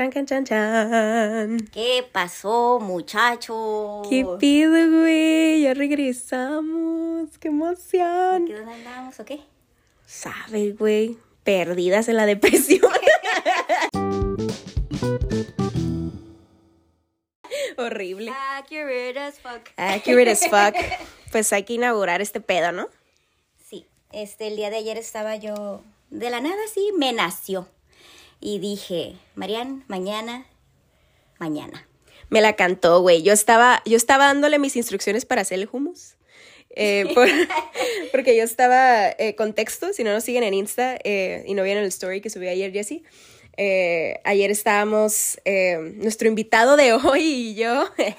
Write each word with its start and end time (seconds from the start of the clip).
Chan, 0.00 0.10
can, 0.10 0.24
chan, 0.24 0.44
chan. 0.46 1.68
¿Qué 1.74 2.02
pasó, 2.10 2.80
muchachos? 2.80 4.08
¿Qué 4.08 4.26
pido, 4.38 4.70
güey? 4.70 5.60
Ya 5.60 5.74
regresamos. 5.74 7.36
¡Qué 7.36 7.48
emoción! 7.48 8.46
¿Qué 8.46 8.54
dónde 8.54 8.72
andábamos 8.72 9.20
o 9.20 9.26
qué? 9.26 9.40
Sabe, 10.06 10.72
güey. 10.72 11.18
Perdidas 11.44 12.08
en 12.08 12.16
la 12.16 12.24
depresión. 12.24 12.80
Horrible. 17.76 18.32
Accurate 18.56 19.18
as 19.18 19.38
fuck. 19.38 19.68
Accurate 19.76 20.30
as 20.30 20.48
fuck. 20.48 20.74
Pues 21.30 21.52
hay 21.52 21.64
que 21.64 21.74
inaugurar 21.74 22.22
este 22.22 22.40
pedo, 22.40 22.72
¿no? 22.72 22.88
Sí, 23.68 23.86
este, 24.12 24.48
el 24.48 24.56
día 24.56 24.70
de 24.70 24.78
ayer 24.78 24.96
estaba 24.96 25.36
yo, 25.36 25.82
de 26.08 26.30
la 26.30 26.40
nada 26.40 26.56
sí, 26.72 26.90
me 26.96 27.12
nació. 27.12 27.68
Y 28.40 28.58
dije, 28.58 29.16
Marian, 29.34 29.84
mañana, 29.88 30.46
mañana. 31.38 31.86
Me 32.30 32.40
la 32.40 32.54
cantó, 32.56 33.00
güey. 33.02 33.22
Yo 33.22 33.32
estaba, 33.32 33.82
yo 33.84 33.96
estaba 33.96 34.26
dándole 34.26 34.58
mis 34.58 34.76
instrucciones 34.76 35.24
para 35.26 35.42
hacer 35.42 35.58
el 35.58 35.68
hummus. 35.70 36.16
Eh, 36.76 37.10
por- 37.14 37.28
porque 38.12 38.36
yo 38.36 38.44
estaba, 38.44 39.08
eh, 39.10 39.34
contexto, 39.36 39.92
si 39.92 40.04
no 40.04 40.12
nos 40.12 40.24
siguen 40.24 40.44
en 40.44 40.54
Insta 40.54 40.96
eh, 41.04 41.42
y 41.46 41.54
no 41.54 41.62
vieron 41.64 41.82
el 41.82 41.88
story 41.88 42.20
que 42.20 42.30
subí 42.30 42.48
ayer, 42.48 42.72
Jessy. 42.72 43.02
eh, 43.56 44.20
ayer 44.24 44.50
estábamos, 44.52 45.38
eh, 45.44 45.76
nuestro 45.96 46.28
invitado 46.28 46.76
de 46.76 46.92
hoy 46.94 47.20
y 47.22 47.54
yo. 47.56 47.84
¿Qué? 47.96 48.14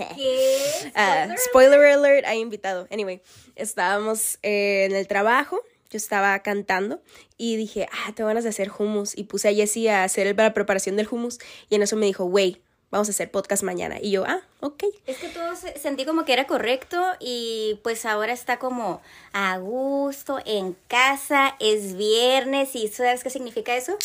Ah, 0.93 1.33
spoiler 1.49 1.79
alert, 1.85 2.25
hay 2.27 2.39
invitado. 2.39 2.87
Anyway, 2.91 3.21
estábamos 3.55 4.37
en 4.41 4.93
el 4.93 5.07
trabajo, 5.07 5.61
yo 5.91 5.97
estaba 5.97 6.39
cantando 6.39 7.01
y 7.37 7.57
dije, 7.57 7.87
ah, 7.91 8.11
te 8.15 8.23
ganas 8.23 8.43
de 8.43 8.49
hacer 8.49 8.71
hummus. 8.77 9.15
Y 9.17 9.25
puse 9.25 9.49
a 9.49 9.53
Jessie 9.53 9.89
a 9.91 10.03
hacer 10.03 10.25
el- 10.25 10.35
la 10.35 10.53
preparación 10.53 10.95
del 10.95 11.07
hummus 11.11 11.37
y 11.69 11.75
en 11.75 11.83
eso 11.83 11.95
me 11.97 12.05
dijo, 12.07 12.23
güey, 12.25 12.61
vamos 12.89 13.07
a 13.07 13.11
hacer 13.11 13.29
podcast 13.31 13.63
mañana. 13.63 13.97
Y 14.01 14.11
yo, 14.11 14.23
ah, 14.25 14.41
ok. 14.61 14.83
Es 15.05 15.17
que 15.17 15.27
todo 15.29 15.55
se- 15.55 15.77
sentí 15.79 16.05
como 16.05 16.25
que 16.25 16.33
era 16.33 16.47
correcto 16.47 17.01
y 17.19 17.79
pues 17.83 18.05
ahora 18.05 18.33
está 18.33 18.57
como 18.59 19.01
a 19.33 19.57
gusto, 19.59 20.39
en 20.45 20.75
casa, 20.87 21.55
es 21.59 21.95
viernes 21.95 22.75
y 22.75 22.87
¿sabes 22.87 23.23
qué 23.23 23.29
significa 23.29 23.75
eso? 23.75 23.97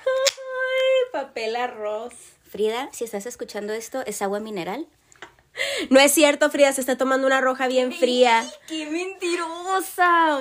Ay, 0.00 1.10
papel 1.12 1.56
arroz. 1.56 2.14
Frida, 2.48 2.88
si 2.92 3.04
estás 3.04 3.26
escuchando 3.26 3.72
esto, 3.72 4.02
es 4.06 4.22
agua 4.22 4.38
mineral. 4.40 4.86
No 5.90 6.00
es 6.00 6.12
cierto, 6.12 6.50
Frida, 6.50 6.72
se 6.72 6.80
está 6.82 6.96
tomando 6.98 7.26
una 7.26 7.40
roja 7.40 7.66
bien 7.66 7.92
fría. 7.92 8.44
¡Qué 8.68 8.86
mentirosa! 8.90 10.40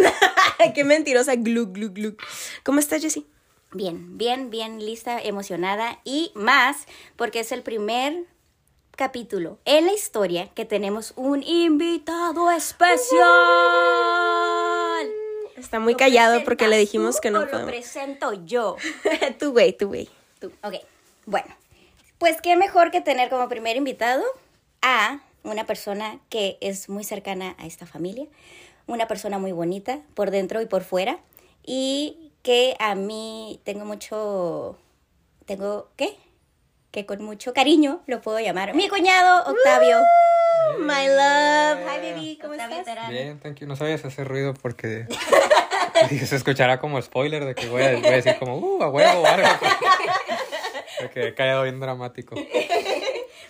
Qué 0.74 0.84
mentirosa, 0.84 1.34
glu, 1.36 1.66
glu, 1.72 1.90
glu. 1.90 2.16
¿Cómo 2.62 2.78
estás, 2.78 3.02
Jessie? 3.02 3.26
Bien, 3.72 4.16
bien, 4.16 4.50
bien 4.50 4.84
lista, 4.84 5.20
emocionada 5.20 5.98
y 6.04 6.32
más 6.34 6.86
porque 7.16 7.40
es 7.40 7.52
el 7.52 7.62
primer 7.62 8.24
capítulo 8.96 9.58
en 9.64 9.86
la 9.86 9.92
historia 9.92 10.48
que 10.54 10.64
tenemos 10.64 11.12
un 11.16 11.42
invitado 11.42 12.50
especial. 12.50 13.16
Está 15.56 15.80
muy 15.80 15.94
¿Lo 15.94 15.98
callado 15.98 16.44
porque 16.44 16.68
le 16.68 16.78
dijimos 16.78 17.20
que 17.20 17.30
no 17.30 17.40
lo 17.40 17.50
podemos. 17.50 17.70
presento 17.70 18.32
yo. 18.44 18.76
tú, 19.38 19.52
güey, 19.52 19.76
tú, 19.76 19.88
güey. 19.88 20.08
Tú. 20.40 20.52
Ok, 20.62 20.74
bueno. 21.26 21.54
Pues 22.18 22.40
qué 22.40 22.56
mejor 22.56 22.90
que 22.90 23.02
tener 23.02 23.28
como 23.28 23.48
primer 23.48 23.76
invitado 23.76 24.22
a 24.80 25.20
una 25.42 25.64
persona 25.64 26.18
que 26.30 26.56
es 26.60 26.88
muy 26.88 27.04
cercana 27.04 27.54
a 27.58 27.66
esta 27.66 27.86
familia, 27.86 28.26
una 28.86 29.08
persona 29.08 29.38
muy 29.38 29.52
bonita 29.52 30.00
por 30.14 30.30
dentro 30.30 30.60
y 30.60 30.66
por 30.66 30.82
fuera 30.82 31.18
y 31.64 32.32
que 32.42 32.76
a 32.78 32.94
mí 32.94 33.60
tengo 33.64 33.84
mucho, 33.84 34.78
tengo, 35.44 35.90
¿qué? 35.96 36.16
Que 36.92 37.04
con 37.04 37.22
mucho 37.22 37.52
cariño 37.52 38.02
lo 38.06 38.20
puedo 38.20 38.38
llamar 38.38 38.74
mi 38.74 38.88
cuñado 38.88 39.50
Octavio. 39.50 39.98
My 40.78 41.06
love. 41.08 41.80
Hi 41.80 42.12
baby, 42.12 42.38
¿cómo 42.40 42.52
Octavio 42.52 42.78
estás? 42.78 42.94
Terán. 42.94 43.10
Bien, 43.10 43.40
thank 43.40 43.56
you. 43.56 43.66
No 43.66 43.76
sabías 43.76 44.04
hacer 44.04 44.26
ruido 44.26 44.54
porque 44.54 45.06
se 46.26 46.36
escuchará 46.36 46.78
como 46.78 47.00
spoiler 47.02 47.44
de 47.44 47.54
que 47.54 47.68
voy 47.68 47.82
a, 47.82 47.96
voy 47.96 48.06
a 48.06 48.10
decir 48.10 48.36
como, 48.38 48.56
uh, 48.56 48.82
a 48.82 48.88
huevo 48.88 49.20
o 49.22 49.26
algo. 49.26 49.48
Porque 50.98 51.28
he 51.28 51.34
callado 51.34 51.64
bien 51.64 51.78
dramático. 51.78 52.34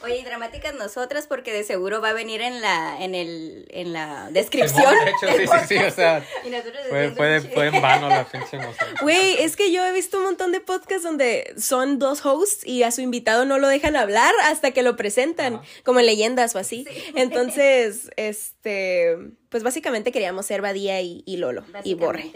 Oye, 0.07 0.19
y 0.19 0.25
dramáticas 0.25 0.73
nosotras 0.75 1.27
porque 1.27 1.53
de 1.53 1.65
seguro 1.65 2.01
va 2.01 2.11
a 2.11 2.13
venir 2.13 2.41
en 2.41 2.61
la, 2.61 3.03
en 3.03 3.17
el, 3.17 3.67
en 3.71 3.93
la 3.93 4.31
descripción. 4.31 4.95
De 5.05 5.11
hecho, 5.11 5.37
sí, 5.37 5.47
sí, 5.67 5.79
sí, 5.79 5.85
o 5.85 5.91
sea, 5.91 6.25
Y 6.45 6.51
nosotros 6.51 6.83
fue, 6.89 7.67
en 7.67 7.83
vano 7.83 8.09
la 8.09 8.25
pinche. 8.25 8.59
Güey, 9.03 9.43
es 9.43 9.57
que 9.57 9.73
yo 9.73 9.85
he 9.85 9.93
visto 9.93 10.19
un 10.19 10.25
montón 10.25 10.53
de 10.53 10.61
podcasts 10.61 11.03
donde 11.03 11.53
son 11.59 11.99
dos 11.99 12.25
hosts 12.25 12.65
y 12.65 12.85
a 12.85 12.93
su 12.93 13.01
invitado 13.01 13.45
no 13.47 13.59
lo 13.59 13.67
dejan 13.67 13.97
hablar 13.97 14.33
hasta 14.45 14.71
que 14.71 14.83
lo 14.83 14.95
presentan, 14.95 15.61
como 15.83 15.99
en 15.99 16.07
leyendas 16.07 16.55
o 16.55 16.61
así. 16.61 16.87
Entonces, 17.17 18.11
este, 18.17 19.17
pues 19.49 19.65
básicamente 19.65 20.13
queríamos 20.13 20.47
ser 20.47 20.63
Badía 20.63 21.01
y, 21.01 21.25
y 21.27 21.39
Lolo 21.39 21.65
y 21.83 21.95
Borre. 21.95 22.31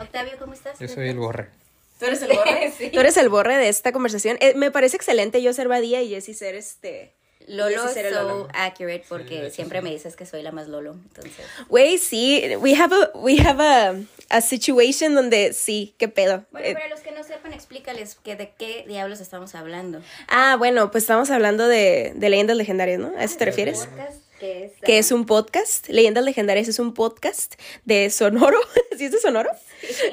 Octavio, 0.00 0.32
¿cómo 0.40 0.54
estás? 0.54 0.76
Yo 0.80 0.88
soy 0.88 1.08
el 1.08 1.18
borre. 1.18 1.61
¿Tú 2.02 2.06
eres 2.08 2.22
el 2.22 2.36
Borre? 2.36 2.72
Tú 2.92 3.00
eres 3.00 3.16
el 3.16 3.28
Borre 3.28 3.56
de 3.56 3.68
esta 3.68 3.92
conversación. 3.92 4.36
Eh, 4.40 4.54
me 4.56 4.72
parece 4.72 4.96
excelente 4.96 5.40
yo 5.40 5.52
ser 5.52 5.68
Badía 5.68 6.02
y 6.02 6.08
Jessy 6.08 6.34
ser 6.34 6.56
este... 6.56 7.14
Lolo 7.48 7.88
so 7.88 8.02
Lolo. 8.10 8.48
accurate 8.54 9.04
porque 9.08 9.50
siempre 9.50 9.80
sí. 9.80 9.84
me 9.84 9.90
dices 9.90 10.14
que 10.14 10.24
soy 10.26 10.42
la 10.42 10.52
más 10.52 10.68
Lolo, 10.68 10.92
entonces. 10.92 11.44
Güey, 11.68 11.98
sí, 11.98 12.40
we 12.60 12.76
have 12.76 12.94
a, 12.94 13.10
we 13.18 13.36
have 13.40 13.60
a, 13.60 13.96
a 14.28 14.40
situation 14.40 15.16
donde 15.16 15.52
sí, 15.52 15.92
qué 15.98 16.06
pedo. 16.06 16.44
Bueno, 16.52 16.68
Eh, 16.68 16.72
para 16.72 16.86
los 16.88 17.00
que 17.00 17.10
no 17.10 17.24
sepan, 17.24 17.52
explícales 17.52 18.14
que 18.22 18.36
de 18.36 18.52
qué 18.56 18.84
diablos 18.86 19.20
estamos 19.20 19.56
hablando. 19.56 20.00
ah, 20.28 20.54
bueno, 20.56 20.92
pues 20.92 21.02
estamos 21.02 21.30
hablando 21.30 21.66
de, 21.66 22.12
de 22.14 22.30
leyendas 22.30 22.56
legendarias, 22.56 23.00
¿no? 23.00 23.12
¿A 23.18 23.24
eso 23.24 23.36
te 23.36 23.44
refieres? 23.44 23.86
Podcast 23.86 24.22
es 24.42 24.72
que 24.84 24.98
es 24.98 25.12
un 25.12 25.26
podcast. 25.26 25.88
Leyendas 25.88 26.24
Legendarias 26.24 26.68
es 26.68 26.78
un 26.78 26.94
podcast 26.94 27.54
de 27.84 28.10
Sonoro. 28.10 28.58
¿Sí 28.98 29.04
es 29.04 29.12
de 29.12 29.18
Sonoro? 29.18 29.50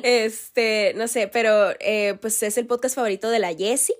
Este, 0.03 0.93
no 0.95 1.07
sé, 1.07 1.27
pero 1.27 1.71
eh, 1.79 2.15
pues 2.21 2.41
es 2.43 2.57
el 2.57 2.67
podcast 2.67 2.95
favorito 2.95 3.29
de 3.29 3.39
la 3.39 3.53
Jessie. 3.53 3.95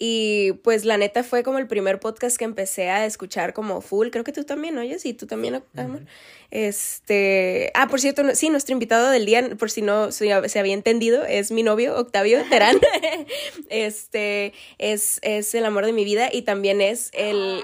Y 0.00 0.52
pues 0.62 0.84
la 0.84 0.96
neta 0.96 1.24
fue 1.24 1.42
como 1.42 1.58
el 1.58 1.66
primer 1.66 1.98
podcast 1.98 2.36
que 2.36 2.44
empecé 2.44 2.88
a 2.88 3.04
escuchar 3.04 3.52
como 3.52 3.80
full. 3.80 4.10
Creo 4.10 4.22
que 4.22 4.32
tú 4.32 4.44
también, 4.44 4.76
¿no, 4.76 4.82
Jessie? 4.82 5.12
¿Tú 5.12 5.26
también, 5.26 5.60
amor? 5.76 6.02
Este. 6.52 7.72
Ah, 7.74 7.88
por 7.88 8.00
cierto, 8.00 8.22
no- 8.22 8.34
sí, 8.36 8.48
nuestro 8.48 8.72
invitado 8.74 9.10
del 9.10 9.26
día, 9.26 9.48
por 9.58 9.72
si 9.72 9.82
no 9.82 10.12
se, 10.12 10.48
se 10.48 10.58
había 10.60 10.74
entendido, 10.74 11.24
es 11.24 11.50
mi 11.50 11.64
novio, 11.64 11.96
Octavio 11.98 12.44
Terán. 12.48 12.78
este 13.70 14.52
es, 14.78 15.18
es 15.22 15.54
el 15.54 15.64
amor 15.64 15.84
de 15.84 15.92
mi 15.92 16.04
vida 16.04 16.28
y 16.32 16.42
también 16.42 16.80
es 16.80 17.10
el. 17.12 17.60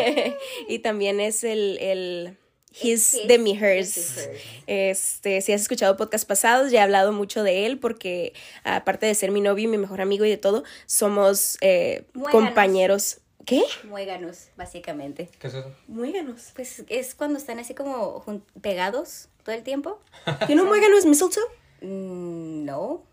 y 0.68 0.78
también 0.78 1.18
es 1.20 1.42
el. 1.42 1.78
el 1.80 2.36
His 2.80 3.14
His 3.14 3.28
de 3.28 3.38
mi 3.38 3.56
hers. 3.56 4.28
Este, 4.66 5.40
si 5.40 5.52
has 5.52 5.62
escuchado 5.62 5.96
podcasts 5.96 6.26
pasados, 6.26 6.70
ya 6.70 6.80
he 6.80 6.82
hablado 6.82 7.12
mucho 7.12 7.42
de 7.42 7.66
él 7.66 7.78
porque 7.78 8.32
aparte 8.64 9.06
de 9.06 9.14
ser 9.14 9.30
mi 9.30 9.40
novio 9.40 9.64
y 9.64 9.68
mi 9.68 9.78
mejor 9.78 10.00
amigo 10.00 10.24
y 10.24 10.30
de 10.30 10.36
todo, 10.36 10.64
somos 10.86 11.58
eh, 11.60 12.04
compañeros. 12.30 13.20
¿Qué? 13.44 13.62
Muéganos, 13.84 14.48
básicamente. 14.56 15.30
¿Qué 15.38 15.46
es 15.46 15.54
eso? 15.54 15.72
Muéganos. 15.86 16.50
Pues 16.54 16.82
es 16.88 17.14
cuando 17.14 17.38
están 17.38 17.60
así 17.60 17.74
como 17.74 18.24
pegados 18.60 19.28
todo 19.44 19.54
el 19.54 19.62
tiempo. 19.62 20.00
¿Que 20.46 20.56
no 20.56 20.64
muéganos 20.64 21.06
mistletoe? 21.06 21.44
Mm, 21.80 22.64
no, 22.64 23.04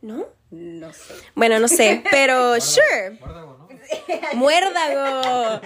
¿No? 0.00 0.26
no 0.50 0.92
sé. 0.92 1.14
Bueno, 1.34 1.60
no 1.60 1.68
sé, 1.68 2.02
pero 2.10 2.60
sure. 2.60 3.18
Muérdago. 4.34 5.60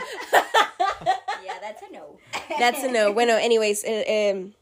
Yeah, 1.45 1.61
that's 1.61 1.83
a 1.83 1.89
no. 1.93 2.17
That's 2.59 2.85
a 2.85 2.89
no. 2.89 3.13
Bueno, 3.13 3.35
anyways, 3.35 3.85
eh, 3.85 4.05
eh, 4.07 4.53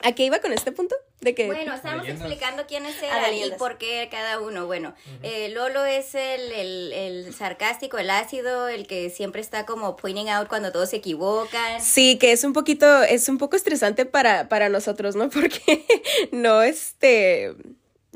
¿a 0.00 0.12
qué 0.12 0.24
iba 0.24 0.38
con 0.40 0.52
este 0.52 0.72
punto? 0.72 0.94
De 1.20 1.34
que 1.34 1.46
Bueno, 1.46 1.74
estábamos 1.74 2.04
Leyendas. 2.06 2.30
explicando 2.30 2.66
quiénes 2.68 2.94
Ah, 3.02 3.18
eran 3.18 3.30
y 3.30 3.36
leyendas. 3.38 3.58
por 3.58 3.76
qué 3.76 4.06
cada 4.08 4.38
uno. 4.38 4.66
Bueno, 4.66 4.94
eh, 5.24 5.48
Lolo 5.48 5.84
es 5.84 6.14
el, 6.14 6.52
el, 6.52 6.92
el 6.92 7.34
sarcástico, 7.34 7.98
el 7.98 8.08
ácido, 8.10 8.68
el 8.68 8.86
que 8.86 9.10
siempre 9.10 9.40
está 9.40 9.66
como 9.66 9.96
pointing 9.96 10.28
out 10.28 10.46
cuando 10.48 10.70
todos 10.70 10.90
se 10.90 10.96
equivocan. 10.96 11.80
Sí, 11.82 12.18
que 12.18 12.30
es 12.30 12.44
un 12.44 12.52
poquito, 12.52 13.02
es 13.02 13.28
un 13.28 13.38
poco 13.38 13.56
estresante 13.56 14.06
para, 14.06 14.48
para 14.48 14.68
nosotros, 14.68 15.16
¿no? 15.16 15.28
Porque 15.30 15.84
no, 16.30 16.62
este, 16.62 17.54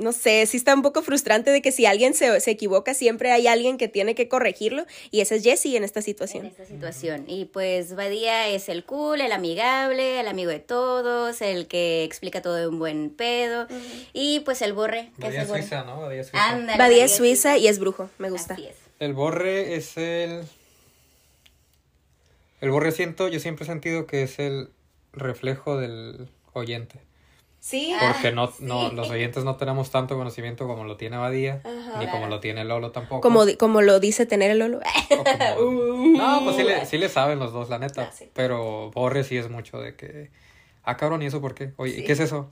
no 0.02 0.12
sé, 0.12 0.44
sí 0.46 0.56
está 0.56 0.74
un 0.74 0.82
poco 0.82 1.02
frustrante 1.02 1.50
de 1.50 1.62
que 1.62 1.72
si 1.72 1.86
alguien 1.86 2.14
se, 2.14 2.40
se 2.40 2.50
equivoca, 2.50 2.94
siempre 2.94 3.32
hay 3.32 3.46
alguien 3.46 3.78
que 3.78 3.88
tiene 3.88 4.14
que 4.14 4.28
corregirlo, 4.28 4.84
y 5.10 5.20
ese 5.20 5.36
es 5.36 5.44
Jesse 5.44 5.74
en 5.76 5.84
esta 5.84 6.00
en 6.00 6.04
situación. 6.04 6.46
esta 6.46 6.64
situación. 6.64 7.24
Y 7.26 7.46
pues 7.46 7.94
Badía 7.94 8.48
es 8.48 8.68
el 8.68 8.84
cool, 8.84 9.20
el 9.20 9.32
amigable, 9.32 10.20
el 10.20 10.28
amigo 10.28 10.50
de 10.50 10.60
todos, 10.60 11.40
el 11.42 11.66
que 11.66 12.04
explica 12.04 12.42
todo 12.42 12.56
de 12.56 12.66
un 12.66 12.78
buen 12.78 13.10
pedo. 13.10 13.66
Y 14.12 14.40
pues 14.40 14.62
el 14.62 14.72
borre, 14.72 15.10
que 15.18 15.28
es 15.28 15.28
Badía 15.28 15.42
el 15.42 15.48
borre. 15.48 15.60
Suiza, 15.62 15.84
¿no? 15.84 16.00
Badía 16.00 16.24
Suiza. 16.24 16.48
Ándale, 16.48 16.78
Badía 16.78 17.04
es 17.04 17.16
suiza 17.16 17.58
y 17.58 17.68
es 17.68 17.78
brujo, 17.78 18.10
me 18.18 18.30
gusta. 18.30 18.54
Así 18.54 18.66
es. 18.66 18.76
El 18.98 19.14
borre 19.14 19.74
es 19.74 19.96
el... 19.96 20.42
El 22.60 22.70
borre 22.70 22.92
siento, 22.92 23.26
yo 23.26 23.40
siempre 23.40 23.64
he 23.64 23.66
sentido 23.66 24.06
que 24.06 24.22
es 24.22 24.38
el 24.38 24.68
reflejo 25.12 25.76
del 25.76 26.28
oyente. 26.52 27.00
Sí. 27.62 27.94
Porque 28.12 28.32
no, 28.32 28.52
no, 28.58 28.90
los 28.90 29.08
oyentes 29.08 29.44
no 29.44 29.54
tenemos 29.54 29.88
tanto 29.92 30.16
conocimiento 30.16 30.66
como 30.66 30.82
lo 30.82 30.96
tiene 30.96 31.16
Badía, 31.16 31.62
ni 32.00 32.08
como 32.08 32.26
lo 32.26 32.40
tiene 32.40 32.64
Lolo 32.64 32.90
tampoco. 32.90 33.20
Como, 33.20 33.44
como 33.56 33.82
lo 33.82 34.00
dice 34.00 34.26
tener 34.26 34.50
el 34.50 34.58
Lolo. 34.58 34.80
No, 36.16 36.40
pues 36.42 36.56
sí 36.56 36.64
le, 36.64 36.86
sí 36.86 36.98
le 36.98 37.08
saben 37.08 37.38
los 37.38 37.52
dos, 37.52 37.68
la 37.68 37.78
neta. 37.78 38.08
Ah, 38.10 38.12
sí. 38.12 38.28
Pero 38.34 38.90
Borre 38.90 39.22
sí 39.22 39.36
es 39.36 39.48
mucho 39.48 39.78
de 39.80 39.94
que. 39.94 40.30
Ah, 40.82 40.96
cabrón, 40.96 41.22
¿y 41.22 41.26
eso 41.26 41.40
por 41.40 41.54
qué? 41.54 41.72
Oye, 41.76 42.02
¿qué 42.02 42.12
es 42.12 42.18
eso? 42.18 42.50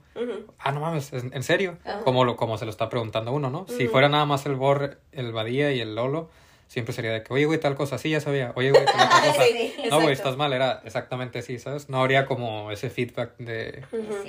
Ah, 0.57 0.71
no 0.71 0.79
mames, 0.79 1.11
¿en, 1.11 1.33
en 1.33 1.43
serio? 1.43 1.77
Como, 2.05 2.23
lo, 2.23 2.37
como 2.37 2.57
se 2.57 2.63
lo 2.63 2.71
está 2.71 2.87
preguntando 2.87 3.33
uno, 3.33 3.49
¿no? 3.49 3.65
Si 3.67 3.89
fuera 3.89 4.07
nada 4.07 4.25
más 4.25 4.45
el 4.45 4.55
Borre, 4.55 4.97
el 5.11 5.33
Badía 5.33 5.73
y 5.73 5.81
el 5.81 5.93
Lolo, 5.93 6.29
siempre 6.71 6.93
sería 6.93 7.11
de 7.11 7.21
que, 7.21 7.33
oye, 7.33 7.43
güey, 7.43 7.59
tal 7.59 7.75
cosa, 7.75 7.97
sí, 7.97 8.09
ya 8.11 8.21
sabía. 8.21 8.53
Oye, 8.55 8.71
güey, 8.71 8.85
tal 8.85 8.95
otra 8.95 9.09
cosa. 9.09 9.43
Sí, 9.51 9.73
no, 9.89 9.99
güey, 9.99 10.13
estás 10.13 10.37
mal, 10.37 10.53
era 10.53 10.81
exactamente 10.85 11.39
así, 11.39 11.59
¿sabes? 11.59 11.89
No 11.89 11.99
habría 11.99 12.25
como 12.25 12.71
ese 12.71 12.89
feedback 12.89 13.35
de 13.39 13.83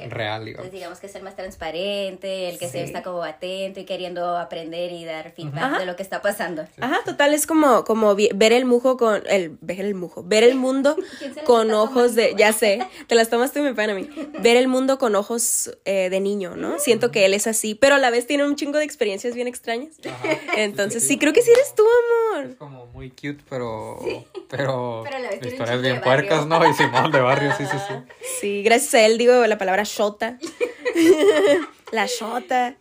real, 0.08 0.44
digamos. 0.44 0.64
Entonces, 0.66 0.72
digamos 0.72 0.98
que 0.98 1.06
es 1.06 1.14
el 1.14 1.22
más 1.22 1.36
transparente, 1.36 2.48
el 2.48 2.58
que 2.58 2.66
Sí. 2.66 2.72
se 2.72 2.82
está 2.82 3.02
como 3.04 3.22
atento 3.22 3.78
y 3.78 3.84
queriendo 3.84 4.36
aprender 4.36 4.90
y 4.90 5.04
dar 5.04 5.30
feedback 5.32 5.62
Ajá. 5.62 5.78
de 5.78 5.86
lo 5.86 5.94
que 5.94 6.02
está 6.02 6.20
pasando. 6.20 6.64
Ajá, 6.80 6.98
total, 7.04 7.32
es 7.32 7.46
como, 7.46 7.84
como 7.84 8.16
ver 8.16 8.52
el 8.52 8.64
mujo 8.64 8.96
con, 8.96 9.22
el, 9.28 9.56
ver 9.60 9.80
el 9.80 9.94
mujo, 9.94 10.24
ver 10.24 10.42
el 10.42 10.56
mundo 10.56 10.96
¿Quién 11.20 11.34
se 11.34 11.40
la 11.42 11.44
con 11.46 11.70
ojos 11.70 12.16
de, 12.16 12.34
ya 12.36 12.52
sé, 12.52 12.84
te 13.06 13.14
las 13.14 13.28
tomaste 13.30 13.60
y 13.60 13.62
me 13.62 13.74
pagan 13.74 13.90
a 13.90 13.94
mí, 14.00 14.08
ver 14.40 14.56
el 14.56 14.66
mundo 14.66 14.98
con 14.98 15.14
ojos 15.14 15.70
eh, 15.84 16.08
de 16.10 16.18
niño, 16.20 16.56
¿no? 16.56 16.80
Siento 16.80 17.12
que 17.12 17.24
él 17.24 17.34
es 17.34 17.46
así, 17.46 17.76
pero 17.76 17.94
a 17.94 17.98
la 17.98 18.10
vez 18.10 18.26
tiene 18.26 18.44
un 18.44 18.56
chingo 18.56 18.78
de 18.78 18.84
experiencias 18.84 19.34
bien 19.36 19.46
extrañas. 19.46 19.94
Ajá. 20.04 20.28
Entonces, 20.56 21.02
Sí, 21.02 21.08
sí, 21.08 21.14
sí. 21.14 21.18
creo 21.20 21.32
que 21.32 21.42
sí 21.42 21.50
eres 21.52 21.74
tú, 21.76 21.82
amor. 21.82 22.31
Es 22.40 22.56
como 22.56 22.86
muy 22.86 23.10
cute, 23.10 23.42
pero. 23.48 23.98
Pero. 24.48 25.02
Pero 25.04 25.16
a 25.16 25.18
la 25.18 25.34
historias 25.34 25.82
bien 25.82 26.00
puercas. 26.00 26.46
¿no? 26.46 26.68
Y 26.68 26.74
Simón 26.74 27.10
de 27.10 27.20
barrio, 27.20 27.52
sí, 27.56 27.64
sí, 27.66 27.76
sí. 27.88 27.94
Sí, 28.40 28.62
gracias 28.62 28.94
a 28.94 29.06
él 29.06 29.18
digo 29.18 29.46
la 29.46 29.58
palabra 29.58 29.84
shota. 29.84 30.38
la 31.92 32.06
shota. 32.06 32.76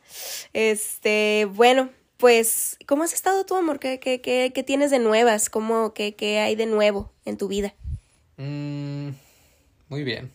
Este, 0.53 1.47
bueno, 1.51 1.89
pues, 2.17 2.77
¿cómo 2.87 3.03
has 3.03 3.13
estado 3.13 3.45
tú, 3.45 3.55
amor? 3.55 3.79
¿Qué, 3.79 3.99
qué, 3.99 4.21
qué, 4.21 4.51
qué 4.53 4.63
tienes 4.63 4.91
de 4.91 4.99
nuevas? 4.99 5.49
¿Cómo, 5.49 5.93
qué, 5.93 6.15
qué 6.15 6.39
hay 6.39 6.55
de 6.55 6.65
nuevo 6.65 7.11
en 7.25 7.37
tu 7.37 7.47
vida? 7.47 7.73
Mm, 8.37 9.09
muy 9.89 10.03
bien. 10.03 10.31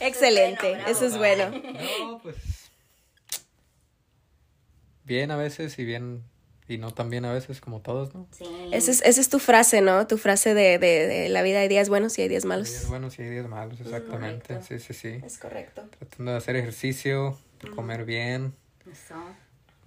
Excelente, 0.00 0.74
bravo. 0.74 0.90
eso 0.90 1.06
es 1.06 1.16
bueno. 1.16 1.50
No, 2.00 2.20
pues. 2.22 2.36
Bien 5.04 5.30
a 5.30 5.36
veces 5.36 5.78
y 5.78 5.84
bien. 5.84 6.22
Y 6.70 6.78
no 6.78 6.92
tan 6.92 7.10
bien 7.10 7.24
a 7.24 7.32
veces, 7.32 7.60
como 7.60 7.80
todos, 7.80 8.14
¿no? 8.14 8.26
Sí. 8.30 8.44
Esa 8.70 8.90
es, 8.92 9.02
esa 9.02 9.20
es 9.20 9.28
tu 9.28 9.38
frase, 9.40 9.80
¿no? 9.80 10.06
Tu 10.06 10.18
frase 10.18 10.54
de, 10.54 10.78
de, 10.78 11.06
de 11.08 11.28
la 11.28 11.42
vida 11.42 11.58
hay 11.60 11.68
días 11.68 11.88
buenos 11.88 12.16
y 12.18 12.22
hay 12.22 12.28
días 12.28 12.44
Hay 12.44 12.48
malos. 12.48 12.68
días 12.70 12.88
buenos 12.88 13.18
y 13.18 13.22
hay 13.22 13.28
días 13.30 13.48
malos, 13.48 13.80
exactamente. 13.80 14.60
Sí, 14.62 14.78
sí, 14.78 14.94
sí. 14.94 15.20
Es 15.24 15.38
correcto. 15.38 15.82
Tratando 15.98 16.30
de 16.30 16.36
hacer 16.38 16.54
ejercicio, 16.56 17.36
comer 17.74 18.04
bien. 18.04 18.54
Eso. 18.90 19.14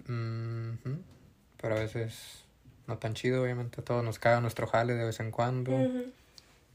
mm, 0.06 0.72
Pero 1.60 1.76
a 1.76 1.80
veces 1.80 2.44
no 2.86 2.98
tan 2.98 3.14
chido, 3.14 3.42
obviamente. 3.42 3.80
A 3.80 3.84
todos 3.84 4.04
nos 4.04 4.18
caga 4.18 4.40
nuestro 4.42 4.66
jale 4.66 4.92
de 4.94 5.04
vez 5.06 5.20
en 5.20 5.30
cuando. 5.30 5.72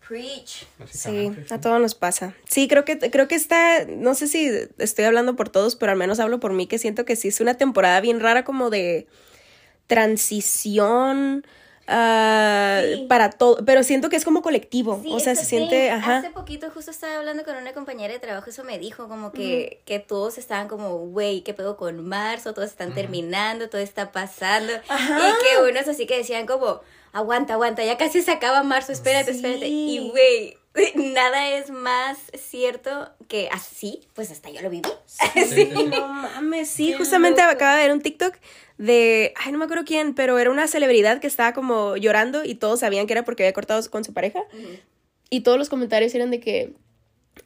Preach. 0.07 0.65
Sí, 0.89 1.31
a 1.51 1.61
todos 1.61 1.79
nos 1.79 1.93
pasa. 1.93 2.33
Sí, 2.47 2.67
creo 2.67 2.83
que 2.83 2.97
creo 3.11 3.27
que 3.27 3.35
está, 3.35 3.85
no 3.85 4.15
sé 4.15 4.27
si 4.27 4.49
estoy 4.79 5.05
hablando 5.05 5.35
por 5.35 5.49
todos, 5.49 5.75
pero 5.75 5.91
al 5.91 5.99
menos 5.99 6.19
hablo 6.19 6.39
por 6.39 6.51
mí 6.53 6.65
que 6.65 6.79
siento 6.79 7.05
que 7.05 7.15
sí 7.15 7.27
es 7.27 7.39
una 7.41 7.55
temporada 7.57 8.01
bien 8.01 8.19
rara 8.19 8.43
como 8.43 8.71
de 8.71 9.07
transición 9.89 11.43
Sí. 11.91 13.05
para 13.09 13.31
todo, 13.31 13.57
pero 13.65 13.81
siento 13.81 14.09
que 14.09 14.15
es 14.15 14.23
como 14.23 14.43
colectivo, 14.43 14.99
Sí, 15.01 15.09
o 15.11 15.19
sea, 15.19 15.33
se 15.33 15.41
sí. 15.41 15.47
siente, 15.57 15.89
ajá. 15.89 16.17
Hace 16.17 16.29
poquito 16.29 16.69
justo 16.71 16.91
estaba 16.91 17.17
hablando 17.17 17.43
con 17.43 17.55
una 17.55 17.73
compañera 17.73 18.13
de 18.13 18.19
trabajo, 18.19 18.47
eso 18.51 18.63
me 18.63 18.77
dijo, 18.77 19.07
como 19.07 19.31
que, 19.31 19.81
que 19.85 19.97
todos 19.97 20.37
estaban 20.37 20.67
como, 20.67 20.97
güey, 21.07 21.41
¿qué 21.41 21.55
pedo 21.55 21.77
con 21.77 22.07
marzo? 22.07 22.53
Todos 22.53 22.69
están 22.69 22.93
terminando, 22.93 23.69
todo 23.69 23.81
está 23.81 24.11
pasando. 24.11 24.71
Ajá. 24.87 25.17
Y 25.29 25.31
que 25.43 25.67
unos 25.71 25.87
así 25.87 26.05
que 26.05 26.17
decían 26.17 26.45
como, 26.45 26.81
aguanta, 27.11 27.53
aguanta, 27.53 27.83
ya 27.83 27.97
casi 27.97 28.21
se 28.21 28.31
acaba 28.33 28.61
marzo, 28.61 28.91
espérate, 28.91 29.31
Sí. 29.33 29.37
espérate. 29.37 29.67
Y 29.67 30.09
güey, 30.11 30.57
nada 30.95 31.49
es 31.49 31.71
más 31.71 32.17
cierto 32.37 33.09
que 33.27 33.49
así, 33.51 34.01
pues 34.13 34.31
hasta 34.31 34.49
yo 34.49 34.61
lo 34.61 34.69
viví. 34.69 34.89
Sí, 35.05 35.71
no 35.89 36.07
mames, 36.07 36.69
sí, 36.69 36.93
justamente 36.93 37.41
acaba 37.41 37.75
de 37.75 37.83
ver 37.83 37.91
un 37.91 38.01
TikTok 38.01 38.35
de, 38.77 39.33
ay, 39.35 39.51
no 39.51 39.57
me 39.57 39.65
acuerdo 39.65 39.83
quién, 39.85 40.13
pero 40.13 40.39
era 40.39 40.49
una 40.49 40.67
celebridad 40.67 41.19
que 41.19 41.27
estaba 41.27 41.53
como 41.53 41.97
llorando 41.97 42.45
y 42.45 42.55
todos 42.55 42.79
sabían 42.79 43.07
que 43.07 43.13
era 43.13 43.25
porque 43.25 43.43
había 43.43 43.53
cortado 43.53 43.87
con 43.89 44.03
su 44.03 44.13
pareja. 44.13 44.41
Y 45.29 45.41
todos 45.41 45.57
los 45.57 45.69
comentarios 45.69 46.15
eran 46.15 46.31
de 46.31 46.39
que, 46.39 46.73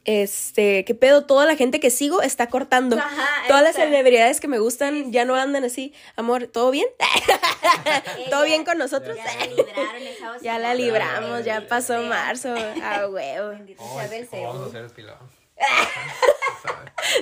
este, 0.04 0.84
qué 0.84 0.94
pedo, 0.94 1.24
toda 1.26 1.46
la 1.46 1.56
gente 1.56 1.80
que 1.80 1.90
sigo 1.90 2.22
está 2.22 2.48
cortando. 2.48 2.96
Ajá, 2.98 3.26
Todas 3.48 3.62
las 3.62 3.74
celebridades 3.76 4.40
que 4.40 4.48
me 4.48 4.58
gustan 4.58 5.12
ya 5.12 5.24
no 5.24 5.34
andan 5.34 5.64
así. 5.64 5.92
Amor, 6.16 6.46
¿todo 6.46 6.70
bien? 6.70 6.86
¿Todo 8.30 8.44
bien 8.44 8.64
con 8.64 8.78
nosotros? 8.78 9.16
Ya 9.16 9.24
la 9.24 9.46
libraron 9.46 10.02
esa. 10.02 10.24
Ya 10.42 10.58
la 10.58 10.74
libramos, 10.74 11.44
ya 11.44 11.66
pasó 11.66 12.02
marzo. 12.02 12.54
Ah, 12.82 13.06
huevo. 13.08 13.52
Oh, 13.78 13.94
sea 13.96 14.04
es- 14.04 14.10
Belcebú. 14.10 14.36
¿cómo 14.46 14.52
vamos 14.60 14.66
a 14.66 14.68
hacer 14.70 14.84
el? 14.84 15.18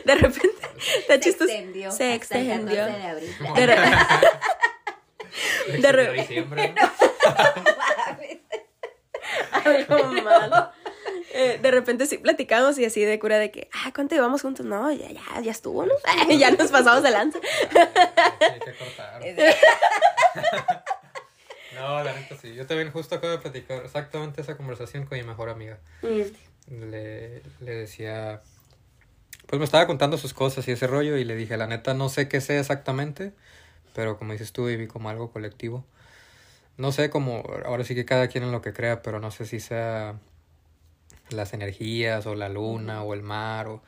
De 0.05 0.15
repente, 0.15 0.49
está 0.99 1.19
Se 1.23 1.29
extendió. 1.31 1.93
Se 1.93 2.15
extendió. 2.15 2.79
14 2.87 3.61
de 3.61 3.67
re- 3.67 3.77
De 5.81 5.93
re- 5.93 6.07
De 6.07 6.13
diciembre, 6.13 6.75
¿no? 6.75 6.91
algo 9.53 10.05
mal. 10.23 10.71
Eh, 11.35 11.59
de 11.63 11.71
repente 11.71 12.05
sí 12.05 12.19
platicamos 12.19 12.79
y 12.79 12.85
así 12.85 13.03
de 13.03 13.19
cura 13.19 13.39
de 13.39 13.51
que, 13.51 13.71
ah, 13.73 13.91
¿cuánto 13.95 14.15
llevamos 14.15 14.43
juntos? 14.43 14.67
No, 14.67 14.93
ya, 14.93 15.11
ya, 15.11 15.41
ya 15.41 15.51
estuvo, 15.51 15.87
¿no? 15.87 15.95
ya 16.29 16.51
nos 16.59 16.71
pasamos 16.71 17.03
de 17.03 17.11
lanza. 17.11 17.39
Hay 18.41 18.61
que 18.61 18.75
cortar. 18.75 19.23
No, 21.75 22.05
la 22.05 22.13
neta 22.13 22.37
sí. 22.37 22.55
Yo 22.55 22.67
también 22.67 22.93
justo 22.93 23.15
acabo 23.15 23.33
de 23.33 23.39
platicar 23.39 23.83
exactamente 23.83 24.43
esa 24.43 24.57
conversación 24.57 25.07
con 25.07 25.17
mi 25.19 25.25
mejor 25.25 25.49
amiga. 25.49 25.79
Le, 26.03 27.43
le 27.61 27.75
decía, 27.75 28.43
pues 29.47 29.59
me 29.59 29.65
estaba 29.65 29.87
contando 29.87 30.17
sus 30.19 30.35
cosas 30.35 30.69
y 30.69 30.73
ese 30.73 30.87
rollo 30.87 31.17
y 31.17 31.25
le 31.25 31.35
dije, 31.35 31.57
la 31.57 31.67
neta 31.67 31.95
no 31.95 32.09
sé 32.09 32.29
qué 32.29 32.41
sé 32.41 32.59
exactamente, 32.59 33.33
pero 33.95 34.17
como 34.17 34.33
dices 34.33 34.53
tú, 34.53 34.67
viví 34.67 34.87
como 34.87 35.11
algo 35.11 35.33
colectivo. 35.33 35.85
No 36.77 36.93
sé 36.93 37.11
cómo, 37.11 37.43
ahora 37.65 37.85
sí 37.85 37.95
que 37.95 38.05
cada 38.05 38.29
quien 38.29 38.45
en 38.45 38.53
lo 38.53 38.63
que 38.63 38.73
crea, 38.73 39.03
pero 39.03 39.19
no 39.19 39.31
sé 39.31 39.45
si 39.45 39.61
sea 39.61 40.21
las 41.33 41.53
energías 41.55 42.27
o 42.27 42.35
la 42.35 42.49
luna 42.49 43.03
o 43.03 43.15
el 43.15 43.23
mar 43.23 43.69
o... 43.69 43.83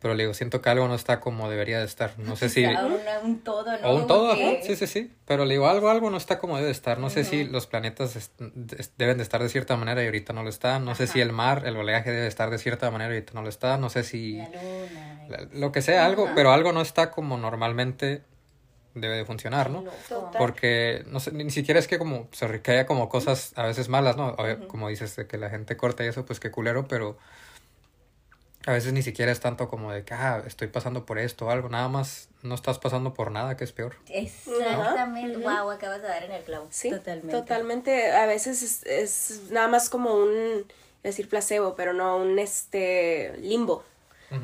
Pero 0.00 0.14
le 0.14 0.22
digo, 0.22 0.32
siento 0.32 0.62
que 0.62 0.70
algo 0.70 0.86
no 0.86 0.94
está 0.94 1.18
como 1.18 1.50
debería 1.50 1.80
de 1.80 1.84
estar. 1.84 2.16
No 2.20 2.36
sé 2.36 2.48
si... 2.48 2.64
Una- 2.64 3.18
un 3.24 3.40
todo, 3.40 3.64
¿no? 3.78 3.88
O 3.88 3.96
un 3.96 4.06
todo, 4.06 4.30
ajá, 4.30 4.62
sí, 4.62 4.76
sí, 4.76 4.86
sí. 4.86 5.12
Pero 5.26 5.44
le 5.44 5.54
digo, 5.54 5.66
algo, 5.66 5.88
algo 5.90 6.08
no 6.08 6.16
está 6.16 6.38
como 6.38 6.54
debe 6.54 6.66
de 6.66 6.72
estar. 6.72 7.00
No 7.00 7.10
sé 7.10 7.24
si 7.24 7.42
los 7.42 7.66
planetas 7.66 8.30
deben 8.96 9.16
de 9.16 9.22
estar 9.24 9.42
de 9.42 9.48
cierta 9.48 9.76
manera 9.76 10.00
y 10.02 10.06
ahorita 10.06 10.32
no 10.32 10.44
lo 10.44 10.50
están. 10.50 10.84
No 10.84 10.94
sé 10.94 11.08
si 11.08 11.20
el 11.20 11.32
mar, 11.32 11.64
el 11.66 11.76
oleaje 11.76 12.12
debe 12.12 12.28
estar 12.28 12.48
de 12.50 12.58
cierta 12.58 12.92
manera 12.92 13.10
y 13.12 13.16
ahorita 13.16 13.32
no 13.34 13.42
lo 13.42 13.48
está. 13.48 13.76
No 13.76 13.90
sé 13.90 14.04
si... 14.04 14.36
La 14.36 14.44
luna. 14.50 15.26
la- 15.28 15.48
lo 15.58 15.72
que 15.72 15.82
sea, 15.82 16.06
algo, 16.06 16.30
pero 16.36 16.52
algo 16.52 16.70
no 16.72 16.80
está 16.80 17.10
como 17.10 17.36
normalmente 17.36 18.22
debe 18.94 19.16
de 19.16 19.24
funcionar, 19.24 19.70
¿no? 19.70 19.84
Total. 20.08 20.38
Porque 20.38 21.04
no 21.06 21.20
sé, 21.20 21.32
ni 21.32 21.50
siquiera 21.50 21.78
es 21.80 21.88
que 21.88 21.98
como 21.98 22.28
se 22.32 22.60
que 22.62 22.70
haya 22.72 22.86
como 22.86 23.08
cosas 23.08 23.52
a 23.56 23.64
veces 23.64 23.88
malas, 23.88 24.16
¿no? 24.16 24.28
Obvio, 24.30 24.68
Como 24.68 24.88
dices, 24.88 25.16
de 25.16 25.26
que 25.26 25.38
la 25.38 25.50
gente 25.50 25.76
corta 25.76 26.04
y 26.04 26.08
eso, 26.08 26.24
pues 26.24 26.40
qué 26.40 26.50
culero, 26.50 26.88
pero 26.88 27.18
a 28.66 28.72
veces 28.72 28.92
ni 28.92 29.02
siquiera 29.02 29.32
es 29.32 29.40
tanto 29.40 29.68
como 29.68 29.92
de 29.92 30.04
que, 30.04 30.14
ah, 30.14 30.42
estoy 30.46 30.68
pasando 30.68 31.06
por 31.06 31.18
esto 31.18 31.46
o 31.46 31.50
algo, 31.50 31.68
nada 31.68 31.88
más 31.88 32.28
no 32.42 32.54
estás 32.54 32.78
pasando 32.78 33.14
por 33.14 33.30
nada, 33.30 33.56
que 33.56 33.64
es 33.64 33.72
peor. 33.72 33.96
Exactamente. 34.08 35.38
Wow, 35.38 35.70
acabas 35.70 36.02
de 36.02 36.08
dar 36.08 36.22
en 36.24 36.32
el 36.32 36.42
clavo. 36.42 36.66
Sí, 36.70 36.90
Totalmente. 36.90 37.32
totalmente. 37.32 38.12
A 38.12 38.26
veces 38.26 38.62
es, 38.62 38.82
es 38.84 39.50
nada 39.50 39.68
más 39.68 39.88
como 39.88 40.14
un, 40.14 40.66
decir 41.02 41.28
placebo, 41.28 41.74
pero 41.76 41.92
no 41.92 42.16
un 42.18 42.38
este 42.38 43.34
limbo. 43.38 43.84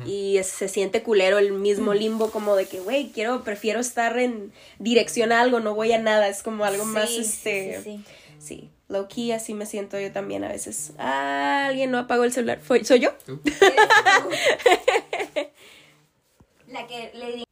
Y 0.05 0.37
es- 0.37 0.47
se 0.47 0.67
siente 0.67 1.03
culero 1.03 1.37
el 1.37 1.51
mismo 1.53 1.93
limbo 1.93 2.31
como 2.31 2.55
de 2.55 2.65
que, 2.65 2.79
güey, 2.79 3.11
quiero, 3.11 3.43
prefiero 3.43 3.79
estar 3.79 4.17
en 4.17 4.51
dirección 4.79 5.31
a 5.31 5.41
algo, 5.41 5.59
no 5.59 5.75
voy 5.75 5.91
a 5.91 5.99
nada, 5.99 6.27
es 6.27 6.41
como 6.41 6.65
algo 6.65 6.85
más, 6.85 7.09
Sí, 7.09 7.19
este, 7.21 7.81
sí, 7.83 7.83
sí. 7.83 8.03
sí, 8.39 8.69
low 8.87 9.07
key, 9.07 9.31
así 9.31 9.53
me 9.53 9.65
siento 9.67 9.99
yo 9.99 10.11
también 10.11 10.43
a 10.43 10.47
veces. 10.49 10.93
Ah, 10.97 11.65
alguien 11.67 11.91
no 11.91 11.99
apagó 11.99 12.23
el 12.23 12.31
celular, 12.33 12.59
¿Fue, 12.61 12.83
¿soy 12.83 12.99
yo? 12.99 13.13
¿Tú? 13.25 13.39
La 16.67 16.87
que 16.87 17.11
le 17.13 17.31
di. 17.37 17.43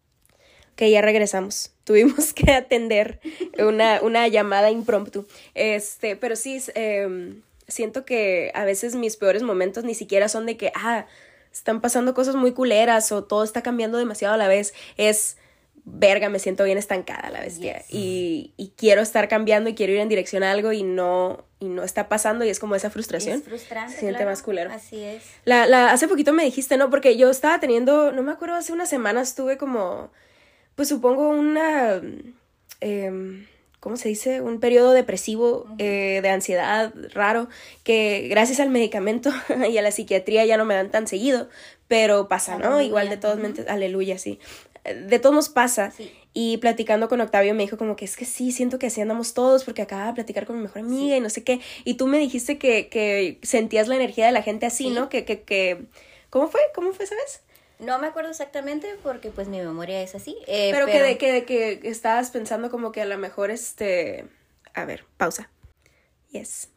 que 0.75 0.89
ya 0.89 1.01
regresamos. 1.01 1.71
Tuvimos 1.83 2.33
que 2.33 2.51
atender 2.51 3.19
una, 3.59 4.01
una 4.01 4.27
llamada 4.27 4.71
impromptu. 4.71 5.27
Este, 5.53 6.15
pero 6.15 6.35
sí, 6.35 6.61
em, 6.75 7.41
siento 7.67 8.05
que 8.05 8.51
a 8.55 8.65
veces 8.65 8.95
mis 8.95 9.17
peores 9.17 9.43
momentos 9.43 9.83
ni 9.83 9.93
siquiera 9.93 10.29
son 10.29 10.45
de 10.45 10.57
que, 10.57 10.71
ah, 10.75 11.05
están 11.53 11.81
pasando 11.81 12.13
cosas 12.13 12.36
muy 12.36 12.51
culeras 12.51 13.12
o 13.12 13.24
todo 13.24 13.43
está 13.43 13.62
cambiando 13.62 13.98
demasiado 13.98 14.33
a 14.33 14.38
la 14.38 14.48
vez. 14.48 14.74
Es, 14.98 15.38
verga, 15.86 16.29
me 16.29 16.39
siento 16.39 16.63
bien 16.63 16.77
estancada 16.77 17.29
la 17.29 17.41
bestia. 17.41 17.83
Y, 17.89 18.53
y 18.57 18.74
quiero 18.75 19.01
estar 19.01 19.27
cambiando 19.27 19.69
y 19.69 19.75
quiero 19.75 19.93
ir 19.93 20.00
en 20.00 20.10
dirección 20.10 20.43
a 20.43 20.51
algo 20.51 20.72
y 20.72 20.83
no, 20.83 21.45
y 21.60 21.69
no 21.69 21.83
está 21.83 22.10
pasando 22.10 22.43
y 22.43 22.50
es 22.50 22.60
como 22.60 22.75
esa 22.75 22.89
frustración. 22.89 23.39
Es 23.39 23.43
frustrante. 23.43 23.93
Se 23.93 24.00
siente 24.00 24.17
claro. 24.17 24.31
más 24.31 24.41
culero. 24.41 24.72
Así 24.72 25.01
es. 25.01 25.24
La, 25.45 25.65
la, 25.65 25.91
hace 25.91 26.07
poquito 26.07 26.33
me 26.33 26.43
dijiste, 26.43 26.77
¿no? 26.77 26.89
Porque 26.89 27.17
yo 27.17 27.29
estaba 27.29 27.60
teniendo, 27.60 28.12
no 28.12 28.24
me 28.24 28.31
acuerdo, 28.31 28.55
hace 28.55 28.74
unas 28.74 28.89
semanas 28.89 29.36
tuve 29.36 29.57
como, 29.57 30.12
pues 30.75 30.89
supongo 30.89 31.29
una, 31.29 32.01
em, 32.79 33.45
¿cómo 33.83 33.97
se 33.97 34.07
dice? 34.07 34.39
Un 34.39 34.61
periodo 34.61 34.93
depresivo 34.93 35.67
eh, 35.77 36.21
de 36.23 36.29
ansiedad 36.29 36.93
raro, 37.13 37.49
que 37.83 38.27
gracias 38.29 38.61
al 38.61 38.69
medicamento 38.69 39.29
y 39.69 39.77
a 39.77 39.81
la 39.81 39.91
psiquiatría 39.91 40.45
ya 40.45 40.55
no 40.55 40.63
me 40.63 40.73
dan 40.73 40.89
tan 40.89 41.05
seguido, 41.05 41.49
pero 41.89 42.29
pasa, 42.29 42.57
¿no? 42.57 42.65
Aleluya. 42.67 42.87
Igual 42.87 43.09
de 43.09 43.17
todos, 43.17 43.37
mentes- 43.39 43.67
aleluya, 43.67 44.17
sí. 44.17 44.39
De 44.85 45.19
todos 45.19 45.33
modos 45.33 45.49
pasa. 45.49 45.91
Sí. 45.91 46.11
Y 46.33 46.57
platicando 46.57 47.09
con 47.09 47.21
Octavio 47.21 47.53
me 47.53 47.63
dijo 47.63 47.77
como 47.77 47.95
que 47.95 48.05
es 48.05 48.15
que 48.17 48.25
sí, 48.25 48.51
siento 48.51 48.79
que 48.79 48.87
así 48.87 49.01
andamos 49.01 49.33
todos 49.33 49.63
porque 49.65 49.81
acababa 49.81 50.07
de 50.07 50.13
platicar 50.15 50.45
con 50.45 50.55
mi 50.57 50.63
mejor 50.63 50.79
amiga 50.81 51.15
y 51.17 51.19
no 51.21 51.29
sé 51.29 51.43
qué. 51.43 51.59
Y 51.83 51.93
tú 51.95 52.07
me 52.07 52.17
dijiste 52.19 52.57
que, 52.57 52.87
que 52.89 53.37
sentías 53.43 53.87
la 53.89 53.95
energía 53.95 54.25
de 54.25 54.31
la 54.31 54.41
gente 54.41 54.65
así, 54.65 54.85
Sí. 54.85 54.89
¿no? 54.91 55.09
Que, 55.09 55.25
que, 55.25 55.41
que... 55.41 55.85
¿Cómo 56.29 56.47
fue? 56.47 56.59
¿Cómo 56.73 56.91
fue 56.93 57.05
esa 57.05 57.15
vez? 57.15 57.41
No 57.79 57.99
me 57.99 58.07
acuerdo 58.07 58.29
exactamente 58.31 58.95
porque 59.03 59.29
pues 59.29 59.47
mi 59.47 59.59
memoria 59.59 60.01
es 60.01 60.15
así. 60.15 60.37
eh, 60.47 60.69
pero, 60.71 60.85
que, 60.85 61.01
de, 61.01 61.45
que, 61.45 61.79
estabas 61.83 62.31
pensando 62.31 62.69
como 62.69 62.91
que 62.91 63.01
a 63.01 63.05
lo 63.05 63.17
mejor 63.17 63.51
este... 63.51 64.25
A 64.73 64.85
ver, 64.85 65.05
pausa. 65.17 65.49
Yes. 66.31 66.69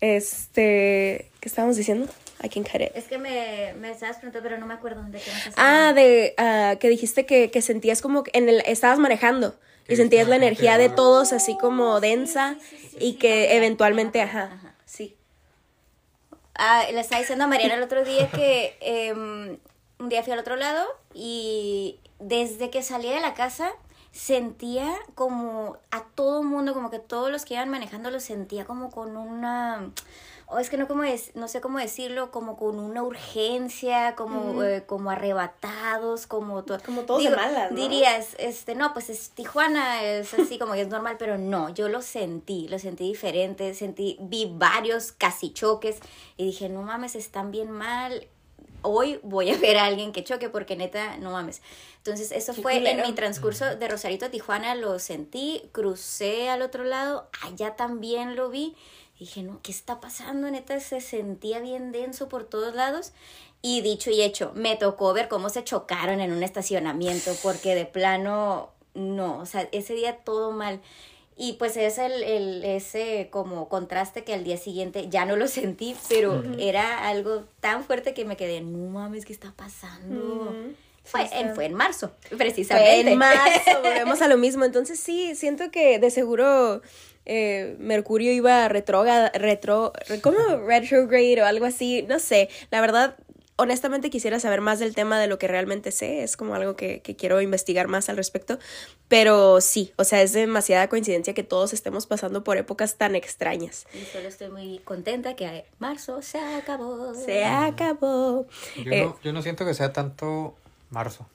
Este... 0.00 1.30
¿Qué 1.40 1.48
estábamos 1.48 1.76
diciendo? 1.76 2.08
I 2.42 2.48
can 2.48 2.62
cut 2.64 2.80
it. 2.80 2.90
Es 2.94 3.04
que 3.04 3.18
me, 3.18 3.74
me 3.78 3.90
estabas 3.90 4.16
preguntando, 4.16 4.48
pero 4.48 4.60
no 4.60 4.66
me 4.66 4.74
acuerdo 4.74 5.02
de 5.02 5.18
qué 5.18 5.30
me 5.30 5.52
Ah, 5.56 5.92
de 5.92 6.34
ah, 6.38 6.76
que 6.78 6.88
dijiste 6.88 7.26
que, 7.26 7.50
que 7.50 7.62
sentías 7.62 8.00
como 8.00 8.22
que 8.22 8.30
en 8.34 8.48
el 8.48 8.62
estabas 8.66 8.98
manejando 8.98 9.58
y 9.88 9.96
sentías 9.96 10.28
la 10.28 10.36
energía 10.36 10.78
de 10.78 10.88
todos 10.88 11.32
así 11.32 11.56
como 11.58 11.98
densa 12.00 12.56
sí, 12.60 12.76
sí, 12.76 12.88
sí, 12.90 12.96
y 13.00 13.12
sí, 13.12 13.18
que 13.18 13.56
eventualmente, 13.56 14.20
ajá, 14.20 14.44
ajá, 14.44 14.54
ajá. 14.54 14.74
sí. 14.84 15.16
Ah, 16.54 16.84
le 16.92 17.00
estaba 17.00 17.20
diciendo 17.20 17.44
a 17.44 17.48
Mariana 17.48 17.74
el 17.74 17.82
otro 17.82 18.04
día 18.04 18.28
que 18.30 18.76
em, 18.80 19.58
un 19.98 20.08
día 20.08 20.22
fui 20.22 20.32
al 20.32 20.38
otro 20.38 20.56
lado 20.56 20.86
y 21.14 22.00
desde 22.18 22.70
que 22.70 22.82
salí 22.82 23.08
de 23.08 23.20
la 23.20 23.34
casa 23.34 23.70
sentía 24.12 24.92
como 25.14 25.76
a 25.90 26.02
todo 26.14 26.42
mundo, 26.42 26.74
como 26.74 26.90
que 26.90 26.98
todos 26.98 27.30
los 27.30 27.44
que 27.44 27.54
iban 27.54 27.68
manejando 27.68 28.10
lo 28.10 28.20
sentía 28.20 28.64
como 28.64 28.90
con 28.90 29.16
una... 29.16 29.90
O 30.50 30.58
es 30.58 30.70
que 30.70 30.78
no, 30.78 30.88
como 30.88 31.04
es, 31.04 31.36
no 31.36 31.46
sé 31.46 31.60
cómo 31.60 31.78
decirlo, 31.78 32.30
como 32.30 32.56
con 32.56 32.78
una 32.78 33.02
urgencia, 33.02 34.16
como, 34.16 34.62
eh, 34.64 34.82
como 34.86 35.10
arrebatados, 35.10 36.26
como... 36.26 36.64
to- 36.64 36.78
Como 36.86 37.02
todos 37.02 37.22
de 37.22 37.36
malas, 37.36 37.70
¿no? 37.70 37.76
Dirías, 37.76 38.34
este, 38.38 38.74
no, 38.74 38.94
pues 38.94 39.10
es 39.10 39.28
Tijuana, 39.32 40.02
es 40.02 40.32
así 40.32 40.58
como 40.58 40.72
que 40.72 40.80
es 40.80 40.88
normal, 40.88 41.16
pero 41.18 41.36
no, 41.36 41.68
yo 41.68 41.88
lo 41.90 42.00
sentí, 42.00 42.66
lo 42.68 42.78
sentí 42.78 43.04
diferente, 43.08 43.74
sentí, 43.74 44.16
vi 44.20 44.50
varios 44.50 45.12
casi 45.12 45.52
choques 45.52 45.98
y 46.38 46.46
dije, 46.46 46.70
no 46.70 46.80
mames, 46.80 47.14
están 47.14 47.50
bien 47.50 47.70
mal, 47.70 48.26
hoy 48.82 49.20
voy 49.22 49.50
a 49.50 49.56
ver 49.58 49.76
a 49.76 49.86
alguien 49.86 50.12
que 50.12 50.24
choque 50.24 50.48
porque 50.48 50.76
neta, 50.76 51.16
no 51.18 51.32
mames. 51.32 51.62
Entonces, 51.98 52.32
eso 52.32 52.54
Qué 52.54 52.62
fue 52.62 52.90
en 52.90 53.02
mi 53.02 53.12
transcurso 53.12 53.76
de 53.76 53.88
Rosarito 53.88 54.26
a 54.26 54.30
Tijuana, 54.30 54.74
lo 54.74 54.98
sentí, 54.98 55.62
crucé 55.72 56.48
al 56.48 56.62
otro 56.62 56.84
lado, 56.84 57.28
allá 57.42 57.76
también 57.76 58.36
lo 58.36 58.50
vi. 58.50 58.76
Dije, 59.18 59.42
no, 59.42 59.60
¿qué 59.62 59.72
está 59.72 60.00
pasando? 60.00 60.48
Neta, 60.48 60.78
se 60.78 61.00
sentía 61.00 61.58
bien 61.58 61.90
denso 61.90 62.28
por 62.28 62.44
todos 62.44 62.74
lados. 62.74 63.12
Y 63.60 63.80
dicho 63.80 64.10
y 64.10 64.22
hecho, 64.22 64.52
me 64.54 64.76
tocó 64.76 65.12
ver 65.12 65.26
cómo 65.28 65.48
se 65.48 65.64
chocaron 65.64 66.20
en 66.20 66.32
un 66.32 66.44
estacionamiento, 66.44 67.32
porque 67.42 67.74
de 67.74 67.84
plano, 67.84 68.70
no, 68.94 69.38
o 69.38 69.46
sea, 69.46 69.68
ese 69.72 69.94
día 69.94 70.18
todo 70.18 70.52
mal. 70.52 70.80
Y 71.40 71.52
pues 71.52 71.76
es 71.76 71.98
el, 71.98 72.24
el, 72.24 72.64
ese 72.64 73.28
como 73.30 73.68
contraste 73.68 74.24
que 74.24 74.34
al 74.34 74.42
día 74.42 74.56
siguiente 74.56 75.08
ya 75.08 75.24
no 75.24 75.36
lo 75.36 75.46
sentí, 75.46 75.94
pero 76.08 76.42
era 76.58 77.08
algo 77.08 77.44
tan 77.60 77.84
fuerte 77.84 78.12
que 78.12 78.24
me 78.24 78.36
quedé, 78.36 78.60
no 78.60 78.90
mames, 78.90 79.24
¿qué 79.24 79.32
está 79.32 79.52
pasando? 79.56 80.52
Fue, 81.04 81.22
Sí, 81.22 81.28
en, 81.32 81.54
fue 81.54 81.64
en 81.66 81.74
marzo, 81.74 82.10
Fue 82.28 82.36
precisamente. 82.36 83.12
en 83.12 83.18
marzo, 83.18 83.70
volvemos 83.82 84.20
a 84.20 84.28
lo 84.28 84.36
mismo. 84.36 84.64
Entonces 84.64 84.98
sí, 85.00 85.34
siento 85.36 85.70
que 85.70 85.98
de 85.98 86.10
seguro 86.10 86.82
eh, 87.24 87.76
Mercurio 87.78 88.32
iba 88.32 88.64
a 88.64 88.68
retrograda, 88.68 89.30
retro, 89.34 89.92
re- 90.08 90.20
¿cómo? 90.20 90.36
Retrograde 90.66 91.40
o 91.40 91.46
algo 91.46 91.64
así, 91.66 92.02
no 92.08 92.18
sé. 92.18 92.50
La 92.70 92.80
verdad, 92.82 93.16
honestamente 93.58 94.08
quisiera 94.08 94.38
saber 94.38 94.60
más 94.60 94.78
del 94.78 94.94
tema 94.94 95.18
de 95.18 95.26
lo 95.26 95.38
que 95.38 95.48
realmente 95.48 95.90
sé. 95.90 96.22
Es 96.22 96.36
como 96.36 96.54
algo 96.54 96.76
que, 96.76 97.02
que 97.02 97.16
quiero 97.16 97.40
investigar 97.40 97.88
más 97.88 98.08
al 98.08 98.16
respecto. 98.16 98.58
Pero 99.08 99.60
sí, 99.60 99.92
o 99.96 100.04
sea, 100.04 100.22
es 100.22 100.32
demasiada 100.32 100.88
coincidencia 100.88 101.34
que 101.34 101.42
todos 101.42 101.72
estemos 101.72 102.06
pasando 102.06 102.44
por 102.44 102.56
épocas 102.56 102.96
tan 102.96 103.16
extrañas. 103.16 103.86
Y 103.92 104.04
solo 104.04 104.28
estoy 104.28 104.48
muy 104.48 104.78
contenta 104.84 105.34
que 105.34 105.66
marzo 105.80 106.22
se 106.22 106.38
acabó. 106.38 107.14
Se 107.14 107.44
acabó. 107.44 108.46
Yo, 108.76 108.92
Eh, 108.92 109.04
no, 109.04 109.18
yo 109.22 109.32
no 109.32 109.42
siento 109.42 109.66
que 109.66 109.74
sea 109.74 109.92
tanto 109.92 110.54
marzo. 110.90 111.28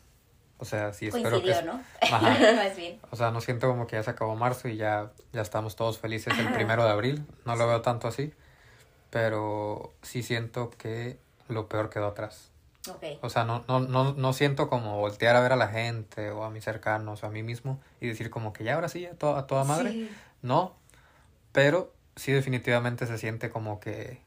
O 0.59 0.65
sea, 0.65 0.93
sí 0.93 1.07
espero 1.07 1.43
que... 1.43 1.61
¿no? 1.63 1.81
Ajá. 2.01 2.21
Más 2.55 2.77
bien. 2.77 2.99
O 3.11 3.17
sea, 3.17 3.31
no 3.31 3.41
siento 3.41 3.67
como 3.67 3.85
que 3.85 3.97
ya 3.97 4.03
se 4.03 4.11
acabó 4.11 4.33
marzo 4.37 4.69
y 4.69 4.77
ya, 4.77 5.11
ya 5.33 5.41
estamos 5.41 5.75
todos 5.75 5.99
felices 5.99 6.33
el 6.39 6.53
primero 6.53 6.85
de 6.85 6.91
abril. 6.91 7.25
No 7.45 7.57
lo 7.57 7.67
veo 7.67 7.81
tanto 7.81 8.07
así. 8.07 8.31
Pero 9.09 9.93
sí 10.01 10.23
siento 10.23 10.69
que 10.71 11.17
lo 11.49 11.67
peor 11.69 11.89
quedó 11.89 12.07
atrás. 12.07 12.49
Ok. 12.89 13.03
O 13.21 13.29
sea, 13.29 13.45
no, 13.45 13.63
no, 13.67 13.79
no, 13.79 14.13
no 14.13 14.33
siento 14.33 14.67
como 14.69 14.97
voltear 14.97 15.35
a 15.35 15.39
ver 15.39 15.53
a 15.53 15.55
la 15.55 15.69
gente 15.69 16.31
o 16.31 16.43
a 16.43 16.49
mis 16.49 16.63
cercanos 16.65 17.23
o 17.23 17.27
a 17.27 17.29
mí 17.29 17.41
mismo 17.43 17.79
y 18.01 18.07
decir 18.07 18.29
como 18.29 18.51
que 18.51 18.63
ya 18.65 18.75
ahora 18.75 18.89
sí, 18.89 19.01
ya 19.01 19.13
to- 19.13 19.35
a 19.37 19.47
toda 19.47 19.63
madre. 19.63 19.91
Sí. 19.91 20.11
No, 20.41 20.75
pero 21.51 21.93
sí 22.15 22.31
definitivamente 22.31 23.07
se 23.07 23.17
siente 23.17 23.49
como 23.49 23.79
que 23.79 24.21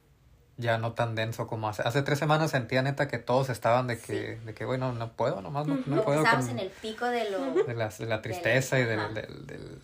ya 0.56 0.78
no 0.78 0.92
tan 0.94 1.14
denso 1.14 1.46
como 1.46 1.68
hace. 1.68 1.82
Hace 1.82 2.00
tres 2.02 2.18
semanas 2.18 2.50
sentía 2.50 2.80
neta 2.80 3.08
que 3.08 3.18
todos 3.18 3.50
estaban 3.50 3.86
de 3.88 3.98
que, 3.98 4.36
de 4.36 4.54
que 4.54 4.64
bueno, 4.64 4.92
no 4.92 5.12
puedo, 5.12 5.42
nomás 5.42 5.66
no, 5.66 5.74
no 5.74 5.82
Como 5.82 5.96
que 5.96 6.02
puedo. 6.02 6.18
estábamos 6.22 6.48
en 6.50 6.58
el 6.60 6.70
pico 6.70 7.04
de 7.04 7.30
lo... 7.30 7.38
de, 7.66 7.74
la, 7.74 7.88
de 7.90 8.06
la 8.06 8.22
tristeza 8.22 8.78
y 8.78 8.84
del, 8.84 9.12
del, 9.12 9.46
del- 9.46 9.82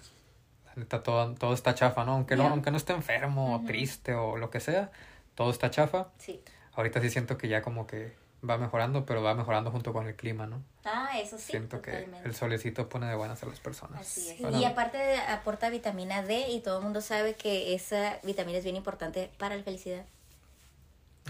la 0.64 0.72
neta 0.76 1.02
todo, 1.02 1.34
todo 1.34 1.52
está 1.52 1.74
chafa, 1.74 2.06
¿no? 2.06 2.12
Aunque 2.12 2.36
no, 2.36 2.48
aunque 2.48 2.70
no 2.70 2.78
esté 2.78 2.94
enfermo 2.94 3.54
o 3.56 3.66
triste 3.66 4.14
o 4.14 4.38
lo 4.38 4.48
que 4.48 4.60
sea, 4.60 4.90
todo 5.34 5.50
está 5.50 5.70
chafa. 5.70 6.06
Sí. 6.16 6.42
Ahorita 6.74 7.00
sí 7.00 7.10
siento 7.10 7.36
que 7.36 7.48
ya 7.48 7.62
como 7.62 7.86
que 7.86 8.12
va 8.48 8.58
mejorando, 8.58 9.06
pero 9.06 9.22
va 9.22 9.34
mejorando 9.34 9.70
junto 9.70 9.92
con 9.92 10.06
el 10.06 10.16
clima, 10.16 10.46
¿no? 10.46 10.62
Ah, 10.84 11.18
eso 11.20 11.38
sí. 11.38 11.44
siento 11.50 11.78
totalmente. 11.78 12.22
que 12.22 12.28
el 12.28 12.34
solecito 12.34 12.88
pone 12.88 13.06
de 13.06 13.14
buenas 13.14 13.42
a 13.42 13.46
las 13.46 13.60
personas. 13.60 14.00
Así 14.00 14.30
es. 14.30 14.40
Bueno, 14.40 14.58
Y 14.58 14.64
aparte 14.64 15.16
aporta 15.28 15.70
vitamina 15.70 16.22
D 16.22 16.48
y 16.48 16.60
todo 16.60 16.78
el 16.78 16.84
mundo 16.84 17.00
sabe 17.00 17.34
que 17.34 17.74
esa 17.74 18.18
vitamina 18.22 18.58
es 18.58 18.64
bien 18.64 18.76
importante 18.76 19.30
para 19.38 19.56
la 19.56 19.62
felicidad. 19.62 20.04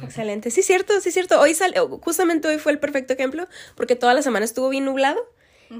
Excelente. 0.00 0.50
Sí, 0.50 0.62
cierto, 0.62 0.98
sí, 1.00 1.10
cierto. 1.10 1.38
Hoy 1.38 1.54
salió, 1.54 1.86
justamente 1.98 2.48
hoy 2.48 2.58
fue 2.58 2.72
el 2.72 2.78
perfecto 2.78 3.12
ejemplo, 3.12 3.46
porque 3.74 3.94
toda 3.94 4.14
la 4.14 4.22
semana 4.22 4.44
estuvo 4.44 4.70
bien 4.70 4.86
nublado 4.86 5.20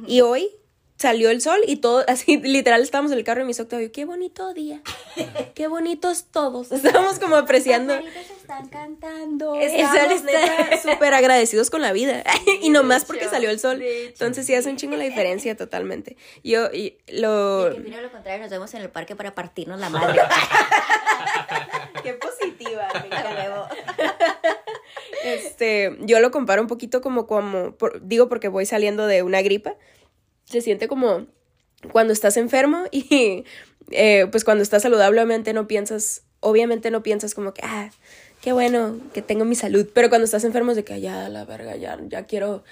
y 0.06 0.22
hoy 0.22 0.50
salió 0.96 1.30
el 1.30 1.40
sol 1.40 1.60
y 1.66 1.76
todo, 1.76 2.04
así, 2.08 2.36
literal, 2.42 2.80
estábamos 2.80 3.12
en 3.12 3.18
el 3.18 3.24
carro 3.24 3.42
y 3.42 3.44
me 3.44 3.50
hizo 3.50 3.64
Octavio, 3.64 3.90
qué 3.92 4.04
bonito 4.04 4.54
día, 4.54 4.80
qué 5.54 5.66
bonitos 5.66 6.26
todos. 6.30 6.72
Estábamos 6.72 7.18
como 7.18 7.36
apreciando. 7.36 7.98
Están 8.60 8.68
cantando. 8.68 9.54
Estábamos 9.54 10.12
El 10.12 10.18
sol 10.18 10.28
está- 10.28 10.56
neta 10.64 10.76
súper 10.82 11.14
agradecidos 11.14 11.70
con 11.70 11.80
la 11.82 11.92
vida 11.92 12.22
y 12.62 12.68
nomás 12.70 13.04
porque 13.04 13.28
salió 13.28 13.50
el 13.50 13.58
sol. 13.58 13.80
Entonces 13.82 14.44
sí 14.46 14.54
hace 14.54 14.68
un 14.68 14.76
chingo 14.76 14.96
la 14.96 15.04
diferencia 15.04 15.56
totalmente. 15.56 16.16
Yo 16.44 16.66
y 16.72 16.98
lo... 17.08 17.64
Y 17.64 17.66
el 17.68 17.74
que 17.74 17.80
opina 17.80 18.00
lo 18.02 18.10
contrario, 18.12 18.40
nos 18.42 18.50
vemos 18.50 18.74
en 18.74 18.82
el 18.82 18.90
parque 18.90 19.16
para 19.16 19.34
partirnos 19.34 19.78
la 19.80 19.88
madre. 19.88 20.20
Qué 22.02 22.14
positiva, 22.14 22.88
huevo. 23.10 23.66
Este, 25.24 25.96
yo 26.00 26.20
lo 26.20 26.30
comparo 26.30 26.60
un 26.62 26.68
poquito 26.68 27.00
como, 27.00 27.26
como 27.26 27.76
por- 27.76 28.04
digo 28.06 28.28
porque 28.28 28.48
voy 28.48 28.66
saliendo 28.66 29.06
de 29.06 29.22
una 29.22 29.40
gripa. 29.42 29.74
Se 30.44 30.60
siente 30.60 30.88
como 30.88 31.26
cuando 31.92 32.12
estás 32.12 32.36
enfermo 32.36 32.84
y 32.90 33.44
eh, 33.90 34.26
pues 34.30 34.44
cuando 34.44 34.62
estás 34.62 34.82
saludable 34.82 35.20
obviamente 35.20 35.52
no 35.52 35.66
piensas, 35.68 36.22
obviamente 36.40 36.90
no 36.90 37.02
piensas 37.02 37.34
como 37.34 37.54
que, 37.54 37.62
ah, 37.64 37.90
qué 38.42 38.52
bueno 38.52 38.98
que 39.14 39.22
tengo 39.22 39.44
mi 39.46 39.54
salud, 39.54 39.88
pero 39.94 40.08
cuando 40.10 40.24
estás 40.26 40.44
enfermo 40.44 40.72
es 40.72 40.76
de 40.76 40.84
que 40.84 40.94
"Ah, 40.94 40.98
ya 40.98 41.28
la 41.28 41.44
verga, 41.44 41.76
ya, 41.76 41.98
ya 42.08 42.26
quiero, 42.26 42.64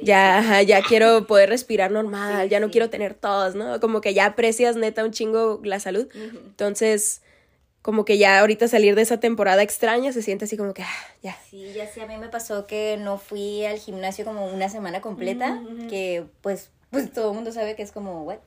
ya, 0.00 0.62
ya 0.62 0.80
quiero 0.82 1.26
poder 1.26 1.50
respirar 1.50 1.90
normal, 1.90 2.48
ya 2.48 2.60
no 2.60 2.66
sí. 2.68 2.72
quiero 2.72 2.88
tener 2.88 3.14
tos, 3.14 3.54
¿no? 3.54 3.80
Como 3.80 4.00
que 4.00 4.14
ya 4.14 4.26
aprecias 4.26 4.76
neta 4.76 5.04
un 5.04 5.10
chingo 5.10 5.60
la 5.64 5.80
salud. 5.80 6.08
Entonces, 6.14 7.20
como 7.82 8.04
que 8.04 8.16
ya 8.16 8.38
ahorita 8.38 8.68
salir 8.68 8.94
de 8.94 9.02
esa 9.02 9.18
temporada 9.18 9.62
extraña 9.62 10.12
se 10.12 10.22
siente 10.22 10.44
así 10.44 10.56
como 10.56 10.72
que, 10.72 10.82
ah, 10.82 11.06
ya. 11.22 11.36
Sí, 11.50 11.72
ya 11.74 11.86
sí, 11.86 12.00
a 12.00 12.06
mí 12.06 12.16
me 12.16 12.28
pasó 12.28 12.66
que 12.66 12.96
no 12.98 13.18
fui 13.18 13.64
al 13.64 13.78
gimnasio 13.78 14.24
como 14.24 14.46
una 14.46 14.68
semana 14.68 15.00
completa, 15.00 15.60
que 15.88 16.24
pues, 16.42 16.70
pues 16.90 17.12
todo 17.12 17.30
el 17.30 17.34
mundo 17.34 17.50
sabe 17.52 17.74
que 17.74 17.82
es 17.82 17.90
como, 17.92 18.22
what? 18.22 18.38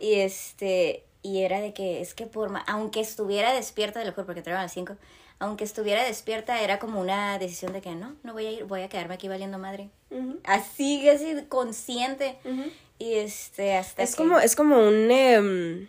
Y 0.00 0.14
este, 0.16 1.04
y 1.22 1.42
era 1.42 1.60
de 1.60 1.72
que 1.72 2.00
es 2.00 2.14
que 2.14 2.26
por 2.26 2.50
aunque 2.66 3.00
estuviera 3.00 3.52
despierta, 3.54 3.98
de 4.00 4.04
lo 4.06 4.10
mejor 4.12 4.26
porque 4.26 4.40
entraban 4.40 4.60
a 4.60 4.64
las 4.64 4.72
5, 4.72 4.96
aunque 5.38 5.64
estuviera 5.64 6.04
despierta 6.04 6.60
era 6.62 6.78
como 6.78 7.00
una 7.00 7.38
decisión 7.38 7.72
de 7.72 7.80
que 7.80 7.94
no, 7.94 8.14
no 8.22 8.32
voy 8.32 8.46
a 8.46 8.50
ir, 8.52 8.64
voy 8.64 8.82
a 8.82 8.88
quedarme 8.88 9.14
aquí 9.14 9.28
valiendo 9.28 9.58
madre. 9.58 9.90
Así, 10.44 11.08
así 11.08 11.34
consciente. 11.48 12.36
Y 12.98 13.14
este, 13.14 13.74
hasta 13.76 14.02
Es 14.02 14.10
que- 14.14 14.22
como, 14.22 14.38
es 14.38 14.54
como 14.54 14.78
un... 14.78 15.10
em, 15.10 15.88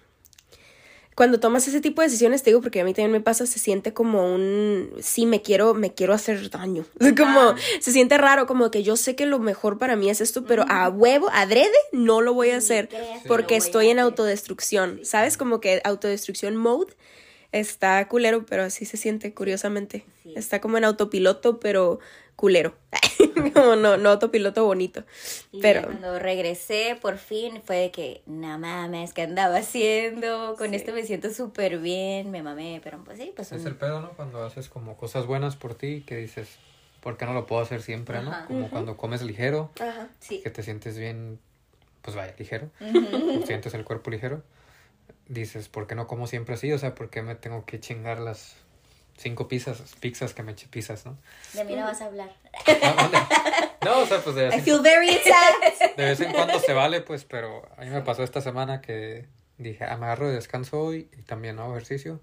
cuando 1.16 1.40
tomas 1.40 1.68
ese 1.68 1.82
tipo 1.82 2.02
de 2.02 2.08
decisiones, 2.08 2.44
te 2.44 2.50
digo, 2.50 2.62
porque 2.62 2.82
a 2.82 2.84
mí 2.84 2.94
también 2.94 3.12
me 3.12 3.22
pasa, 3.22 3.46
se 3.46 3.60
siente 3.60 3.94
como 3.94 4.34
un, 4.34 4.92
sí, 5.00 5.26
me 5.26 5.42
quiero, 5.42 5.74
me 5.74 5.94
quiero 5.94 6.14
hacer 6.14 6.50
daño. 6.50 6.86
Como, 7.18 7.56
se 7.80 7.92
siente 7.92 8.18
raro, 8.18 8.48
como 8.48 8.72
que 8.72 8.84
yo 8.84 8.96
sé 8.96 9.16
que 9.16 9.26
lo 9.26 9.40
mejor 9.40 9.78
para 9.78 9.96
mí 9.96 10.10
es 10.10 10.22
esto, 10.22 10.44
pero 10.46 10.66
a 10.68 10.90
huevo, 10.90 11.30
adrede, 11.32 11.72
no 11.92 12.22
lo 12.22 12.34
voy 12.34 12.50
a 12.50 12.58
hacer, 12.58 12.90
porque 13.28 13.56
estoy 13.56 13.90
en 13.90 14.00
autodestrucción, 14.00 15.00
¿sabes? 15.04 15.38
Como 15.38 15.60
que 15.60 15.82
autodestrucción 15.84 16.56
mode 16.56 16.94
está 17.52 18.06
culero, 18.08 18.46
pero 18.46 18.64
así 18.64 18.86
se 18.86 18.98
siente, 18.98 19.34
curiosamente. 19.34 20.06
Sí. 20.24 20.34
Está 20.36 20.60
como 20.60 20.78
en 20.78 20.84
autopiloto, 20.84 21.60
pero 21.60 22.00
culero. 22.36 22.76
como 23.54 23.76
no, 23.76 23.98
no 23.98 24.10
autopiloto 24.10 24.66
bonito. 24.66 25.04
Y 25.52 25.62
Pero... 25.62 25.84
cuando 25.84 26.20
regresé, 26.20 26.98
por 27.02 27.18
fin, 27.18 27.62
fue 27.66 27.78
de 27.78 27.92
que, 27.92 28.22
no 28.26 28.58
mames, 28.60 29.14
¿qué 29.14 29.24
andaba 29.24 29.58
haciendo? 29.58 30.56
Con 30.58 30.70
Sí. 30.70 30.76
esto 30.76 30.94
me 30.94 31.04
siento 31.04 31.30
súper 31.32 31.80
bien, 31.80 32.32
me 32.32 32.42
mamé, 32.44 32.80
pero 32.84 33.04
pues 33.04 33.18
sí, 33.20 33.32
pues 33.36 33.52
Es 33.52 33.62
un- 33.62 33.68
el 33.68 33.76
pedo, 33.76 34.02
¿no? 34.02 34.10
Cuando 34.12 34.44
haces 34.44 34.70
como 34.70 34.98
cosas 34.98 35.26
buenas 35.26 35.56
por 35.56 35.76
ti 35.76 36.04
que 36.06 36.16
dices, 36.18 36.48
¿por 37.02 37.18
qué 37.18 37.26
no 37.26 37.34
lo 37.34 37.46
puedo 37.46 37.62
hacer 37.62 37.82
siempre, 37.82 38.22
no? 38.22 38.34
Como 38.48 38.70
cuando 38.70 38.98
comes 38.98 39.22
ligero, 39.24 39.72
Ajá. 39.80 40.10
sí. 40.20 40.42
que 40.42 40.50
te 40.50 40.64
sientes 40.64 40.98
bien, 40.98 41.40
pues 42.02 42.16
vaya, 42.16 42.34
ligero, 42.38 42.70
sientes 43.46 43.74
el 43.74 43.84
cuerpo 43.84 44.10
ligero, 44.12 44.44
dices, 45.28 45.70
¿por 45.70 45.88
qué 45.88 45.96
no 45.96 46.08
como 46.08 46.28
siempre 46.28 46.56
así? 46.56 46.72
O 46.72 46.78
sea, 46.78 46.96
¿por 46.96 47.10
qué 47.10 47.22
me 47.22 47.36
tengo 47.36 47.66
que 47.66 47.80
chingar 47.80 48.20
las 48.20 48.56
cinco 49.18 49.48
pizzas, 49.48 49.82
pizzas 50.00 50.34
que 50.34 50.44
me 50.44 50.54
eché 50.54 50.68
pizzas, 50.68 51.06
¿no? 51.06 51.18
De 51.54 51.64
mí 51.64 51.76
no 51.76 51.84
vas 51.84 52.02
a 52.02 52.06
hablar. 52.06 52.32
No, 53.84 54.00
o 54.00 54.06
sea, 54.06 54.22
pues 54.22 54.36
de 54.36 54.46
vez, 54.46 54.56
I 54.56 54.62
feel 54.62 54.82
very 54.82 55.10
sad. 55.10 55.96
de 55.98 56.06
vez 56.06 56.20
en 56.22 56.32
cuando 56.32 56.60
se 56.60 56.74
vale, 56.74 57.02
pues, 57.02 57.26
pero 57.26 57.68
a 57.78 57.82
mí 57.82 57.90
me 57.90 58.02
pasó 58.02 58.24
esta 58.24 58.42
semana 58.42 58.82
que 58.82 59.28
dije, 59.58 59.84
ah, 59.84 59.98
me 59.98 60.06
agarro 60.06 60.28
de 60.30 60.36
descanso 60.36 60.80
hoy 60.80 61.10
y 61.18 61.24
también 61.24 61.60
hago 61.60 61.72
ejercicio. 61.72 62.22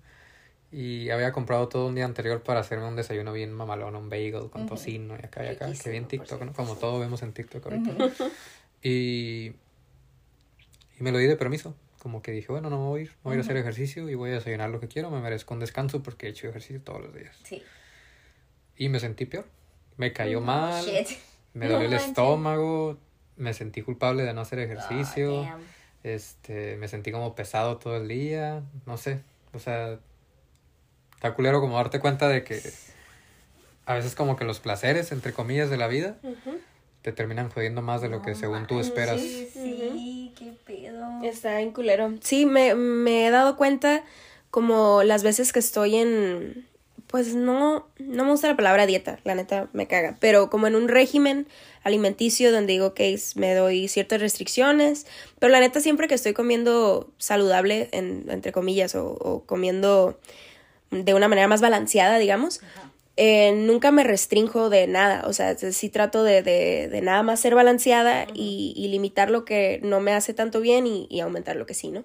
Y 0.72 1.10
había 1.10 1.32
comprado 1.32 1.68
todo 1.68 1.88
un 1.88 1.96
día 1.96 2.04
anterior 2.04 2.42
para 2.42 2.60
hacerme 2.60 2.86
un 2.86 2.96
desayuno 2.96 3.32
bien 3.32 3.52
mamalón, 3.52 3.96
un 3.96 4.08
bagel 4.08 4.50
con 4.50 4.66
tocino 4.66 5.16
y 5.20 5.26
acá 5.26 5.44
y 5.44 5.48
acá, 5.48 5.70
que 5.72 5.90
bien 5.90 6.06
TikTok, 6.06 6.42
¿no? 6.42 6.52
Como 6.52 6.76
todo 6.76 7.00
vemos 7.00 7.22
en 7.22 7.32
TikTok 7.32 7.66
ahorita. 7.66 8.10
Y, 8.82 9.52
y 10.98 11.02
me 11.02 11.10
lo 11.12 11.18
di 11.18 11.26
de 11.26 11.36
permiso. 11.36 11.74
Como 12.00 12.22
que 12.22 12.32
dije, 12.32 12.48
bueno, 12.50 12.70
no 12.70 12.78
me 12.78 12.84
voy 12.86 13.00
a 13.00 13.02
ir, 13.04 13.08
me 13.10 13.14
voy 13.24 13.32
a 13.32 13.34
ir 13.36 13.40
a 13.40 13.44
hacer 13.44 13.56
ejercicio 13.58 14.08
y 14.08 14.14
voy 14.14 14.30
a 14.30 14.34
desayunar 14.34 14.70
lo 14.70 14.80
que 14.80 14.88
quiero, 14.88 15.10
me 15.10 15.20
merezco 15.20 15.52
un 15.54 15.60
descanso 15.60 16.02
porque 16.02 16.26
he 16.26 16.30
hecho 16.30 16.48
ejercicio 16.48 16.80
todos 16.82 17.02
los 17.02 17.14
días. 17.14 17.36
Sí. 17.44 17.62
Y 18.76 18.88
me 18.88 18.98
sentí 19.00 19.26
peor. 19.26 19.44
Me 19.98 20.12
cayó 20.14 20.40
No, 20.40 20.46
mal, 20.46 20.84
shit. 20.84 21.08
me 21.52 21.66
No 21.68 21.72
dolió 21.74 21.88
el 21.88 21.92
estómago, 21.94 22.96
me 23.36 23.52
sentí 23.52 23.82
culpable 23.82 24.22
de 24.22 24.32
no 24.32 24.40
hacer 24.40 24.58
Oh, 24.60 24.62
ejercicio, 24.62 25.42
damn. 25.42 25.60
este, 26.02 26.76
me 26.78 26.88
sentí 26.88 27.12
como 27.12 27.34
pesado 27.34 27.76
todo 27.76 27.96
el 27.98 28.08
día, 28.08 28.62
no 28.86 28.96
sé, 28.96 29.20
o 29.52 29.58
sea, 29.58 29.98
está 31.16 31.34
culero 31.34 31.60
como 31.60 31.76
darte 31.76 32.00
cuenta 32.00 32.28
de 32.28 32.44
que 32.44 32.62
a 33.84 33.92
veces 33.94 34.14
como 34.14 34.36
que 34.36 34.44
los 34.46 34.58
placeres, 34.60 35.12
entre 35.12 35.34
comillas, 35.34 35.68
de 35.68 35.76
la 35.76 35.86
vida 35.88 36.16
te 37.02 37.12
terminan 37.12 37.50
jodiendo 37.50 37.82
más 37.82 38.00
de 38.00 38.08
lo 38.08 38.22
que 38.22 38.34
según 38.34 38.66
tú 38.66 38.78
esperas. 38.80 39.20
Sí, 39.20 39.50
qué 40.40 40.52
pedo. 40.66 41.22
Está 41.22 41.58
bien 41.58 41.70
culero. 41.72 42.12
Sí, 42.20 42.46
me, 42.46 42.74
me 42.74 43.26
he 43.26 43.30
dado 43.30 43.56
cuenta 43.56 44.02
como 44.50 45.02
las 45.04 45.22
veces 45.22 45.52
que 45.52 45.60
estoy 45.60 45.96
en, 45.96 46.66
pues 47.06 47.34
no, 47.34 47.86
no 47.98 48.24
me 48.24 48.30
gusta 48.30 48.48
la 48.48 48.56
palabra 48.56 48.86
dieta, 48.86 49.20
la 49.24 49.34
neta 49.34 49.68
me 49.72 49.86
caga, 49.86 50.16
pero 50.18 50.50
como 50.50 50.66
en 50.66 50.74
un 50.74 50.88
régimen 50.88 51.46
alimenticio 51.82 52.50
donde 52.50 52.72
digo 52.72 52.94
que 52.94 53.18
me 53.36 53.54
doy 53.54 53.86
ciertas 53.88 54.20
restricciones, 54.20 55.06
pero 55.38 55.52
la 55.52 55.60
neta 55.60 55.80
siempre 55.80 56.08
que 56.08 56.14
estoy 56.14 56.32
comiendo 56.32 57.10
saludable, 57.18 57.88
en, 57.92 58.26
entre 58.28 58.52
comillas, 58.52 58.94
o, 58.94 59.12
o 59.12 59.44
comiendo 59.44 60.18
de 60.90 61.14
una 61.14 61.28
manera 61.28 61.46
más 61.48 61.60
balanceada, 61.60 62.18
digamos, 62.18 62.60
eh, 63.16 63.52
nunca 63.52 63.90
me 63.90 64.04
restrinjo 64.04 64.70
de 64.70 64.86
nada, 64.86 65.24
o 65.26 65.32
sea, 65.32 65.56
sí 65.56 65.88
trato 65.88 66.24
de, 66.24 66.42
de, 66.42 66.88
de 66.88 67.00
nada 67.02 67.22
más 67.22 67.40
ser 67.40 67.54
balanceada 67.54 68.26
y, 68.34 68.72
y 68.76 68.88
limitar 68.88 69.30
lo 69.30 69.44
que 69.44 69.80
no 69.82 70.00
me 70.00 70.12
hace 70.12 70.32
tanto 70.32 70.60
bien 70.60 70.86
y, 70.86 71.06
y 71.10 71.20
aumentar 71.20 71.56
lo 71.56 71.66
que 71.66 71.74
sí, 71.74 71.90
¿no? 71.90 72.04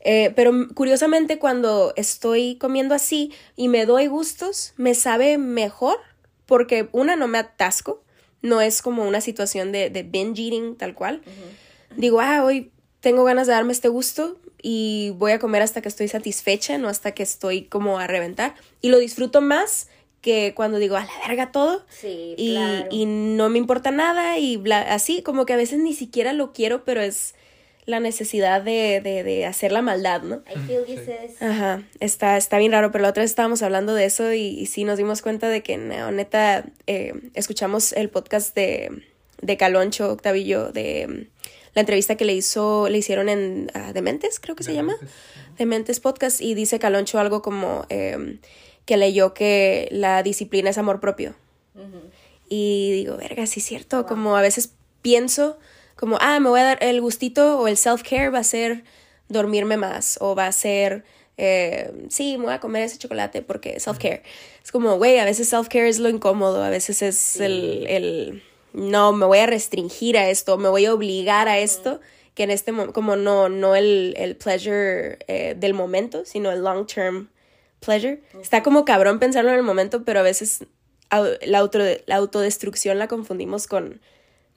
Eh, 0.00 0.32
pero 0.36 0.52
curiosamente 0.74 1.38
cuando 1.38 1.94
estoy 1.96 2.56
comiendo 2.56 2.94
así 2.94 3.32
y 3.56 3.68
me 3.68 3.86
doy 3.86 4.06
gustos, 4.06 4.74
me 4.76 4.94
sabe 4.94 5.38
mejor 5.38 5.96
porque 6.46 6.88
una 6.92 7.16
no 7.16 7.26
me 7.26 7.38
atasco, 7.38 8.02
no 8.42 8.60
es 8.60 8.82
como 8.82 9.08
una 9.08 9.22
situación 9.22 9.72
de, 9.72 9.88
de 9.88 10.02
binge 10.02 10.42
eating 10.42 10.76
tal 10.76 10.94
cual. 10.94 11.22
Digo, 11.96 12.20
ah, 12.20 12.44
hoy 12.44 12.70
tengo 13.00 13.24
ganas 13.24 13.46
de 13.46 13.54
darme 13.54 13.72
este 13.72 13.88
gusto 13.88 14.38
y 14.60 15.12
voy 15.16 15.32
a 15.32 15.38
comer 15.38 15.62
hasta 15.62 15.80
que 15.80 15.88
estoy 15.88 16.08
satisfecha, 16.08 16.76
no 16.76 16.88
hasta 16.88 17.12
que 17.12 17.22
estoy 17.22 17.64
como 17.64 17.98
a 17.98 18.06
reventar. 18.06 18.54
Y 18.82 18.90
lo 18.90 18.98
disfruto 18.98 19.40
más 19.40 19.88
que 20.24 20.54
cuando 20.56 20.78
digo, 20.78 20.96
a 20.96 21.04
la 21.04 21.28
verga 21.28 21.52
todo. 21.52 21.84
Sí, 21.88 22.34
Y, 22.36 22.54
claro. 22.54 22.86
y 22.90 23.04
no 23.06 23.50
me 23.50 23.58
importa 23.58 23.90
nada 23.90 24.38
y 24.38 24.56
bla- 24.56 24.86
así, 24.88 25.22
como 25.22 25.44
que 25.46 25.52
a 25.52 25.56
veces 25.56 25.78
ni 25.78 25.92
siquiera 25.92 26.32
lo 26.32 26.52
quiero, 26.52 26.84
pero 26.84 27.02
es 27.02 27.34
la 27.86 28.00
necesidad 28.00 28.62
de, 28.62 29.02
de, 29.04 29.22
de 29.22 29.44
hacer 29.44 29.70
la 29.70 29.82
maldad, 29.82 30.22
¿no? 30.22 30.42
I 30.50 30.58
feel. 30.66 30.84
Ajá, 31.40 31.82
está, 32.00 32.38
está 32.38 32.56
bien 32.56 32.72
raro, 32.72 32.90
pero 32.90 33.02
la 33.02 33.10
otra 33.10 33.22
vez 33.22 33.30
estábamos 33.30 33.62
hablando 33.62 33.92
de 33.94 34.06
eso 34.06 34.32
y, 34.32 34.40
y 34.58 34.64
sí 34.66 34.84
nos 34.84 34.96
dimos 34.96 35.20
cuenta 35.20 35.50
de 35.50 35.62
que, 35.62 35.76
no, 35.76 36.10
neta, 36.10 36.64
eh, 36.86 37.12
escuchamos 37.34 37.92
el 37.92 38.08
podcast 38.08 38.54
de, 38.56 39.02
de 39.42 39.56
Caloncho 39.58 40.10
Octavillo, 40.10 40.72
de 40.72 41.28
la 41.74 41.80
entrevista 41.80 42.16
que 42.16 42.24
le 42.24 42.32
hizo, 42.32 42.88
le 42.88 42.96
hicieron 42.96 43.28
en 43.28 43.70
ah, 43.74 43.92
Dementes, 43.92 44.40
creo 44.40 44.56
que 44.56 44.64
se 44.64 44.72
llama. 44.72 44.96
Dementes 45.58 46.00
Podcast, 46.00 46.40
y 46.40 46.54
dice 46.54 46.78
Caloncho 46.78 47.18
algo 47.18 47.42
como 47.42 47.84
eh, 47.90 48.38
que 48.84 48.96
leyó 48.96 49.34
que 49.34 49.88
la 49.90 50.22
disciplina 50.22 50.70
es 50.70 50.78
amor 50.78 51.00
propio. 51.00 51.34
Y 52.48 52.92
digo, 52.92 53.16
verga, 53.16 53.46
sí 53.46 53.60
es 53.60 53.66
cierto, 53.66 54.06
como 54.06 54.36
a 54.36 54.42
veces 54.42 54.74
pienso, 55.02 55.58
como, 55.96 56.18
ah, 56.20 56.38
me 56.40 56.50
voy 56.50 56.60
a 56.60 56.64
dar 56.64 56.78
el 56.82 57.00
gustito 57.00 57.58
o 57.58 57.68
el 57.68 57.76
self-care 57.76 58.32
va 58.32 58.40
a 58.40 58.44
ser 58.44 58.84
dormirme 59.28 59.76
más 59.76 60.18
o 60.20 60.34
va 60.34 60.46
a 60.46 60.52
ser, 60.52 61.04
eh, 61.36 61.90
sí, 62.10 62.36
me 62.36 62.44
voy 62.44 62.54
a 62.54 62.60
comer 62.60 62.82
ese 62.82 62.98
chocolate 62.98 63.42
porque 63.42 63.80
self-care. 63.80 64.22
Es 64.62 64.70
como, 64.70 64.96
güey, 64.98 65.18
a 65.18 65.24
veces 65.24 65.52
self-care 65.52 65.88
es 65.88 65.98
lo 65.98 66.08
incómodo, 66.08 66.62
a 66.62 66.70
veces 66.70 67.02
es 67.02 67.40
el, 67.40 67.86
el, 67.88 68.42
no, 68.72 69.12
me 69.12 69.26
voy 69.26 69.38
a 69.38 69.46
restringir 69.46 70.18
a 70.18 70.28
esto, 70.28 70.58
me 70.58 70.68
voy 70.68 70.84
a 70.84 70.94
obligar 70.94 71.48
a 71.48 71.58
esto, 71.58 72.00
que 72.34 72.42
en 72.42 72.50
este 72.50 72.72
momento, 72.72 72.92
como 72.92 73.16
no, 73.16 73.48
no 73.48 73.74
el, 73.74 74.14
el 74.16 74.36
pleasure 74.36 75.18
eh, 75.28 75.54
del 75.56 75.72
momento, 75.72 76.24
sino 76.24 76.50
el 76.50 76.62
long-term 76.62 77.28
pleasure. 77.84 78.22
Está 78.40 78.62
como 78.62 78.84
cabrón 78.84 79.18
pensarlo 79.18 79.50
en 79.50 79.56
el 79.56 79.62
momento, 79.62 80.04
pero 80.04 80.20
a 80.20 80.22
veces 80.22 80.64
la, 81.10 81.58
auto, 81.58 81.78
la 82.06 82.16
autodestrucción 82.16 82.98
la 82.98 83.08
confundimos 83.08 83.66
con 83.66 84.00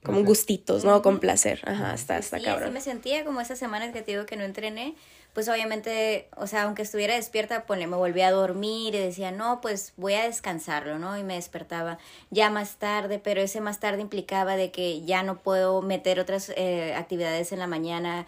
como 0.04 0.24
gustitos, 0.24 0.86
¿no? 0.86 1.02
Con 1.02 1.20
placer. 1.20 1.62
Ajá, 1.66 1.94
está, 1.94 2.18
está 2.18 2.40
sí, 2.40 2.46
cabrón. 2.46 2.66
así 2.66 2.74
me 2.74 2.82
sentía 2.82 3.26
como 3.26 3.42
esas 3.42 3.60
semanas 3.60 3.92
que 3.92 4.02
te 4.02 4.12
digo 4.12 4.26
que 4.26 4.38
no 4.38 4.44
entrené, 4.44 4.96
pues 5.34 5.50
obviamente, 5.50 6.30
o 6.38 6.48
sea, 6.48 6.64
aunque 6.64 6.82
estuviera 6.82 7.16
despierta, 7.16 7.66
ponle, 7.66 7.88
me 7.88 7.98
volvía 7.98 8.30
a 8.30 8.32
dormir 8.32 8.96
y 8.96 9.00
decía, 9.00 9.32
no, 9.32 9.60
pues 9.60 9.94
voy 9.98 10.14
a 10.14 10.24
descansarlo, 10.24 10.98
¿no? 10.98 11.18
Y 11.18 11.24
me 11.24 11.36
despertaba 11.36 12.00
ya 12.30 12.50
más 12.50 12.78
tarde, 12.78 13.20
pero 13.20 13.42
ese 13.42 13.60
más 13.60 13.80
tarde 13.80 14.02
implicaba 14.02 14.56
de 14.56 14.72
que 14.72 15.02
ya 15.04 15.24
no 15.24 15.40
puedo 15.40 15.82
meter 15.82 16.20
otras 16.20 16.52
eh, 16.56 16.94
actividades 16.96 17.52
en 17.52 17.60
la 17.60 17.68
mañana 17.68 18.26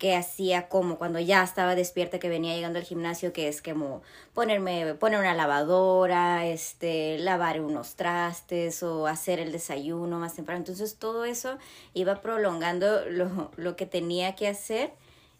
que 0.00 0.16
hacía 0.16 0.70
como 0.70 0.96
cuando 0.96 1.20
ya 1.20 1.42
estaba 1.42 1.74
despierta 1.74 2.18
que 2.18 2.30
venía 2.30 2.54
llegando 2.54 2.78
al 2.78 2.86
gimnasio 2.86 3.34
que 3.34 3.48
es 3.48 3.60
como 3.60 4.00
ponerme 4.32 4.94
poner 4.94 5.20
una 5.20 5.34
lavadora 5.34 6.46
este 6.46 7.18
lavar 7.18 7.60
unos 7.60 7.96
trastes 7.96 8.82
o 8.82 9.06
hacer 9.06 9.40
el 9.40 9.52
desayuno 9.52 10.18
más 10.18 10.34
temprano. 10.34 10.60
Entonces 10.60 10.96
todo 10.96 11.26
eso 11.26 11.58
iba 11.92 12.22
prolongando 12.22 13.04
lo, 13.10 13.50
lo 13.58 13.76
que 13.76 13.84
tenía 13.84 14.34
que 14.36 14.48
hacer 14.48 14.90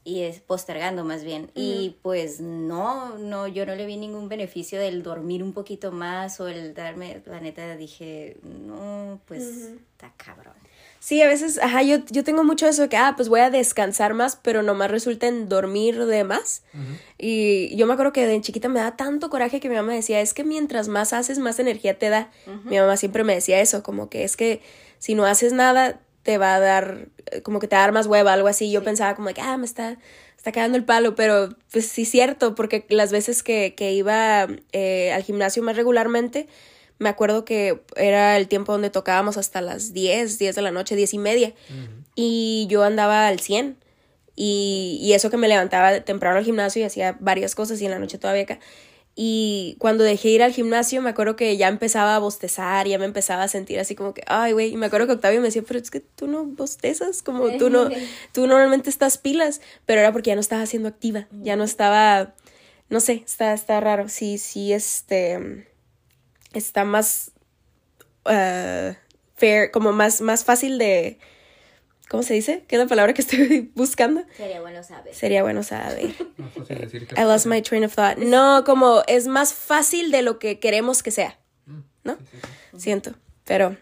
y 0.04 0.24
es 0.24 0.40
postergando 0.40 1.04
más 1.06 1.24
bien. 1.24 1.50
Y 1.54 1.96
pues 2.02 2.42
no 2.42 3.16
no 3.16 3.48
yo 3.48 3.64
no 3.64 3.74
le 3.74 3.86
vi 3.86 3.96
ningún 3.96 4.28
beneficio 4.28 4.78
del 4.78 5.02
dormir 5.02 5.42
un 5.42 5.54
poquito 5.54 5.90
más 5.90 6.38
o 6.38 6.48
el 6.48 6.74
darme 6.74 7.22
la 7.24 7.40
neta 7.40 7.76
dije 7.76 8.36
no 8.42 9.22
pues 9.24 9.42
está 9.42 10.12
cabrón 10.18 10.52
Sí, 11.02 11.22
a 11.22 11.26
veces, 11.26 11.58
ajá, 11.58 11.82
yo, 11.82 11.96
yo 12.10 12.24
tengo 12.24 12.44
mucho 12.44 12.68
eso 12.68 12.82
de 12.82 12.90
que, 12.90 12.98
ah, 12.98 13.14
pues 13.16 13.30
voy 13.30 13.40
a 13.40 13.48
descansar 13.48 14.12
más, 14.12 14.36
pero 14.36 14.62
nomás 14.62 14.90
resulta 14.90 15.28
en 15.28 15.48
dormir 15.48 16.04
de 16.04 16.24
más. 16.24 16.62
Y 17.16 17.74
yo 17.74 17.86
me 17.86 17.94
acuerdo 17.94 18.12
que 18.12 18.26
de 18.26 18.38
chiquita 18.42 18.68
me 18.68 18.80
da 18.80 18.96
tanto 18.96 19.30
coraje 19.30 19.60
que 19.60 19.70
mi 19.70 19.76
mamá 19.76 19.94
decía, 19.94 20.20
es 20.20 20.34
que 20.34 20.44
mientras 20.44 20.88
más 20.88 21.14
haces, 21.14 21.38
más 21.38 21.58
energía 21.58 21.98
te 21.98 22.10
da. 22.10 22.30
Mi 22.64 22.78
mamá 22.78 22.98
siempre 22.98 23.24
me 23.24 23.34
decía 23.34 23.60
eso, 23.62 23.82
como 23.82 24.10
que 24.10 24.24
es 24.24 24.36
que 24.36 24.60
si 24.98 25.14
no 25.14 25.24
haces 25.24 25.54
nada, 25.54 26.00
te 26.22 26.36
va 26.36 26.54
a 26.54 26.60
dar, 26.60 27.08
como 27.44 27.60
que 27.60 27.66
te 27.66 27.76
va 27.76 27.80
a 27.82 27.86
dar 27.86 27.92
más 27.92 28.06
hueva, 28.06 28.34
algo 28.34 28.48
así. 28.48 28.70
Yo 28.70 28.84
pensaba 28.84 29.14
como 29.16 29.30
que, 29.30 29.40
ah, 29.40 29.56
me 29.56 29.64
está, 29.64 29.96
está 30.36 30.52
cagando 30.52 30.76
el 30.76 30.84
palo, 30.84 31.14
pero 31.14 31.48
pues 31.72 31.86
sí 31.86 32.04
cierto, 32.04 32.54
porque 32.54 32.84
las 32.90 33.10
veces 33.10 33.42
que, 33.42 33.74
que 33.74 33.92
iba 33.92 34.48
eh, 34.72 35.12
al 35.14 35.22
gimnasio 35.22 35.62
más 35.62 35.76
regularmente, 35.76 36.46
Me 37.00 37.08
acuerdo 37.08 37.44
que 37.44 37.82
era 37.96 38.36
el 38.36 38.46
tiempo 38.46 38.70
donde 38.70 38.90
tocábamos 38.90 39.36
hasta 39.36 39.60
las 39.60 39.92
10, 39.92 40.38
10 40.38 40.54
de 40.54 40.62
la 40.62 40.70
noche, 40.70 40.94
10 40.94 41.14
y 41.14 41.18
media. 41.18 41.54
Y 42.14 42.68
yo 42.70 42.84
andaba 42.84 43.26
al 43.26 43.40
100. 43.40 43.76
Y, 44.36 44.98
y 45.02 45.14
eso 45.14 45.28
que 45.30 45.36
me 45.36 45.48
levantaba 45.48 46.00
temprano 46.02 46.38
al 46.38 46.44
gimnasio 46.44 46.80
y 46.80 46.84
hacía 46.84 47.16
varias 47.18 47.54
cosas 47.56 47.80
y 47.80 47.86
en 47.86 47.90
la 47.90 47.98
noche 47.98 48.18
todavía 48.18 48.44
acá. 48.44 48.60
Y 49.22 49.76
cuando 49.78 50.04
dejé 50.04 50.28
ir 50.30 50.42
al 50.42 50.52
gimnasio, 50.52 51.02
me 51.02 51.10
acuerdo 51.10 51.36
que 51.36 51.56
ya 51.56 51.68
empezaba 51.68 52.14
a 52.16 52.18
bostezar, 52.18 52.86
ya 52.86 52.98
me 52.98 53.04
empezaba 53.04 53.42
a 53.42 53.48
sentir 53.48 53.78
así 53.78 53.94
como 53.94 54.14
que, 54.14 54.22
ay, 54.26 54.52
güey. 54.52 54.72
Y 54.72 54.76
me 54.76 54.86
acuerdo 54.86 55.06
que 55.06 55.14
Octavio 55.14 55.40
me 55.40 55.48
decía, 55.48 55.62
pero 55.66 55.78
es 55.78 55.90
que 55.90 56.00
tú 56.00 56.26
no 56.26 56.44
bostezas, 56.44 57.22
como 57.22 57.50
tú 57.58 57.70
no, 57.70 57.88
tú 58.32 58.46
normalmente 58.46 58.88
estás 58.88 59.18
pilas, 59.18 59.60
pero 59.84 60.00
era 60.00 60.12
porque 60.12 60.28
ya 60.28 60.36
no 60.36 60.40
estaba 60.40 60.64
siendo 60.66 60.88
activa, 60.88 61.26
ya 61.42 61.56
no 61.56 61.64
estaba, 61.64 62.34
no 62.88 63.00
sé, 63.00 63.22
está, 63.26 63.52
está 63.52 63.80
raro. 63.80 64.08
Sí, 64.08 64.38
sí, 64.38 64.72
este, 64.72 65.66
está 66.52 66.84
más, 66.84 67.32
uh, 68.26 68.94
fair, 69.36 69.70
como 69.70 69.92
más, 69.92 70.20
más 70.20 70.44
fácil 70.44 70.78
de, 70.78 71.18
¿cómo 72.08 72.22
se 72.22 72.34
dice? 72.34 72.64
¿Qué 72.68 72.76
es 72.76 72.80
la 72.82 72.88
palabra 72.88 73.12
que 73.14 73.22
estoy 73.22 73.70
buscando? 73.74 74.22
Sería 74.36 74.60
bueno 74.60 74.82
saber. 74.82 75.14
Sería 75.14 75.42
bueno 75.42 75.62
saber. 75.62 76.14
No 76.36 76.46
es 76.46 76.54
fácil 76.54 76.78
decir 76.80 77.06
que 77.06 77.20
I 77.20 77.24
lost 77.24 77.46
my 77.46 77.62
train 77.62 77.84
of 77.84 77.94
thought. 77.94 78.18
No, 78.18 78.64
como 78.64 79.02
es 79.06 79.26
más 79.26 79.52
fácil 79.54 80.10
de 80.10 80.22
lo 80.22 80.38
que 80.38 80.58
queremos 80.58 81.02
que 81.02 81.10
sea. 81.10 81.38
¿No? 82.02 82.16
Siento. 82.78 83.14
Pero, 83.44 83.76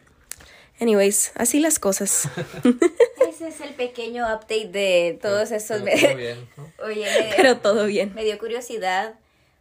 anyways, 0.80 1.30
así 1.36 1.60
las 1.60 1.78
cosas. 1.78 2.28
Ese 3.28 3.48
es 3.48 3.60
el 3.60 3.74
pequeño 3.74 4.24
update 4.24 4.68
de 4.68 5.18
todos 5.22 5.52
estos. 5.52 5.82
Pero 5.82 6.00
todo 6.00 6.16
bien, 6.16 6.48
¿no? 6.56 6.84
Oye, 6.84 7.06
Pero 7.36 7.58
todo 7.58 7.86
bien. 7.86 8.12
me 8.14 8.24
dio 8.24 8.38
curiosidad 8.38 9.14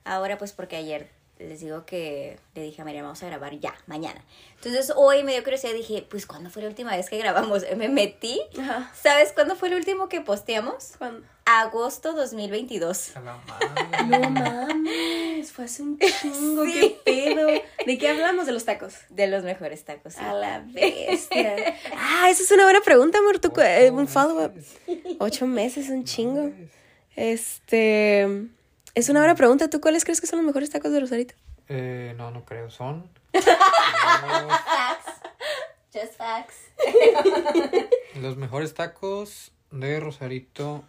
ahora, 0.05 0.37
pues 0.39 0.53
porque 0.53 0.75
ayer 0.77 1.09
les 1.39 1.59
digo 1.59 1.85
que 1.85 2.39
le 2.55 2.63
dije 2.63 2.81
a 2.81 2.85
María, 2.85 3.01
vamos 3.03 3.21
a 3.23 3.27
grabar 3.27 3.53
ya, 3.59 3.73
mañana. 3.85 4.23
Entonces 4.55 4.91
hoy 4.95 5.23
me 5.23 5.33
dio 5.33 5.43
curiosidad, 5.43 5.73
dije, 5.73 6.05
pues 6.09 6.25
¿cuándo 6.25 6.49
fue 6.49 6.61
la 6.63 6.69
última 6.69 6.95
vez 6.95 7.09
que 7.09 7.17
grabamos? 7.17 7.63
Me 7.77 7.89
metí. 7.89 8.41
Ajá. 8.59 8.91
¿Sabes 8.99 9.31
cuándo 9.33 9.55
fue 9.55 9.69
el 9.69 9.75
último 9.75 10.09
que 10.09 10.21
posteamos? 10.21 10.93
¿Cuándo? 10.97 11.25
Agosto 11.45 12.13
2022. 12.13 13.15
A 13.15 13.19
la 13.21 13.37
madre. 13.47 14.19
No 14.19 14.29
mames, 14.31 15.51
fue 15.51 15.65
hace 15.65 15.81
un 15.83 15.97
chingo, 15.99 16.63
qué 16.63 16.99
pedo. 17.05 17.47
¿De 17.85 17.97
qué 17.97 18.09
hablamos 18.09 18.45
de 18.47 18.51
los 18.51 18.65
tacos? 18.65 18.95
De 19.09 19.27
los 19.27 19.43
mejores 19.43 19.85
tacos. 19.85 20.13
sí. 20.13 20.19
A 20.21 20.33
la 20.33 20.59
bestia. 20.65 21.55
Ah, 21.95 22.29
esa 22.29 22.43
es 22.43 22.51
una 22.51 22.63
buena 22.63 22.81
pregunta, 22.81 23.19
amor. 23.19 23.39
tú, 23.39 23.51
eh, 23.61 23.89
un 23.91 24.07
follow-up. 24.07 24.53
Ocho 25.19 25.45
meses, 25.47 25.89
un 25.89 26.03
chingo. 26.03 26.51
Este. 27.15 28.47
Es 28.97 29.09
una 29.09 29.19
buena 29.19 29.35
pregunta. 29.35 29.69
¿Tú 29.69 29.79
cuáles 29.79 30.03
crees 30.05 30.19
que 30.21 30.25
son 30.25 30.37
los 30.39 30.45
mejores 30.47 30.71
tacos 30.71 30.91
de 30.91 30.99
Rosarito? 30.99 31.35
Eh, 31.69 32.15
no, 32.17 32.31
no 32.31 32.43
creo. 32.45 32.71
Son. 32.71 33.07
Facts. 33.31 33.45
Just 35.93 36.15
facts. 36.17 36.55
Los 38.19 38.37
mejores 38.37 38.73
tacos 38.73 39.51
de 39.69 39.99
Rosarito. 39.99 40.83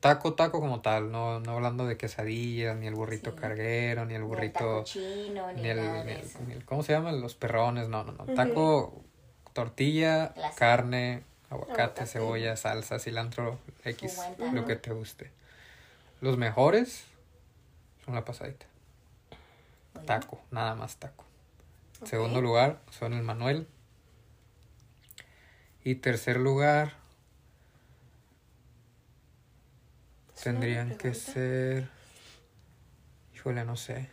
Taco, 0.00 0.34
taco 0.34 0.58
como 0.58 0.80
tal. 0.80 1.12
No, 1.12 1.38
no 1.38 1.52
hablando 1.52 1.86
de 1.86 1.96
quesadillas, 1.96 2.76
ni 2.76 2.88
el 2.88 2.96
burrito 2.96 3.30
Sí. 3.30 3.36
carguero, 3.36 4.06
ni 4.06 4.14
el 4.14 4.22
Ni 4.22 4.24
el 4.24 4.28
burrito. 4.28 4.58
taco 4.58 4.82
chino, 4.84 5.52
ni, 5.52 5.62
Ni 5.62 5.68
el, 5.68 5.76
nada 5.76 6.00
ni 6.04 6.06
de 6.12 6.18
el- 6.18 6.26
eso. 6.26 6.38
ni 6.44 6.52
el- 6.54 6.64
¿Cómo 6.64 6.82
se 6.82 6.94
llaman? 6.94 7.20
Los 7.20 7.36
perrones. 7.36 7.88
No, 7.88 8.02
no, 8.02 8.10
no. 8.10 8.24
Taco, 8.34 9.04
tortilla, 9.52 10.32
Clásico. 10.34 10.58
carne, 10.58 11.22
aguacate, 11.48 11.82
Aguacate. 11.82 12.06
cebolla, 12.06 12.56
salsa, 12.56 12.98
cilantro, 12.98 13.60
X. 13.84 14.18
Lo 14.52 14.64
que 14.64 14.74
te 14.74 14.90
guste. 14.90 15.30
Los 16.20 16.36
mejores 16.36 17.04
la 18.14 18.24
pasadita. 18.24 18.66
Taco, 20.06 20.40
nada 20.50 20.74
más 20.74 20.96
taco. 20.96 21.24
Segundo 22.04 22.40
lugar 22.40 22.80
son 22.90 23.12
el 23.12 23.22
Manuel. 23.22 23.66
Y 25.84 25.96
tercer 25.96 26.38
lugar 26.38 26.94
tendrían 30.42 30.96
que 30.96 31.14
ser. 31.14 31.88
Híjole, 33.34 33.64
no 33.64 33.76
sé. 33.76 34.08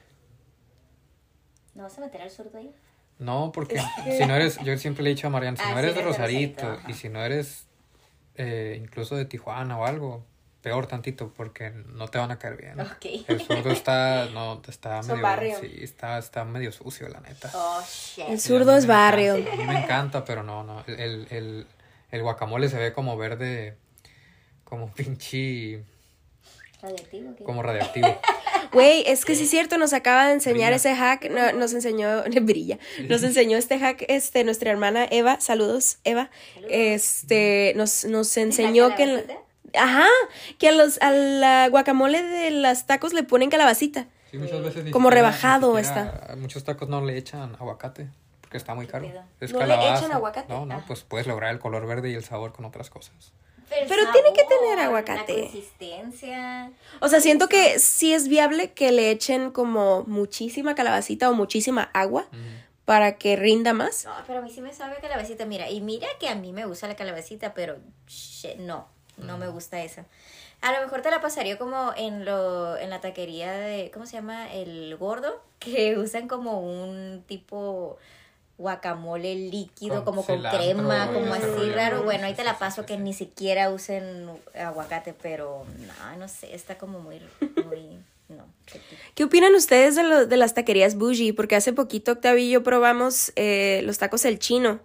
¿No 1.75 1.83
vas 1.83 1.97
a 1.97 2.01
meter 2.01 2.21
al 2.21 2.29
zurdo 2.31 2.57
ahí? 2.57 2.73
No, 3.19 3.51
porque 3.51 3.81
si 4.17 4.25
no 4.25 4.35
eres, 4.35 4.57
yo 4.63 4.77
siempre 4.77 5.03
le 5.03 5.11
he 5.11 5.15
dicho 5.15 5.27
a 5.27 5.29
Mariana, 5.29 5.57
si 5.57 5.63
Ah, 5.65 5.71
no 5.73 5.79
eres 5.79 5.95
de 5.95 6.01
Rosarito 6.03 6.79
y 6.87 6.93
si 6.93 7.09
no 7.09 7.23
eres 7.23 7.65
eh, 8.35 8.79
incluso 8.81 9.15
de 9.15 9.25
Tijuana 9.25 9.77
o 9.79 9.85
algo, 9.85 10.23
peor 10.61 10.87
tantito 10.87 11.31
porque 11.35 11.69
no 11.71 12.07
te 12.07 12.17
van 12.17 12.31
a 12.31 12.39
caer 12.39 12.57
bien. 12.57 12.75
El 13.27 13.41
zurdo 13.41 13.71
está, 13.71 14.25
no, 14.33 14.61
está 14.67 15.01
medio, 15.03 15.21
barrio. 15.21 15.57
sí, 15.61 15.71
está, 15.81 16.17
está 16.17 16.43
medio 16.45 16.71
sucio 16.71 17.07
la 17.09 17.19
neta. 17.21 17.49
Oh, 17.53 17.81
shit. 17.87 18.25
El 18.27 18.39
zurdo 18.39 18.75
es 18.75 18.85
barrio. 18.85 19.35
encanta, 19.35 19.53
A 19.53 19.55
mí 19.55 19.63
me 19.65 19.79
encanta, 19.83 20.25
pero 20.25 20.43
no, 20.43 20.63
no. 20.63 20.83
El, 20.87 21.27
el, 21.29 21.67
el, 22.11 22.21
guacamole 22.21 22.67
se 22.69 22.77
ve 22.77 22.91
como 22.93 23.15
verde, 23.17 23.77
como 24.63 24.91
pinche, 24.93 25.83
¿Radioactivo? 26.81 27.35
¿qué? 27.37 27.43
como 27.43 27.63
radiactivo. 27.63 28.19
Güey, 28.73 29.03
es 29.07 29.23
que 29.23 29.33
sí 29.35 29.43
es 29.43 29.49
cierto, 29.49 29.77
nos 29.77 29.93
acaba 29.93 30.27
de 30.27 30.33
enseñar 30.33 30.73
Brilla. 30.73 30.75
ese 30.75 30.93
hack, 30.93 31.29
no- 31.31 31.53
nos 31.53 31.71
enseñó, 31.73 32.23
brilla, 32.41 32.77
nos 33.07 33.23
enseñó 33.23 33.57
este 33.57 33.79
hack, 33.79 34.03
este, 34.09 34.43
nuestra 34.43 34.69
hermana 34.71 35.07
Eva, 35.09 35.39
saludos, 35.39 35.99
Eva, 36.03 36.29
este, 36.69 37.71
nos, 37.77 38.03
nos 38.03 38.35
enseñó 38.35 38.93
que, 38.95 39.03
en 39.03 39.15
la- 39.15 39.21
calabacita? 39.21 39.46
Ajá, 39.73 40.07
que 40.57 40.69
a 40.69 40.71
los, 40.71 41.01
a 41.01 41.11
la 41.11 41.67
guacamole 41.69 42.21
de 42.23 42.51
las 42.51 42.85
tacos 42.87 43.13
le 43.13 43.23
ponen 43.23 43.49
calabacita. 43.49 44.07
Sí, 44.31 44.37
muchas 44.37 44.61
veces 44.61 44.91
Como 44.91 45.09
siquiera- 45.09 45.09
rebajado 45.29 45.77
está. 45.77 46.35
Muchos 46.37 46.63
tacos 46.63 46.89
no 46.89 47.01
le 47.03 47.17
echan 47.17 47.55
aguacate 47.59 48.09
porque 48.41 48.57
está 48.57 48.75
muy 48.75 48.87
caro. 48.87 49.07
Es 49.39 49.53
¿No 49.53 49.65
le 49.65 49.73
echan 49.75 50.11
aguacate? 50.11 50.51
No, 50.51 50.65
no, 50.65 50.75
Ah. 50.75 50.83
pues 50.87 51.01
puedes 51.03 51.27
lograr 51.27 51.51
el 51.53 51.59
color 51.59 51.85
verde 51.87 52.09
y 52.09 52.13
el 52.15 52.23
sabor 52.23 52.53
con 52.53 52.65
otras 52.65 52.89
cosas. 52.89 53.13
Pero 53.69 54.11
tiene 54.13 54.31
que 54.33 54.43
tener 54.45 54.79
aguacate. 54.79 55.33
La 55.37 55.43
consistencia. 55.43 56.71
O 57.01 57.09
sea, 57.09 57.19
siento 57.19 57.47
que 57.49 57.79
sí 57.79 58.13
es 58.13 58.29
viable 58.29 58.71
que 58.71 58.91
le 58.93 59.11
echen 59.11 59.51
como 59.51 60.03
muchísima 60.07 60.73
calabacita 60.75 61.29
o 61.29 61.33
muchísima 61.33 61.89
agua 61.93 62.27
para 62.85 63.17
que 63.17 63.35
rinda 63.35 63.73
más. 63.73 64.05
No, 64.05 64.13
pero 64.25 64.39
a 64.39 64.41
mí 64.41 64.49
sí 64.49 64.61
me 64.61 64.71
sabe 64.73 64.95
a 64.95 65.01
calabacita. 65.01 65.45
Mira, 65.45 65.69
y 65.69 65.81
mira 65.81 66.07
que 66.19 66.29
a 66.29 66.35
mí 66.35 66.53
me 66.53 66.65
gusta 66.65 66.87
la 66.87 66.95
calabacita, 66.95 67.53
pero 67.53 67.77
shit, 68.07 68.55
no, 68.57 68.87
no 69.17 69.37
me 69.37 69.47
gusta 69.47 69.81
esa. 69.83 70.05
A 70.61 70.71
lo 70.73 70.81
mejor 70.81 71.01
te 71.01 71.11
la 71.11 71.21
pasaría 71.21 71.57
como 71.59 71.93
en 71.95 72.25
lo 72.25 72.77
en 72.77 72.89
la 72.89 72.99
taquería 73.01 73.51
de, 73.51 73.91
¿cómo 73.93 74.05
se 74.05 74.13
llama? 74.13 74.51
El 74.53 74.95
gordo, 74.97 75.41
que 75.59 75.97
usan 75.97 76.27
como 76.27 76.61
un 76.61 77.23
tipo 77.27 77.97
guacamole 78.57 79.35
líquido, 79.35 79.97
Con 80.03 80.05
como 80.15 80.25
con 80.25 80.41
crema, 80.41 81.11
como 81.13 81.33
así 81.35 81.45
rollo, 81.45 81.75
raro. 81.75 81.97
¿no? 81.97 82.03
Bueno, 82.05 82.21
Sí, 82.21 82.25
ahí 82.25 82.33
te 82.33 82.43
la 82.43 82.57
paso 82.57 82.81
sí, 82.81 82.87
que 82.87 82.95
sí. 82.95 82.99
ni 83.03 83.13
siquiera 83.13 83.69
usen 83.69 84.29
aguacate, 84.59 85.13
pero 85.13 85.63
no, 85.77 86.17
no 86.17 86.27
sé, 86.27 86.55
está 86.55 86.75
como 86.77 86.99
muy, 86.99 87.21
muy, 87.63 87.99
no. 88.29 88.45
¿Qué 89.13 89.23
opinan 89.25 89.53
ustedes 89.53 89.95
de, 89.95 90.03
lo- 90.03 90.25
de 90.25 90.37
las 90.37 90.55
taquerías 90.55 90.95
bougie? 90.95 91.33
Porque 91.33 91.55
hace 91.55 91.71
poquito 91.71 92.13
Octavio 92.13 92.43
y 92.43 92.49
yo 92.49 92.63
probamos 92.63 93.31
eh, 93.35 93.81
los 93.85 93.99
tacos 93.99 94.25
El 94.25 94.39
Chino 94.39 94.79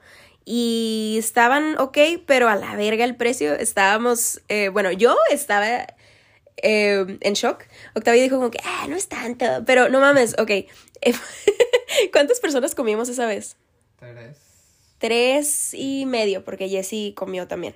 y 0.45 1.17
estaban 1.19 1.79
ok, 1.79 1.99
pero 2.27 2.49
a 2.49 2.57
la 2.57 2.75
verga 2.77 3.05
el 3.05 3.17
precio. 3.17 3.55
Estábamos, 3.55 4.41
eh, 4.49 4.69
bueno, 4.69 4.91
yo 4.93 5.17
estaba 5.31 5.87
eh, 6.57 7.19
en 7.21 7.33
shock. 7.35 7.65
Octavio 7.95 8.23
dijo 8.23 8.37
como 8.37 8.51
que, 8.51 8.59
ah, 8.65 8.87
no 8.89 8.97
es 8.97 9.09
tanto, 9.09 9.45
pero 9.67 9.89
no 9.89 10.01
mames, 10.01 10.35
ok. 10.39 10.51
¿Cuántas 12.13 12.41
personas 12.41 12.75
comimos 12.75 13.09
esa 13.09 13.27
vez? 13.27 13.57
Tres. 13.99 14.39
Tres 14.99 15.75
y 15.75 16.07
medio, 16.07 16.45
porque 16.45 16.69
Jessy 16.69 17.13
comió 17.17 17.49
también. 17.49 17.75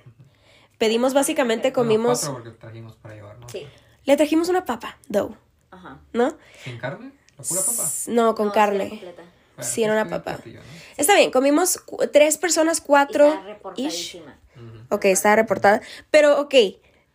Pedimos 0.77 1.13
básicamente, 1.13 1.73
comimos, 1.73 2.23
No, 2.23 2.29
cuatro 2.33 2.43
porque 2.43 2.59
trajimos 2.59 2.95
para 2.97 3.15
llevar, 3.15 3.39
¿no? 3.39 3.49
Sí, 3.49 3.67
le 4.05 4.15
trajimos 4.15 4.47
una 4.49 4.63
papa, 4.63 4.97
dough, 5.09 5.35
ajá. 5.71 5.99
¿no? 6.13 6.37
¿Sin 6.63 6.77
carne? 6.77 7.11
¿La 7.37 7.43
pura 7.43 7.61
papa? 7.61 7.83
No, 8.07 8.35
con 8.35 8.47
No, 8.47 8.53
sí, 8.53 8.57
era 8.59 8.65
carne. 8.67 8.89
completa. 8.89 9.23
Bueno, 9.57 9.69
Sí, 9.71 9.83
era 9.83 9.91
una 9.93 10.01
es 10.03 10.05
un 10.07 10.11
papa. 10.11 10.33
platillo, 10.35 10.59
¿no? 10.59 10.65
Está 10.97 11.15
bien, 11.15 11.31
comimos 11.31 11.77
cu- 11.79 12.07
tres 12.11 12.37
personas, 12.37 12.79
cuatro. 12.79 13.25
está 13.27 13.39
ish. 13.41 13.45
reportadísima. 13.47 14.39
Ok, 14.89 15.05
está 15.05 15.35
reportada. 15.35 15.81
Pero, 16.11 16.39
ok, 16.39 16.53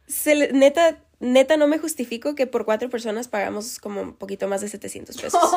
se 0.06 0.34
le- 0.34 0.52
neta, 0.52 0.98
neta 1.20 1.56
no 1.56 1.66
me 1.68 1.78
justifico 1.78 2.34
que 2.34 2.46
por 2.46 2.64
cuatro 2.64 2.90
personas 2.90 3.28
pagamos 3.28 3.78
como 3.78 4.00
un 4.02 4.14
poquito 4.14 4.46
más 4.48 4.60
de 4.60 4.68
700 4.68 5.16
pesos. 5.16 5.40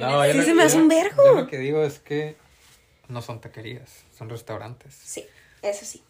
No, 0.00 0.24
yo 0.26 0.32
Sí 0.32 0.38
lo- 0.38 0.44
se 0.44 0.54
me 0.54 0.62
hace 0.62 0.76
un 0.78 0.88
vergo. 0.88 1.22
Yo 1.24 1.34
lo 1.34 1.46
que 1.46 1.58
digo 1.58 1.82
es 1.84 1.98
que 1.98 2.36
no 3.08 3.20
son 3.22 3.40
taquerías, 3.40 3.90
son 4.16 4.28
restaurantes. 4.30 4.94
Sí, 4.94 5.26
eso 5.60 5.84
sí. 5.84 6.02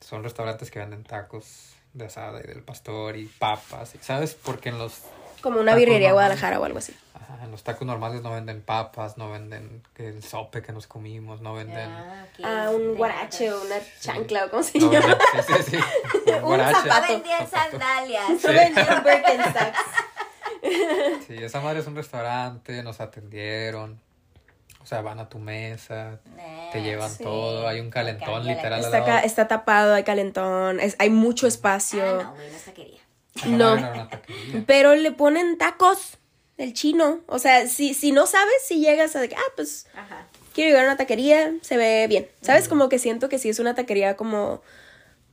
Son 0.00 0.22
restaurantes 0.24 0.70
que 0.70 0.78
venden 0.78 1.04
tacos 1.04 1.74
de 1.92 2.06
asada 2.06 2.40
y 2.42 2.46
del 2.46 2.62
pastor 2.62 3.16
y 3.16 3.26
papas. 3.26 3.94
y- 3.94 3.98
¿Sabes? 3.98 4.34
Porque 4.34 4.70
en 4.70 4.78
los, 4.78 4.94
Como 5.42 5.60
una 5.60 5.74
birrería 5.74 6.08
normales. 6.10 6.12
Guadalajara 6.40 6.60
o 6.60 6.64
algo 6.64 6.78
así. 6.78 6.94
En 7.42 7.50
los 7.50 7.62
tacos 7.62 7.86
normales 7.86 8.22
no 8.22 8.30
venden 8.32 8.62
papas, 8.62 9.16
no 9.18 9.30
venden 9.30 9.82
que 9.94 10.08
el 10.08 10.22
sope 10.22 10.62
que 10.62 10.72
nos 10.72 10.86
comimos, 10.86 11.40
no 11.40 11.54
venden... 11.54 11.88
Ah. 11.90 12.26
Ah, 12.42 12.70
un 12.70 12.94
guarache 12.96 13.52
o 13.52 13.60
una 13.62 13.76
chancla 14.00 14.46
o 14.46 14.50
como 14.50 14.62
se 14.62 14.78
llama. 14.78 15.18
sí, 15.46 15.52
sí, 15.54 15.62
sí. 15.70 16.30
Un 16.32 16.40
guarache. 16.42 16.80
zapato. 16.88 17.12
Vendían 17.12 17.48
sandalias. 17.50 18.28
No 18.44 18.52
vendían 18.52 19.04
Birkenstocks. 19.04 19.78
Sí, 21.26 21.34
esa 21.42 21.60
madre 21.60 21.80
es 21.80 21.86
un 21.86 21.96
restaurante, 21.96 22.82
nos 22.82 23.00
atendieron. 23.00 23.98
O 24.82 24.86
sea, 24.86 25.00
van 25.02 25.18
a 25.18 25.28
tu 25.28 25.38
mesa, 25.38 26.20
te 26.72 26.82
llevan 26.82 27.10
sí. 27.10 27.22
todo, 27.22 27.66
hay 27.68 27.80
un 27.80 27.90
calentón 27.90 28.46
literal. 28.46 28.80
Está, 29.24 29.46
tapado, 29.48 29.94
hay 29.94 30.04
calentón, 30.04 30.80
es- 30.80 30.96
hay 30.98 31.10
mucho 31.10 31.46
espacio. 31.46 32.02
Ah, 32.02 32.22
no, 32.24 32.34
no 32.34 32.40
esa 32.42 32.72
quería. 32.72 33.00
Esa 33.36 33.46
no. 33.48 34.08
taquería. 34.08 34.64
Pero 34.66 34.94
le 34.94 35.12
ponen 35.12 35.56
tacos 35.58 36.18
del 36.60 36.74
chino. 36.74 37.20
O 37.26 37.38
sea, 37.38 37.66
si, 37.66 37.94
si 37.94 38.12
no 38.12 38.26
sabes, 38.26 38.54
si 38.64 38.80
llegas 38.80 39.16
a 39.16 39.20
de 39.20 39.28
que, 39.28 39.34
ah, 39.34 39.52
pues 39.56 39.86
Ajá. 39.94 40.26
quiero 40.54 40.70
llegar 40.70 40.84
a 40.84 40.88
una 40.88 40.96
taquería, 40.96 41.54
se 41.62 41.76
ve 41.76 42.06
bien. 42.08 42.28
¿Sabes? 42.42 42.68
Como 42.68 42.88
que 42.88 42.98
siento 42.98 43.28
que 43.28 43.38
sí 43.38 43.48
es 43.48 43.58
una 43.58 43.74
taquería 43.74 44.16
como 44.16 44.62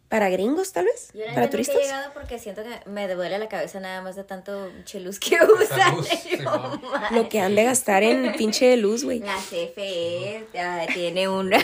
para 0.07 0.29
gringos, 0.29 0.71
tal 0.71 0.85
vez. 0.85 1.09
Yo 1.13 1.25
la 1.25 1.33
para 1.33 1.49
turistas. 1.49 1.75
he 1.75 1.81
llegado 1.81 2.13
porque 2.13 2.39
siento 2.39 2.63
que 2.63 2.89
me 2.89 3.13
duele 3.13 3.37
la 3.39 3.49
cabeza 3.49 3.81
nada 3.81 4.01
más 4.01 4.15
de 4.15 4.23
tanto 4.23 4.71
cheluz 4.85 5.19
que 5.19 5.35
usan. 5.35 5.95
luz, 5.97 6.07
yo. 6.39 6.81
Lo 7.11 7.27
que 7.27 7.41
han 7.41 7.55
de 7.55 7.65
gastar 7.65 8.03
en 8.03 8.33
pinche 8.37 8.77
luz, 8.77 9.03
güey. 9.03 9.19
La 9.19 9.35
CFE 9.37 10.47
ah, 10.57 10.85
tiene 10.93 11.27
una. 11.27 11.59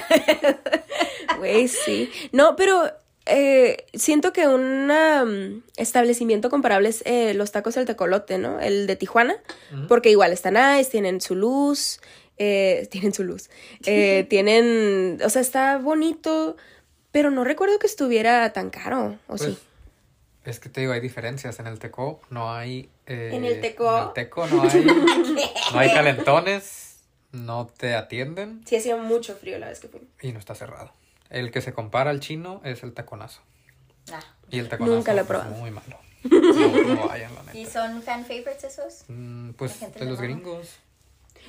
Güey, 1.37 1.69
sí. 1.69 2.11
No, 2.31 2.55
pero 2.57 2.91
eh, 3.25 3.85
siento 3.93 4.33
que 4.33 4.47
un 4.47 4.89
um, 4.91 5.61
establecimiento 5.77 6.49
comparable 6.49 6.89
es 6.89 7.01
eh, 7.05 7.33
los 7.33 7.51
tacos 7.51 7.75
del 7.75 7.85
tecolote, 7.85 8.37
¿no? 8.37 8.59
El 8.59 8.87
de 8.87 8.95
Tijuana. 8.95 9.35
Porque 9.87 10.09
igual 10.09 10.31
están 10.33 10.55
nice, 10.55 10.89
tienen 10.91 11.21
su 11.21 11.35
luz. 11.35 11.99
eh, 12.37 12.87
tienen 12.91 13.13
su 13.13 13.23
luz. 13.23 13.49
eh, 13.85 14.25
tienen. 14.29 15.19
O 15.23 15.29
sea, 15.29 15.41
está 15.41 15.77
bonito. 15.77 16.55
Pero 17.11 17.29
no 17.29 17.43
recuerdo 17.43 17.77
que 17.79 17.87
estuviera 17.87 18.51
tan 18.53 18.69
caro. 18.71 19.17
¿O 19.27 19.35
Pues, 19.37 19.41
sí? 19.43 19.57
Es 20.45 20.59
que 20.59 20.67
te 20.67 20.81
digo, 20.81 20.91
hay 20.93 20.99
diferencias. 20.99 21.59
En 21.59 21.67
el 21.67 21.79
Teco 21.79 22.19
no 22.29 22.51
hay. 22.53 22.89
eh, 23.05 23.29
¿En 23.33 23.45
el 23.45 23.61
Teco? 23.61 23.97
En 23.97 24.03
el 24.07 24.13
Teco 24.13 24.47
no 24.47 24.63
hay. 24.63 24.83
no 25.73 25.79
hay 25.79 25.93
calentones, 25.93 26.97
no 27.31 27.67
te 27.67 27.93
atienden 27.95 28.61
Sí, 28.65 28.75
hacía 28.75 28.97
mucho 28.97 29.35
frío 29.35 29.57
la 29.59 29.69
vez 29.69 29.79
que 29.79 29.87
fui. 29.87 30.01
y 30.21 30.31
no 30.33 30.39
está 30.39 30.55
cerrado. 30.55 30.91
El 31.33 31.51
que 31.51 31.61
se 31.61 31.73
compara 31.73 32.09
al 32.11 32.19
chino 32.21 32.61
es 32.63 32.83
el 32.83 32.93
taconazo. 32.93 33.41
Ah. 34.11 34.19
Y 34.49 34.59
el 34.59 34.69
taconazo 34.69 34.95
Nunca 34.95 35.13
lo 35.13 35.21
he 35.21 35.23
es 35.51 35.57
muy 35.57 35.71
malo. 35.71 35.97
No, 36.23 36.95
no 36.95 37.07
vayan, 37.07 37.31
la 37.35 37.53
¿Y 37.53 37.63
neta. 37.65 37.71
son 37.85 38.01
fan 38.01 38.21
favorites 38.23 38.63
esos? 38.63 39.03
Mm, 39.09 39.47
La 39.47 39.53
Pues 39.57 39.77
gente 39.77 39.99
de 39.99 40.05
le 40.05 40.11
los 40.11 40.19
mama. 40.19 40.31
gringos. 40.33 40.69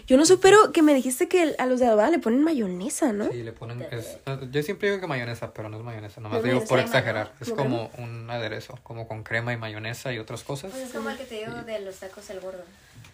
Yo 0.09 0.16
no 0.16 0.27
supero 0.27 0.73
que 0.73 0.83
me 0.83 0.92
dijiste 0.92 1.29
que 1.29 1.55
a 1.57 1.66
los 1.66 1.79
de 1.79 1.87
adobada 1.87 2.11
le 2.11 2.18
ponen 2.18 2.42
mayonesa, 2.42 3.12
¿no? 3.12 3.31
Sí, 3.31 3.44
le 3.44 3.53
ponen. 3.53 3.87
es- 3.92 4.18
yo 4.51 4.62
siempre 4.64 4.88
digo 4.90 5.01
que 5.01 5.07
mayonesa, 5.07 5.55
pero 5.55 5.68
no 5.68 5.77
es 5.79 5.85
mayonesa. 5.85 6.20
Nomás 6.20 6.42
¿No 6.42 6.49
es 6.49 6.53
digo 6.55 6.66
por 6.66 6.81
exagerar. 6.81 7.31
no? 7.38 7.47
Es 7.47 7.51
¿Como 7.53 7.90
como 7.90 8.05
un 8.05 8.29
aderezo, 8.29 8.77
como 8.83 9.07
con 9.07 9.23
crema 9.23 9.53
y 9.53 9.57
mayonesa 9.57 10.12
y 10.12 10.18
otras 10.18 10.42
cosas. 10.42 10.73
Pues 10.73 10.85
es 10.85 10.92
como 10.92 11.11
el 11.11 11.16
que 11.16 11.25
te 11.25 11.37
digo 11.37 11.62
de 11.62 11.79
los 11.81 11.97
tacos 12.01 12.29
el 12.31 12.40
gordo. 12.40 12.64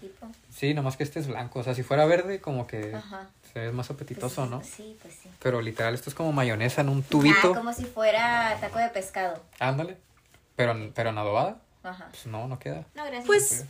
Tipo. 0.00 0.26
Sí, 0.50 0.72
nomás 0.72 0.96
que 0.96 1.02
este 1.02 1.20
es 1.20 1.26
blanco. 1.26 1.59
O 1.59 1.62
sea, 1.62 1.74
si 1.74 1.83
fuera 1.83 2.06
verde, 2.06 2.40
como 2.40 2.66
que 2.66 2.94
Ajá. 2.94 3.28
Se 3.52 3.58
ve 3.58 3.72
más 3.72 3.90
apetitoso, 3.90 4.46
¿no? 4.46 4.62
Sí, 4.62 4.96
pues 5.02 5.14
sí. 5.22 5.28
Pero 5.42 5.60
literal, 5.60 5.94
esto 5.94 6.10
es 6.10 6.14
como 6.14 6.32
mayonesa 6.32 6.80
en 6.82 6.88
un 6.88 7.00
Ah, 7.00 7.10
tubito. 7.10 7.54
como 7.54 7.72
si 7.72 7.84
fuera 7.84 8.56
taco 8.60 8.78
de 8.78 8.88
pescado. 8.90 9.42
Ándale. 9.58 9.96
Pero, 10.56 10.72
en- 10.72 10.92
pero 10.92 11.10
en 11.10 11.18
adobada, 11.18 11.60
Ajá. 11.82 12.08
pues 12.10 12.26
no, 12.26 12.46
no 12.48 12.58
queda. 12.58 12.84
No, 12.94 13.04
gracias. 13.04 13.26
Pues, 13.26 13.64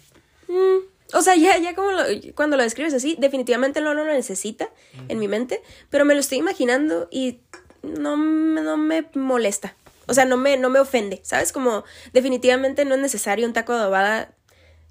mm, 0.48 1.16
o 1.16 1.22
sea, 1.22 1.36
ya, 1.36 1.56
ya 1.58 1.74
como 1.74 1.92
lo- 1.92 2.04
cuando 2.34 2.56
lo 2.56 2.62
describes 2.62 2.92
así, 2.94 3.16
definitivamente 3.18 3.80
no 3.80 3.94
lo 3.94 4.04
necesita 4.04 4.68
en 5.08 5.18
mi 5.18 5.28
mente, 5.28 5.62
pero 5.88 6.04
me 6.04 6.14
lo 6.14 6.20
estoy 6.20 6.38
imaginando 6.38 7.08
y 7.10 7.40
no, 7.82 8.16
me- 8.16 8.60
no 8.60 8.76
me 8.76 9.06
molesta. 9.14 9.74
O 10.06 10.14
sea, 10.14 10.24
no 10.24 10.36
me, 10.36 10.56
no 10.56 10.70
me 10.70 10.80
ofende, 10.80 11.20
¿sabes? 11.22 11.52
Como 11.52 11.84
definitivamente 12.12 12.84
no 12.84 12.96
es 12.96 13.00
necesario 13.00 13.46
un 13.46 13.52
taco 13.52 13.72
de 13.74 13.78
adobada, 13.80 14.32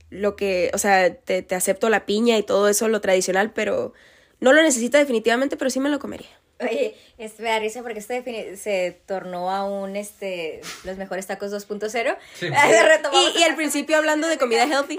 lo 0.10 0.36
que, 0.38 0.72
o 0.74 0.78
sea, 0.78 1.14
te, 1.14 1.42
te 1.44 1.56
acepto 1.56 1.90
la 1.90 2.06
piña 2.06 2.38
y 2.38 2.44
todo 2.44 2.68
eso, 2.70 2.88
lo 2.88 3.02
tradicional, 3.02 3.52
pero 3.52 3.94
no 4.40 4.54
lo 4.54 4.62
necesita 4.62 4.98
definitivamente, 4.98 5.58
pero 5.58 5.70
sí 5.70 5.80
me 5.80 5.90
lo 5.90 6.00
comería. 6.00 6.30
Oye, 6.62 6.98
es, 7.18 7.40
me 7.40 7.50
da 7.50 7.60
risa 7.60 7.82
porque 7.84 8.00
este 8.00 8.22
defini- 8.22 8.58
se 8.58 9.02
tornó 9.06 9.50
a 9.50 9.64
un, 9.64 9.96
este, 9.96 10.60
los 10.84 10.98
mejores 10.98 11.26
tacos 11.26 11.52
2.0. 11.54 12.18
Sí. 12.34 12.48
Y, 13.14 13.40
y 13.40 13.44
al 13.44 13.56
principio 13.56 13.96
hablando 13.98 14.28
de 14.28 14.38
comida 14.38 14.64
healthy, 14.70 14.98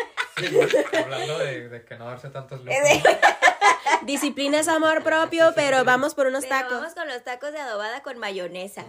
hablando 0.98 1.38
de, 1.38 1.68
de 1.68 1.84
que 1.84 1.96
no 1.96 2.06
darse 2.06 2.30
tantos 2.30 2.64
lujos. 2.64 2.80
disciplina 4.02 4.58
es 4.60 4.68
amor 4.68 5.02
propio, 5.02 5.52
pero 5.54 5.84
vamos 5.84 6.14
por 6.14 6.26
unos 6.28 6.44
Pero 6.44 6.56
tacos. 6.56 6.78
Vamos 6.80 6.94
con 6.94 7.08
los 7.08 7.22
tacos 7.24 7.52
de 7.52 7.58
adobada 7.58 8.02
con 8.02 8.18
mayonesa. 8.18 8.84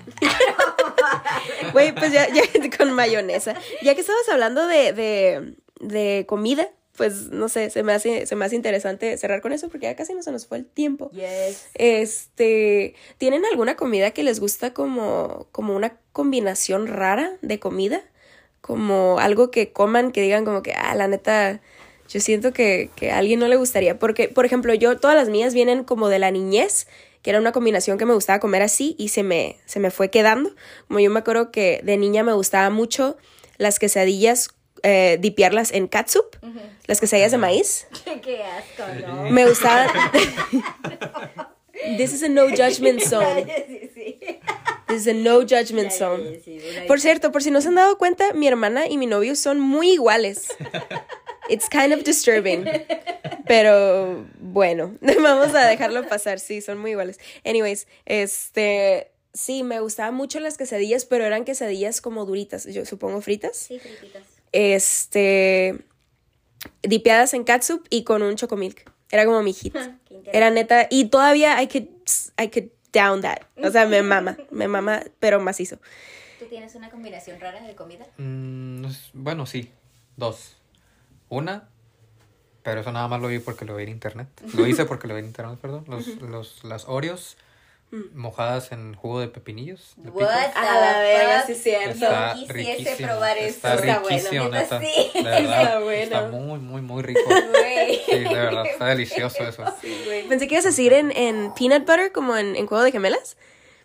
Güey, 1.74 1.94
pues 1.94 2.12
ya, 2.12 2.28
ya 2.30 2.44
con 2.78 2.92
mayonesa. 2.94 3.54
Ya 3.82 3.96
que 3.96 4.02
estabas 4.02 4.28
hablando 4.30 4.68
de, 4.68 4.94
de, 4.94 5.56
de 5.80 6.26
comida, 6.28 6.70
pues 7.02 7.32
no 7.32 7.50
sé, 7.50 7.72
se 7.72 7.82
me, 7.82 7.94
hace, 7.94 8.28
se 8.28 8.36
me 8.36 8.46
hace 8.46 8.56
interesante 8.56 9.18
cerrar 9.18 9.42
con 9.42 9.54
eso 9.54 9.70
porque 9.70 9.88
ya 9.88 9.96
casi 9.96 10.14
no 10.14 10.22
se 10.22 10.32
nos 10.32 10.46
fue 10.46 10.60
el 10.60 10.68
tiempo. 10.68 11.10
Yes. 11.10 11.66
Este, 11.74 12.94
¿tienen 13.18 13.44
alguna 13.44 13.76
comida 13.76 14.12
que 14.12 14.22
les 14.22 14.40
gusta 14.40 14.72
como, 14.72 15.48
como 15.52 15.76
una 15.76 15.98
combinación 16.12 16.86
rara 16.86 17.34
de 17.42 17.60
comida? 17.60 18.04
Como 18.62 19.18
algo 19.18 19.50
que 19.50 19.72
coman 19.72 20.12
que 20.12 20.22
digan 20.22 20.46
como 20.46 20.62
que, 20.62 20.74
ah, 20.74 20.94
la 20.94 21.08
neta, 21.08 21.60
yo 22.08 22.20
siento 22.20 22.54
que, 22.54 22.92
que 22.96 23.10
a 23.10 23.18
alguien 23.18 23.40
no 23.40 23.48
le 23.48 23.56
gustaría. 23.56 23.98
Porque, 23.98 24.30
por 24.30 24.46
ejemplo, 24.46 24.76
yo, 24.76 25.00
todas 25.00 25.16
las 25.16 25.30
mías 25.30 25.56
vienen 25.56 25.84
como 25.84 26.08
de 26.08 26.20
la 26.20 26.30
niñez, 26.30 26.86
que 27.24 27.32
era 27.32 27.40
una 27.40 27.52
combinación 27.52 27.98
que 27.98 28.06
me 28.06 28.14
gustaba 28.14 28.40
comer 28.40 28.62
así 28.62 28.96
y 29.00 29.08
se 29.08 29.24
me, 29.24 29.58
se 29.66 29.80
me 29.80 29.90
fue 29.90 30.12
quedando. 30.12 30.52
Como 30.88 31.00
yo 31.00 31.10
me 31.10 31.22
acuerdo 31.22 31.50
que 31.50 31.82
de 31.84 31.98
niña 31.98 32.22
me 32.22 32.34
gustaba 32.34 32.70
mucho 32.70 33.18
las 33.58 33.80
quesadillas, 33.80 34.50
eh, 34.84 35.18
dipiarlas 35.20 35.72
en 35.72 35.88
catsup, 35.88 36.36
las 36.88 37.00
quesadillas 37.00 37.32
de 37.32 37.38
maíz. 37.38 37.88
Qué 38.24 38.44
asco, 38.44 38.84
¿no? 39.08 39.30
Me 39.30 39.46
gustaban... 39.46 39.90
This 41.98 42.14
is 42.14 42.22
a 42.22 42.30
no 42.30 42.48
judgment 42.50 43.02
zone. 43.02 43.46
This 44.88 45.02
is 45.02 45.08
a 45.08 45.14
no 45.14 45.42
judgment 45.42 45.92
zone. 45.92 46.40
Por 46.88 47.00
cierto, 47.00 47.32
por 47.32 47.42
si 47.42 47.50
no 47.50 47.60
se 47.60 47.70
han 47.70 47.76
dado 47.76 47.98
cuenta, 47.98 48.34
mi 48.34 48.48
hermana 48.48 48.88
y 48.88 48.98
mi 48.98 49.08
novio 49.08 49.36
son 49.36 49.60
muy 49.60 49.92
iguales. 49.94 50.50
It's 51.50 51.70
kind 51.70 51.92
of 51.92 52.04
disturbing. 52.04 52.66
Pero 53.48 54.26
bueno, 54.40 54.96
vamos 55.02 55.56
a 55.56 55.68
dejarlo 55.68 56.08
pasar. 56.08 56.40
Sí, 56.40 56.62
son 56.62 56.78
muy 56.78 56.92
iguales. 56.92 57.20
Anyways, 57.44 57.88
este. 58.06 59.12
Sí, 59.34 59.64
me 59.64 59.80
gustaban 59.80 60.14
mucho 60.14 60.42
las 60.42 60.58
quesadillas, 60.58 61.06
pero 61.06 61.26
eran 61.26 61.46
quesadillas 61.46 62.02
como 62.02 62.26
duritas, 62.26 62.66
yo 62.66 62.86
supongo 62.86 63.22
fritas. 63.22 63.56
Sí, 63.56 63.80
frititas. 63.80 64.24
Este. 64.52 65.84
Dipeadas 66.84 67.34
en 67.34 67.44
catsup 67.44 67.86
y 67.90 68.04
con 68.04 68.22
un 68.22 68.36
chocomilk. 68.36 68.90
Era 69.10 69.26
como 69.26 69.42
mi 69.44 69.54
hit. 69.54 69.76
Era 70.34 70.50
neta. 70.50 70.88
Y 70.90 71.06
todavía 71.06 71.62
I 71.62 71.68
could, 71.68 71.88
I 72.42 72.50
could 72.50 72.70
down 72.94 73.22
that. 73.22 73.42
O 73.64 73.70
sea, 73.72 73.86
me 73.86 74.02
mama. 74.02 74.38
Me 74.52 74.68
mama, 74.68 75.04
pero 75.20 75.40
macizo. 75.40 75.78
¿Tú 76.40 76.46
tienes 76.46 76.76
una 76.76 76.90
combinación 76.90 77.40
rara 77.40 77.62
de 77.62 77.76
comida? 77.76 78.06
Mm, 78.18 78.86
bueno, 79.14 79.46
sí. 79.46 79.72
Dos. 80.18 80.58
Una, 81.30 81.70
pero 82.64 82.82
eso 82.82 82.92
nada 82.92 83.08
más 83.08 83.22
lo 83.22 83.28
vi 83.28 83.40
porque 83.40 83.66
lo 83.66 83.76
vi 83.76 83.84
en 83.84 83.90
internet. 83.90 84.28
Lo 84.54 84.68
hice 84.68 84.86
porque 84.86 85.08
lo 85.08 85.16
vi 85.16 85.22
en 85.22 85.28
internet, 85.28 85.58
perdón. 85.60 85.86
Los, 85.88 86.08
los, 86.22 86.64
las 86.64 86.88
Oreos 86.88 87.38
mojadas 88.14 88.72
en 88.72 88.94
jugo 88.96 89.20
de 89.20 89.28
pepinillos. 89.28 89.94
de 89.98 90.10
What. 90.10 90.28
A 90.56 90.64
la 90.80 91.00
verga, 91.00 91.46
sí 91.46 91.52
es 91.54 91.64
cierto. 91.64 91.90
Está 91.92 92.36
Yo 92.36 92.48
quisiese 92.48 92.74
riquísimo. 92.78 93.08
probar 93.10 93.38
eso. 93.38 93.48
Está 93.50 93.74
Está 93.76 94.00
bueno, 94.00 94.18
riquísimo, 94.18 94.50
neta, 94.50 94.80
neta. 94.80 94.82
sí. 94.82 95.12
De 95.14 95.24
verdad. 95.24 95.62
Está 95.64 95.80
bueno. 95.80 96.04
Está 96.04 96.28
muy, 96.30 96.60
muy, 96.60 96.82
muy 96.82 97.04
rico. 97.04 97.22
Güey. 97.26 98.02
Sí, 98.06 98.20
de 98.20 98.34
verdad. 98.34 98.66
Está 98.66 98.86
delicioso 98.88 99.44
eso. 99.44 99.64
Pensé 100.30 100.48
que 100.48 100.56
ibas 100.56 100.66
a 100.66 100.72
seguir 100.72 100.94
en, 100.94 101.12
en 101.12 101.54
peanut 101.54 101.82
butter 101.86 102.12
como 102.12 102.38
en, 102.38 102.56
en 102.56 102.66
juego 102.68 102.84
de 102.84 102.92
gemelas. 102.92 103.38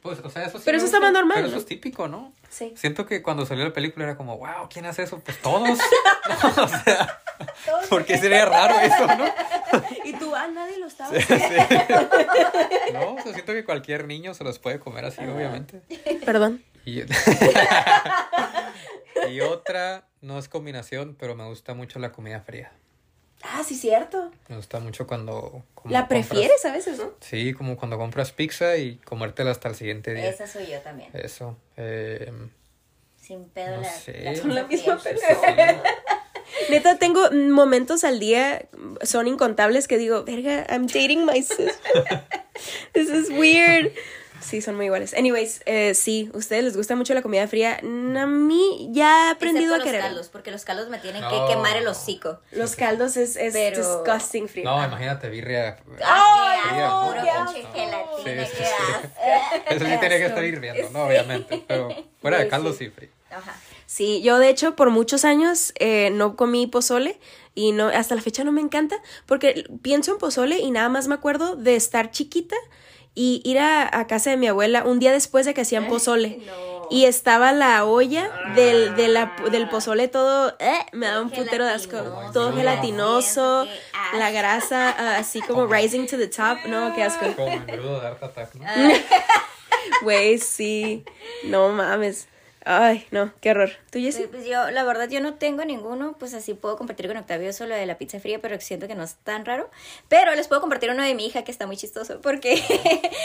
Pues, 0.03 0.21
o 0.21 0.31
sea, 0.31 0.45
eso 0.45 0.59
sí 0.59 0.62
Pero 0.64 0.77
eso 0.77 0.87
está 0.87 1.01
más 1.01 1.12
normal, 1.12 1.35
Pero 1.38 1.49
¿no? 1.49 1.53
eso 1.53 1.59
es 1.59 1.66
típico, 1.66 2.07
¿no? 2.07 2.33
Sí. 2.57 2.73
Siento 2.75 3.05
que 3.05 3.23
cuando 3.23 3.45
salió 3.45 3.66
la 3.66 3.75
película 3.75 4.07
era 4.07 4.16
como, 4.16 4.38
wow, 4.38 4.66
¿quién 4.73 4.87
hace 4.87 5.03
eso? 5.03 5.21
Pues 5.21 5.38
todos. 5.42 5.69
No, 5.69 5.77
o 6.62 6.69
sea, 6.69 7.21
¿por 7.90 8.07
qué 8.07 8.16
sería 8.16 8.47
raro 8.47 8.81
eso, 8.81 9.07
no? 9.07 9.27
Y 10.05 10.14
tú, 10.14 10.35
ah, 10.35 10.47
nadie 10.47 10.79
lo 10.79 10.87
estaba. 10.87 11.11
No, 12.95 13.12
o 13.12 13.23
sea, 13.23 13.35
siento 13.35 13.53
que 13.53 13.62
cualquier 13.62 14.07
niño 14.07 14.33
se 14.33 14.42
los 14.42 14.59
puede 14.59 14.79
comer 14.79 15.05
así, 15.05 15.23
obviamente. 15.27 15.83
Perdón. 16.25 16.64
Y, 16.87 17.03
y 19.31 19.40
otra, 19.42 20.07
no 20.23 20.38
es 20.38 20.49
combinación, 20.49 21.14
pero 21.19 21.35
me 21.35 21.45
gusta 21.45 21.75
mucho 21.75 21.99
la 21.99 22.11
comida 22.11 22.40
fría. 22.40 22.73
Ah, 23.42 23.62
sí, 23.64 23.75
cierto. 23.77 24.31
Me 24.49 24.57
gusta 24.57 24.81
mucho 24.81 25.07
cuando... 25.07 25.62
como 25.75 25.92
La 25.92 26.09
compras- 26.09 26.27
prefieres 26.29 26.64
a 26.64 26.72
veces, 26.72 26.99
¿no? 26.99 27.12
Sí, 27.20 27.53
como 27.53 27.77
cuando 27.77 27.96
compras 27.99 28.33
pizza 28.33 28.77
y 28.77 28.96
comértela 28.96 29.51
hasta 29.51 29.68
el 29.68 29.75
siguiente 29.77 30.14
día. 30.14 30.29
Esa 30.29 30.46
soy 30.46 30.66
yo 30.66 30.81
también. 30.81 31.11
Eso. 31.12 31.57
eh, 31.77 32.33
Sin 33.20 33.44
pedo 33.51 33.77
No 33.77 33.83
la, 33.83 33.90
sé. 33.92 34.20
la 34.25 34.37
Son 34.37 34.55
la 34.55 34.64
misma 34.64 34.99
persona. 34.99 35.83
Neta, 36.70 36.96
tengo 36.99 37.31
momentos 37.33 38.05
al 38.05 38.18
día, 38.20 38.66
son 39.03 39.27
incontables 39.29 39.87
que 39.88 39.99
digo, 39.99 40.25
verga, 40.25 40.64
I'm 40.70 40.87
dating 40.87 41.25
my 41.27 41.42
sister. 41.42 41.75
This 42.94 43.11
is 43.11 43.29
weird. 43.31 43.92
Sí, 44.40 44.61
son 44.61 44.77
muy 44.77 44.87
iguales. 44.87 45.14
Anyways, 45.14 45.62
eh, 45.66 45.94
sí, 45.94 46.31
¿ustedes 46.35 46.62
les 46.64 46.77
gusta 46.77 46.94
mucho 46.94 47.14
la 47.14 47.22
comida 47.22 47.46
fría? 47.49 47.81
Mm, 47.83 48.16
A 48.16 48.27
mí 48.27 48.88
ya 48.92 49.29
he 49.29 49.31
aprendido 49.31 49.75
a 49.75 49.79
querer. 49.83 50.01
los 50.03 50.09
caldos, 50.11 50.29
porque 50.29 50.51
los 50.51 50.64
caldos 50.64 50.88
me 50.88 50.99
tienen 50.99 51.22
No. 51.22 51.31
que 51.31 51.53
quemar 51.55 51.77
el 51.77 51.87
hocico. 51.88 52.38
Los 52.53 52.77
caldos 52.77 53.16
es, 53.16 53.37
es 53.37 53.53
Pero- 53.55 53.77
disgusting 54.05 54.49
frío. 54.49 54.64
No, 54.64 54.85
imagínate, 54.85 55.29
birria. 55.29 55.79
¡Ah, 56.05 56.57
qué 56.62 56.68
fría, 56.70 56.87
asco! 56.87 57.01
no, 57.01 57.07
Puro 57.09 57.22
no, 57.22 57.53
pinche 57.53 57.62
no. 57.62 57.72
gelatina, 57.72 58.46
Sí, 58.46 58.51
sí, 58.53 58.57
qué 58.59 58.64
sí. 58.64 58.72
asco. 58.94 59.09
Eso 59.70 59.85
sí 59.85 59.99
tiene 60.01 60.18
que 60.18 60.27
estar 60.27 60.44
hirviendo, 60.44 60.90
¿no? 60.90 61.05
Obviamente. 61.07 61.64
Pero 61.66 61.88
fuera 62.20 62.38
de 62.38 62.49
caldo 62.49 62.72
sí, 62.72 62.90
frío. 62.90 63.11
Ajá. 63.31 63.55
Sí, 63.87 64.20
yo 64.22 64.38
de 64.38 64.49
hecho 64.49 64.75
por 64.77 64.90
muchos 64.90 65.25
años 65.25 65.72
eh, 65.79 66.11
no 66.12 66.35
comí 66.37 66.66
pozole 66.66 67.18
y 67.55 67.70
no 67.72 67.87
hasta 67.88 68.14
la 68.16 68.20
fecha 68.20 68.42
no 68.42 68.51
me 68.51 68.61
encanta 68.61 68.96
porque 69.27 69.64
pienso 69.81 70.11
en 70.12 70.18
pozole 70.18 70.59
y 70.59 70.70
nada 70.72 70.88
más 70.88 71.07
me 71.07 71.14
acuerdo 71.14 71.55
de 71.55 71.77
estar 71.77 72.11
chiquita 72.11 72.57
y 73.16 73.40
ir 73.44 73.59
a, 73.59 73.88
a 73.98 74.07
casa 74.07 74.31
de 74.31 74.37
mi 74.37 74.46
abuela 74.46 74.85
un 74.85 75.00
día 75.00 75.11
después 75.11 75.44
de 75.46 75.55
que 75.55 75.62
hacían 75.62 75.88
pozole 75.88 76.38
no. 76.46 76.87
y 76.90 77.07
estaba 77.07 77.52
la 77.52 77.85
olla 77.85 78.31
del, 78.55 78.94
de 78.94 79.09
la- 79.09 79.35
del 79.50 79.68
pozole 79.68 80.07
todo, 80.07 80.55
eh, 80.61 80.79
me 80.92 81.07
daba 81.07 81.22
un 81.22 81.31
putero 81.31 81.64
de 81.64 81.72
asco, 81.72 81.96
todo 82.33 82.52
gelatinoso, 82.55 83.66
la 84.18 84.31
grasa 84.31 84.94
ah, 84.96 85.16
así 85.18 85.40
como 85.40 85.66
rising 85.66 86.07
to 86.07 86.16
the 86.16 86.29
top, 86.29 86.59
no, 86.68 86.94
qué 86.94 87.02
asco. 87.02 87.26
Como 87.35 87.48
engrudo 87.48 88.00
de 88.00 88.07
Art 88.07 88.22
Attack, 88.22 88.55
¿no? 88.55 88.64
Ah. 88.68 88.92
Güey, 90.02 90.38
sí, 90.38 91.05
no 91.44 91.70
mames. 91.70 92.29
Ay, 92.68 93.07
no, 93.12 93.33
qué 93.40 93.52
horror. 93.52 93.70
¿Tú, 93.92 94.00
Sí, 94.00 94.07
Jessie? 94.07 94.26
Pues 94.26 94.44
yo, 94.44 94.72
la 94.72 94.83
verdad, 94.83 95.09
yo 95.09 95.20
no 95.20 95.35
tengo 95.35 95.64
ninguno, 95.64 96.16
pues 96.18 96.35
así 96.35 96.52
puedo 96.52 96.76
compartir 96.76 97.07
con 97.07 97.16
Octavio 97.16 97.48
eso 97.48 97.64
lo 97.64 97.76
de 97.76 97.87
la 97.87 97.96
pizza 97.96 98.18
fría, 98.18 98.40
pero 98.40 98.61
siento 98.61 98.88
que 98.88 98.96
no 98.96 99.05
es 99.05 99.14
tan 99.22 99.44
raro. 99.44 99.70
Pero 100.09 100.35
les 100.35 100.48
puedo 100.48 100.61
compartir 100.61 100.90
uno 100.90 101.05
de 101.05 101.14
mi 101.14 101.26
hija 101.26 101.44
que 101.44 101.52
está 101.52 101.68
muy 101.68 101.76
chistoso, 101.76 102.20
porque, 102.20 102.61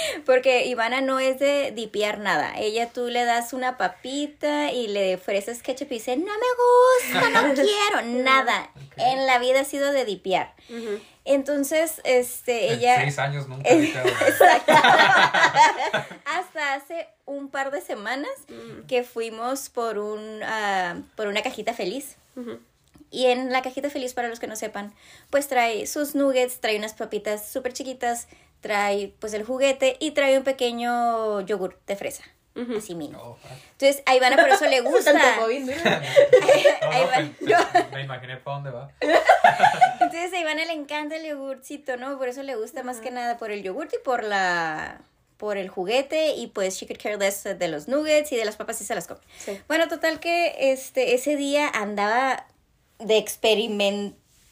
porque 0.27 0.67
Ivana 0.67 1.01
no 1.01 1.19
es 1.19 1.39
de 1.39 1.71
dipiar 1.71 2.19
nada. 2.19 2.53
Ella 2.55 2.91
tú 2.93 3.07
le 3.07 3.25
das 3.25 3.53
una 3.53 3.79
papita 3.79 4.71
y 4.71 4.87
le 4.87 5.15
ofreces 5.15 5.63
ketchup 5.63 5.91
y 5.91 5.95
dice, 5.95 6.17
no 6.17 6.25
me 6.25 7.11
gusta, 7.17 7.29
no 7.41 7.53
quiero, 7.55 8.23
nada. 8.23 8.69
En 8.97 9.25
la 9.25 9.39
vida 9.39 9.61
ha 9.61 9.65
sido 9.65 9.91
de 9.91 10.05
dipiar. 10.05 10.53
Entonces, 11.23 12.01
este, 12.03 12.73
En 12.73 12.79
ella... 12.79 12.95
seis 13.01 13.19
años 13.19 13.47
nunca 13.47 13.69
he 13.69 13.81
picado. 13.81 14.09
Hasta 16.25 16.73
hace 16.73 17.07
un 17.25 17.49
par 17.49 17.71
de 17.71 17.81
semanas 17.81 18.31
que 18.87 19.03
fuimos 19.03 19.69
por 19.69 19.97
un 19.97 20.41
ah, 20.43 20.95
por 21.15 21.27
una 21.27 21.41
cajita 21.41 21.73
feliz. 21.73 22.17
Y 23.11 23.25
en 23.25 23.51
la 23.51 23.61
cajita 23.61 23.89
feliz, 23.89 24.13
para 24.13 24.29
los 24.29 24.39
que 24.39 24.47
no 24.47 24.55
sepan, 24.55 24.93
pues 25.29 25.49
trae 25.49 25.85
sus 25.85 26.15
nuggets, 26.15 26.61
trae 26.61 26.77
unas 26.77 26.93
papitas 26.93 27.45
súper 27.47 27.73
chiquitas, 27.73 28.27
trae 28.61 29.13
pues 29.19 29.33
el 29.33 29.43
juguete 29.43 29.97
y 29.99 30.11
trae 30.11 30.37
un 30.37 30.45
pequeño 30.45 31.41
yogur 31.41 31.77
de 31.87 31.95
fresa. 31.97 32.23
Así 32.77 32.95
mini. 32.95 33.13
No, 33.13 33.37
ah. 33.45 33.47
Entonces, 33.71 34.03
a 34.05 34.15
Ivana 34.15 34.35
por 34.35 34.49
eso 34.49 34.67
le 34.67 34.81
gusta. 34.81 35.13
Me 37.91 38.03
imaginé 38.03 38.37
para 38.37 38.55
dónde 38.57 38.71
va. 38.71 38.91
Entonces 40.01 40.33
a 40.33 40.39
Ivana 40.39 40.65
le 40.65 40.73
encanta 40.73 41.15
el 41.15 41.25
yogurcito, 41.25 41.97
¿no? 41.97 42.17
Por 42.17 42.27
eso 42.27 42.43
le 42.43 42.55
gusta 42.55 42.83
más 42.83 42.99
que 42.99 43.11
nada 43.11 43.37
por 43.37 43.51
el 43.51 43.63
yogurt 43.63 43.93
y 43.93 43.97
por 44.03 44.23
la 44.23 45.01
por 45.37 45.57
el 45.57 45.69
juguete 45.69 46.35
y 46.35 46.47
pues 46.47 46.75
she 46.75 46.85
could 46.85 47.01
care 47.01 47.17
less 47.17 47.43
de 47.43 47.67
los 47.67 47.87
nuggets 47.87 48.31
y 48.31 48.35
de 48.35 48.45
las 48.45 48.57
papas 48.57 48.79
y 48.81 48.83
se 48.83 48.93
las 48.93 49.07
come. 49.07 49.21
Sí. 49.39 49.59
Bueno, 49.67 49.87
total 49.87 50.19
que 50.19 50.71
este 50.71 51.15
ese 51.15 51.35
día 51.35 51.67
andaba 51.67 52.45
de 52.99 53.17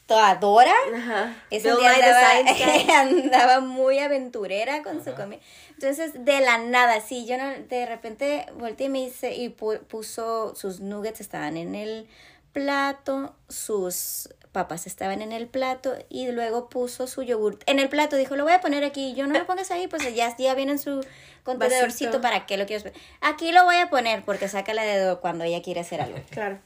experimentadora. 0.09 0.73
Ajá. 0.95 1.35
Ese 1.49 1.69
día 1.79 1.91
andaba, 1.95 2.99
andaba 2.99 3.59
muy 3.59 3.99
aventurera 3.99 4.81
con 4.83 5.03
su 5.03 5.13
comida. 5.13 5.39
Entonces, 5.73 6.25
de 6.25 6.41
la 6.41 6.57
nada, 6.57 6.99
sí, 7.01 7.25
yo 7.25 7.37
no, 7.37 7.49
de 7.69 7.85
repente 7.85 8.45
volteé 8.55 8.87
y 8.87 8.89
me 8.89 8.99
dice, 9.05 9.33
y 9.35 9.49
pu- 9.55 9.79
puso 9.79 10.55
sus 10.55 10.79
nuggets 10.81 11.21
estaban 11.21 11.57
en 11.57 11.75
el 11.75 12.07
plato, 12.53 13.35
sus 13.47 14.29
papas 14.51 14.87
estaban 14.87 15.21
en 15.21 15.31
el 15.31 15.47
plato 15.47 15.93
y 16.09 16.31
luego 16.31 16.69
puso 16.69 17.05
su 17.05 17.21
yogurt 17.21 17.61
en 17.67 17.79
el 17.79 17.87
plato. 17.87 18.15
Dijo, 18.15 18.35
lo 18.35 18.43
voy 18.43 18.53
a 18.53 18.61
poner 18.61 18.83
aquí. 18.83 19.13
Yo 19.13 19.27
no 19.27 19.37
lo 19.37 19.45
pongas 19.45 19.69
ahí, 19.71 19.87
pues 19.87 20.03
ya, 20.15 20.35
ya 20.35 20.55
viene 20.55 20.73
en 20.73 20.79
su 20.79 21.05
contenedorcito. 21.43 22.19
¿Para 22.21 22.45
qué 22.47 22.57
lo 22.57 22.65
quieres 22.65 22.83
poner? 22.83 22.99
Aquí 23.21 23.51
lo 23.51 23.63
voy 23.65 23.77
a 23.77 23.89
poner 23.89 24.23
porque 24.25 24.47
saca 24.47 24.73
la 24.73 24.83
dedo 24.83 25.21
cuando 25.21 25.43
ella 25.43 25.61
quiere 25.61 25.81
hacer 25.81 26.01
algo. 26.01 26.17
Claro. 26.31 26.59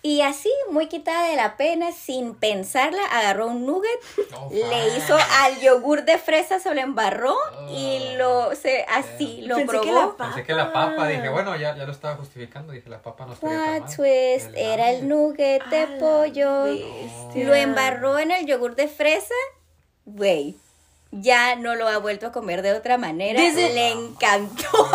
Y 0.00 0.20
así, 0.22 0.50
muy 0.70 0.86
quitada 0.86 1.24
de 1.28 1.34
la 1.34 1.56
pena, 1.56 1.90
sin 1.90 2.34
pensarla, 2.36 3.02
agarró 3.10 3.48
un 3.48 3.66
nugget, 3.66 3.90
No, 4.30 4.48
le 4.50 4.96
hizo 4.96 5.16
al 5.40 5.60
yogur 5.60 6.04
de 6.04 6.18
fresa, 6.18 6.60
se 6.60 6.72
lo 6.72 6.80
embarró 6.80 7.34
y 7.68 8.14
lo, 8.16 8.54
se, 8.54 8.84
así, 8.88 9.42
lo 9.42 9.56
Pensé 9.56 9.72
que 9.80 9.80
probó. 9.90 10.16
Pensé 10.16 10.44
que 10.44 10.54
la 10.54 10.72
papa, 10.72 11.08
dije, 11.08 11.28
bueno, 11.28 11.56
ya, 11.56 11.76
ya 11.76 11.84
lo 11.84 11.90
estaba 11.90 12.14
justificando. 12.16 12.72
Dije, 12.72 12.88
la 12.88 13.02
papa 13.02 13.26
no 13.26 13.32
estaría 13.32 13.56
mal. 13.58 13.82
twist, 13.86 14.50
era 14.56 14.90
el 14.92 15.08
nugget 15.08 15.64
de 15.66 15.86
pollo. 15.98 16.66
Lo 17.34 17.54
embarró 17.54 18.18
en 18.20 18.30
el 18.30 18.46
yogur 18.46 18.76
de 18.76 18.86
fresa. 18.86 19.34
Güey, 20.04 20.56
ya 21.10 21.56
no 21.56 21.74
lo 21.74 21.88
ha 21.88 21.98
vuelto 21.98 22.28
a 22.28 22.32
comer 22.32 22.62
de 22.62 22.72
otra 22.72 22.98
manera. 22.98 23.40
Desde- 23.40 23.74
Le 23.74 23.90
encantó. 23.90 24.68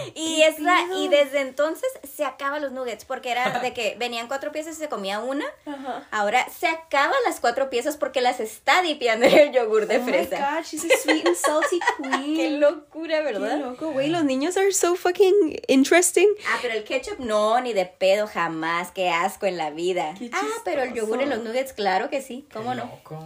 Sí. 0.07 0.11
Y, 0.15 0.41
es 0.41 0.59
la, 0.59 0.79
y 0.95 1.07
desde 1.09 1.41
entonces 1.41 1.87
se 2.15 2.23
acaban 2.25 2.61
los 2.61 2.71
nuggets 2.71 3.05
porque 3.05 3.29
era 3.31 3.59
de 3.59 3.73
que 3.73 3.95
venían 3.99 4.27
cuatro 4.27 4.51
piezas 4.51 4.75
y 4.77 4.79
se 4.79 4.89
comía 4.89 5.19
una. 5.19 5.45
Ajá. 5.65 6.07
Ahora 6.11 6.47
se 6.49 6.67
acaban 6.67 7.15
las 7.25 7.39
cuatro 7.39 7.69
piezas 7.69 7.97
porque 7.97 8.21
las 8.21 8.39
está 8.39 8.81
dipiando 8.81 9.25
en 9.25 9.37
el 9.37 9.51
yogur 9.51 9.85
de 9.85 9.97
Oh 9.97 10.01
my 10.01 10.11
fresa. 10.11 10.37
god, 10.55 10.63
she's 10.65 10.85
a 10.85 10.97
sweet 11.03 11.25
and 11.27 11.35
salty 11.35 11.79
queen. 12.01 12.35
Qué 12.35 12.49
locura, 12.51 13.17
Qué 13.17 13.23
¿verdad? 13.23 13.57
loco, 13.59 13.91
güey. 13.91 14.09
Los 14.09 14.23
niños 14.23 14.57
are 14.57 14.71
so 14.71 14.95
fucking 14.95 15.59
interesting. 15.67 16.27
Ah, 16.47 16.57
pero 16.61 16.73
el 16.73 16.83
ketchup 16.83 17.19
no, 17.19 17.59
ni 17.61 17.73
de 17.73 17.85
pedo 17.85 18.27
jamás, 18.27 18.91
qué 18.91 19.09
asco 19.09 19.45
en 19.45 19.57
la 19.57 19.69
vida. 19.71 20.13
Qué 20.17 20.29
Ah, 20.33 20.41
pero 20.63 20.83
el 20.83 20.93
yogur 20.93 21.21
en 21.21 21.29
los 21.29 21.39
nuggets, 21.43 21.73
claro 21.73 22.09
que 22.09 22.21
sí, 22.21 22.47
¿cómo 22.51 22.71
Qué 22.71 22.77
no? 22.77 22.85
loco. 22.85 23.19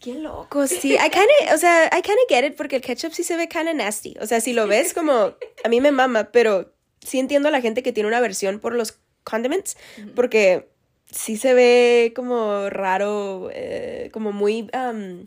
Qué 0.00 0.14
loco, 0.14 0.66
sí. 0.66 0.94
I 0.94 1.10
kinda, 1.10 1.54
o 1.54 1.58
sea, 1.58 1.86
I 1.86 2.02
kinda 2.02 2.20
get 2.28 2.44
it 2.44 2.56
porque 2.56 2.76
el 2.76 2.82
ketchup 2.82 3.12
sí 3.12 3.24
se 3.24 3.36
ve 3.36 3.48
kinda 3.48 3.74
nasty. 3.74 4.14
O 4.20 4.26
sea, 4.26 4.40
si 4.40 4.52
lo 4.52 4.66
ves 4.66 4.94
como, 4.94 5.34
a 5.64 5.68
mí 5.68 5.80
me 5.80 5.90
mama, 5.90 6.30
pero 6.30 6.72
sí 7.00 7.18
entiendo 7.18 7.48
a 7.48 7.52
la 7.52 7.60
gente 7.60 7.82
que 7.82 7.92
tiene 7.92 8.08
una 8.08 8.20
versión 8.20 8.60
por 8.60 8.74
los 8.74 9.00
condiments 9.24 9.76
porque 10.14 10.68
sí 11.10 11.36
se 11.36 11.54
ve 11.54 12.12
como 12.14 12.70
raro, 12.70 13.50
eh, 13.52 14.10
como 14.12 14.32
muy, 14.32 14.70
um, 14.72 15.26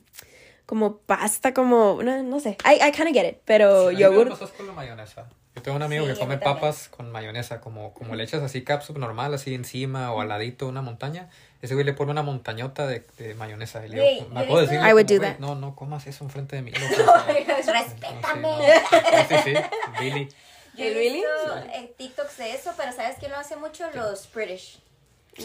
como 0.72 1.00
pasta, 1.00 1.54
como, 1.54 2.02
no, 2.02 2.24
no 2.24 2.40
sé. 2.40 2.56
I, 2.64 2.76
I 2.82 2.94
kinda 2.94 3.12
get 3.12 3.28
it, 3.30 3.40
pero 3.44 3.88
me 3.92 3.98
yogur. 3.98 4.30
pasó 4.30 4.50
con 4.54 4.68
la 4.68 4.72
mayonesa. 4.72 5.28
Yo 5.54 5.62
tengo 5.62 5.76
un 5.76 5.84
amigo 5.84 6.06
Sí, 6.06 6.14
que 6.14 6.18
come 6.18 6.38
papas 6.38 6.88
con 6.88 7.12
mayonesa, 7.12 7.60
como, 7.60 7.94
como 7.94 8.16
le 8.16 8.24
echas 8.24 8.42
así 8.42 8.64
capsup 8.64 8.98
normal, 8.98 9.34
así 9.34 9.54
encima 9.54 10.14
o 10.14 10.22
al 10.22 10.30
ladito 10.30 10.64
de 10.64 10.72
una 10.72 10.82
montaña. 10.82 11.28
Ese 11.62 11.74
güey 11.74 11.86
le 11.86 11.92
pone 11.92 12.12
una 12.12 12.24
montañota 12.24 12.88
de, 12.88 13.02
de 13.18 13.36
mayonesa. 13.36 13.86
Y 13.86 13.90
le 13.90 14.02
digo, 14.02 14.30
me 14.30 14.40
acuerdo 14.40 14.62
de 14.62 14.68
decirle 14.68 14.90
I 14.90 14.94
would 14.94 15.08
do 15.08 15.18
"Güey, 15.18 15.30
that. 15.34 15.40
No, 15.40 15.56
no 15.56 15.76
comas 15.76 16.08
eso 16.08 16.24
enfrente 16.24 16.56
de 16.56 16.62
mí. 16.62 16.72
loco". 16.72 17.14
Respétame. 17.68 18.22
No, 18.22 18.34
sí, 18.34 18.40
no. 18.40 18.58
Sí, 18.62 19.26
sí, 19.28 19.36
sí, 19.44 19.54
Billy. 20.00 20.30
Yo 20.78 20.86
he 20.86 20.94
visto 20.94 21.58
eh, 21.74 21.94
TikToks 21.98 22.38
de 22.38 22.54
eso, 22.54 22.72
pero 22.78 22.94
¿sabes 22.94 23.18
quién 23.20 23.32
lo 23.32 23.38
hace 23.38 23.58
mucho? 23.58 23.84
Los 23.94 24.32
British. 24.34 24.80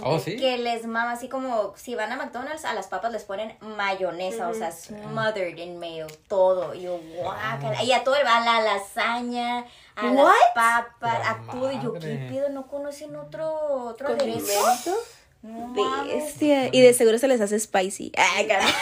Oh, 0.03 0.18
sí. 0.18 0.37
Que 0.37 0.59
les 0.59 0.85
mama 0.85 1.12
así 1.12 1.29
como 1.29 1.75
si 1.77 1.94
van 1.94 2.11
a 2.11 2.16
McDonald's, 2.16 2.64
a 2.64 2.75
las 2.75 2.88
papas 2.88 3.12
les 3.12 3.25
ponen 3.25 3.57
mayonesa, 3.61 4.49
o 4.49 4.55
sea, 4.55 4.72
smothered 4.72 5.57
in 5.59 5.79
mayo, 5.79 6.07
todo. 6.29 6.75
Y 6.75 6.83
yo, 6.83 6.99
guácala. 7.16 7.83
Y 7.83 7.92
a 7.92 8.03
todo, 8.03 8.16
a 8.16 8.40
la 8.40 8.61
lasaña, 8.61 9.64
a 9.94 10.07
What? 10.11 10.25
las 10.25 10.35
papas, 10.55 11.18
La 11.20 11.31
a 11.31 11.53
todo. 11.53 11.72
Y 11.72 11.81
yo, 11.81 11.92
¿qué 11.94 12.27
pido? 12.29 12.49
¿No 12.49 12.66
conocen 12.66 13.14
otro, 13.16 13.87
otro 13.87 14.09
aderezo? 14.09 14.96
Bestia. 15.74 16.68
Y 16.72 16.80
de 16.80 16.92
seguro 16.94 17.18
se 17.18 17.28
les 17.28 17.40
hace 17.40 17.59
spicy. 17.59 18.12
Ay, 18.16 18.46
cara. 18.46 18.66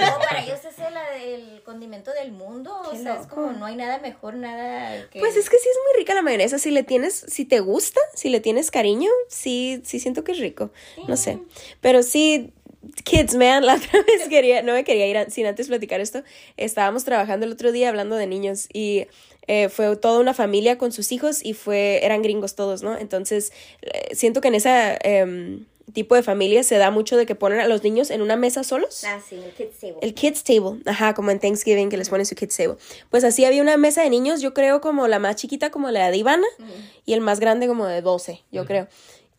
No, 0.00 0.18
para 0.20 0.42
ellos 0.44 0.58
es 0.64 0.78
el, 0.78 1.22
el 1.52 1.62
condimento 1.62 2.12
del 2.12 2.32
mundo. 2.32 2.72
O 2.90 2.96
sea, 2.96 3.20
es 3.20 3.26
como 3.26 3.52
no 3.52 3.66
hay 3.66 3.76
nada 3.76 3.98
mejor, 3.98 4.34
nada 4.34 5.08
que. 5.10 5.18
Pues 5.18 5.36
es 5.36 5.50
que 5.50 5.56
sí 5.58 5.68
es 5.68 5.76
muy 5.86 6.00
rica 6.00 6.14
la 6.14 6.22
mayonesa. 6.22 6.58
Si 6.58 6.70
le 6.70 6.82
tienes, 6.82 7.14
si 7.28 7.44
te 7.44 7.60
gusta, 7.60 8.00
si 8.14 8.28
le 8.30 8.40
tienes 8.40 8.70
cariño, 8.70 9.10
sí, 9.28 9.80
sí 9.84 10.00
siento 10.00 10.24
que 10.24 10.32
es 10.32 10.38
rico. 10.38 10.70
No 11.08 11.16
sé. 11.16 11.38
Pero 11.80 12.02
sí, 12.02 12.52
kids, 13.04 13.34
man, 13.34 13.66
la 13.66 13.74
otra 13.74 14.02
vez 14.06 14.28
quería, 14.28 14.62
no 14.62 14.72
me 14.72 14.84
quería 14.84 15.06
ir 15.06 15.18
a- 15.18 15.30
sin 15.30 15.46
antes 15.46 15.68
platicar 15.68 16.00
esto. 16.00 16.22
Estábamos 16.56 17.04
trabajando 17.04 17.44
el 17.46 17.52
otro 17.52 17.72
día 17.72 17.88
hablando 17.88 18.16
de 18.16 18.26
niños 18.26 18.68
y 18.72 19.06
eh, 19.48 19.68
fue 19.68 19.96
toda 19.96 20.20
una 20.20 20.34
familia 20.34 20.78
con 20.78 20.92
sus 20.92 21.10
hijos 21.10 21.44
y 21.44 21.54
fue, 21.54 22.04
eran 22.04 22.22
gringos 22.22 22.54
todos, 22.54 22.82
¿no? 22.82 22.96
Entonces, 22.96 23.52
eh, 23.82 24.14
siento 24.14 24.40
que 24.40 24.48
en 24.48 24.54
ese 24.54 24.98
tipo 25.92 26.14
de 26.14 26.22
familia 26.22 26.62
se 26.62 26.76
da 26.76 26.90
mucho 26.90 27.16
de 27.16 27.26
que 27.26 27.34
ponen 27.34 27.60
a 27.60 27.66
los 27.66 27.82
niños 27.82 28.10
en 28.10 28.22
una 28.22 28.36
mesa 28.36 28.62
solos. 28.62 29.04
Ah, 29.04 29.20
sí, 29.26 29.36
el 29.36 29.52
kids 29.52 29.78
table. 29.80 29.96
El 30.02 30.14
kids 30.14 30.44
table, 30.44 30.80
ajá, 30.86 31.14
como 31.14 31.30
en 31.30 31.40
Thanksgiving 31.40 31.88
que 31.88 31.96
les 31.96 32.08
ponen 32.08 32.26
su 32.26 32.34
kids 32.34 32.56
table. 32.56 32.76
Pues 33.10 33.24
así 33.24 33.44
había 33.44 33.62
una 33.62 33.76
mesa 33.76 34.02
de 34.02 34.10
niños, 34.10 34.40
yo 34.40 34.54
creo 34.54 34.80
como 34.80 35.08
la 35.08 35.18
más 35.18 35.36
chiquita 35.36 35.70
como 35.70 35.90
la 35.90 36.10
de 36.10 36.16
Ivana 36.16 36.46
y 37.04 37.14
el 37.14 37.20
más 37.20 37.40
grande 37.40 37.66
como 37.66 37.86
de 37.86 38.02
12, 38.02 38.42
yo 38.52 38.66
creo. 38.66 38.88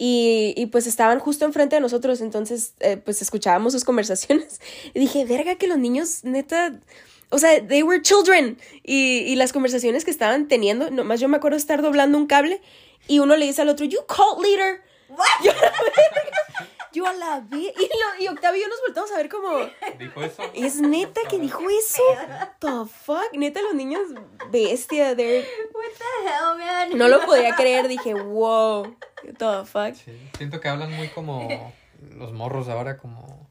Y, 0.02 0.54
y 0.56 0.68
pues 0.68 0.88
estaban 0.88 1.20
justo 1.20 1.44
enfrente 1.44 1.76
de 1.76 1.82
nosotros, 1.82 2.22
entonces 2.22 2.74
eh, 2.80 2.96
pues 2.98 3.22
escuchábamos 3.22 3.74
sus 3.74 3.84
conversaciones 3.86 4.62
y 4.94 5.00
dije, 5.00 5.26
verga 5.26 5.56
que 5.56 5.68
los 5.68 5.78
niños 5.78 6.24
neta, 6.24 6.80
o 7.30 7.38
sea, 7.40 7.66
they 7.68 7.84
were 7.84 8.02
children. 8.02 8.58
Y, 8.84 9.20
y 9.20 9.36
las 9.36 9.54
conversaciones 9.54 10.06
que 10.06 10.12
estaban 10.12 10.48
teniendo, 10.48 10.90
nomás 10.92 11.20
yo 11.20 11.28
me 11.28 11.38
acuerdo 11.38 11.58
estar 11.58 11.82
doblando 11.82 12.18
un 12.18 12.28
cable 12.28 12.62
y 13.08 13.20
uno 13.20 13.36
le 13.36 13.46
dice 13.46 13.62
al 13.62 13.70
otro, 13.70 13.86
you 13.86 14.00
cult 14.08 14.44
leader. 14.46 14.82
Yo, 15.44 15.52
yo 16.94 17.06
a 17.08 17.14
la 17.14 17.40
vi. 17.40 17.68
Y, 17.68 17.72
lo- 17.72 18.24
y 18.24 18.28
Octavio 18.28 18.60
y 18.60 18.64
yo 18.64 18.68
nos 18.68 18.80
voltamos 18.82 19.12
a 19.12 19.18
ver 19.18 19.30
como, 19.30 19.50
Dijo 19.98 20.24
eso. 20.24 20.44
¿es 20.54 20.76
neta 20.82 21.22
que 21.30 21.38
dijo 21.40 21.62
eso? 21.70 22.04
The 22.60 22.68
fuck? 23.04 23.32
Neta, 23.34 23.62
los 23.62 23.74
niños 23.74 24.02
bestia. 24.52 25.16
they're- 25.16 25.46
What 25.74 25.84
the 25.98 26.28
hell, 26.28 26.58
man? 26.60 26.98
No 26.98 27.08
lo 27.08 27.22
podía 27.26 27.56
creer. 27.56 27.88
Dije, 27.88 28.14
wow. 28.14 28.96
The 29.24 29.66
fuck. 29.66 29.96
Sí, 29.96 30.12
siento 30.38 30.60
que 30.60 30.68
hablan 30.68 30.92
muy 30.96 31.08
como 31.10 31.74
los 32.16 32.32
morros 32.34 32.68
ahora, 32.70 32.98
como. 32.98 33.49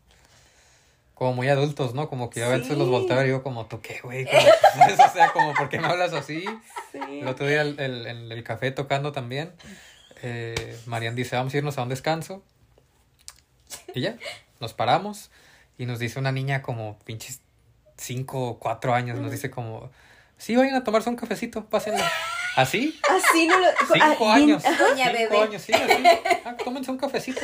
Como 1.18 1.32
muy 1.32 1.48
adultos, 1.48 1.94
¿no? 1.94 2.08
Como 2.08 2.30
que 2.30 2.38
yo 2.38 2.46
a 2.46 2.50
veces 2.50 2.78
los 2.78 2.88
volteo 2.88 3.20
y 3.22 3.26
digo 3.26 3.42
como, 3.42 3.66
¿tú 3.66 3.80
qué, 3.80 3.98
güey? 4.04 4.24
O 5.08 5.12
sea, 5.12 5.32
como, 5.32 5.52
¿por 5.52 5.68
qué 5.68 5.80
me 5.80 5.88
hablas 5.88 6.12
así? 6.12 6.44
Sí. 6.92 6.98
El 7.20 7.26
otro 7.26 7.44
día 7.44 7.62
el, 7.62 7.78
el- 7.80 8.06
en 8.06 8.30
el 8.30 8.44
café 8.44 8.70
tocando 8.70 9.10
también, 9.10 9.52
eh, 10.22 10.78
Marian 10.86 11.16
dice, 11.16 11.34
vamos 11.34 11.52
a 11.52 11.56
irnos 11.56 11.76
a 11.76 11.82
un 11.82 11.88
descanso. 11.88 12.44
Y 13.94 14.02
ya, 14.02 14.16
nos 14.60 14.74
paramos 14.74 15.32
y 15.76 15.86
nos 15.86 15.98
dice 15.98 16.20
una 16.20 16.30
niña 16.30 16.62
como 16.62 17.00
pinches 17.00 17.40
cinco 17.96 18.50
o 18.50 18.58
cuatro 18.60 18.94
años, 18.94 19.18
nos 19.18 19.32
dice 19.32 19.50
como, 19.50 19.90
sí, 20.36 20.54
vayan 20.54 20.76
a 20.76 20.84
tomarse 20.84 21.10
un 21.10 21.16
cafecito, 21.16 21.64
pásenlo. 21.64 22.04
¿Así? 22.54 22.98
Así 23.10 23.46
no 23.48 23.58
lo. 23.58 23.66
Cinco 23.92 24.30
ah, 24.30 24.34
años. 24.34 24.62
Doña 24.62 25.06
cinco 25.16 25.30
bebé. 25.34 25.42
años, 25.42 25.62
sí, 25.62 25.72
así. 25.72 26.04
Ah, 26.44 26.56
tómense 26.56 26.90
un 26.90 26.98
cafecito. 26.98 27.40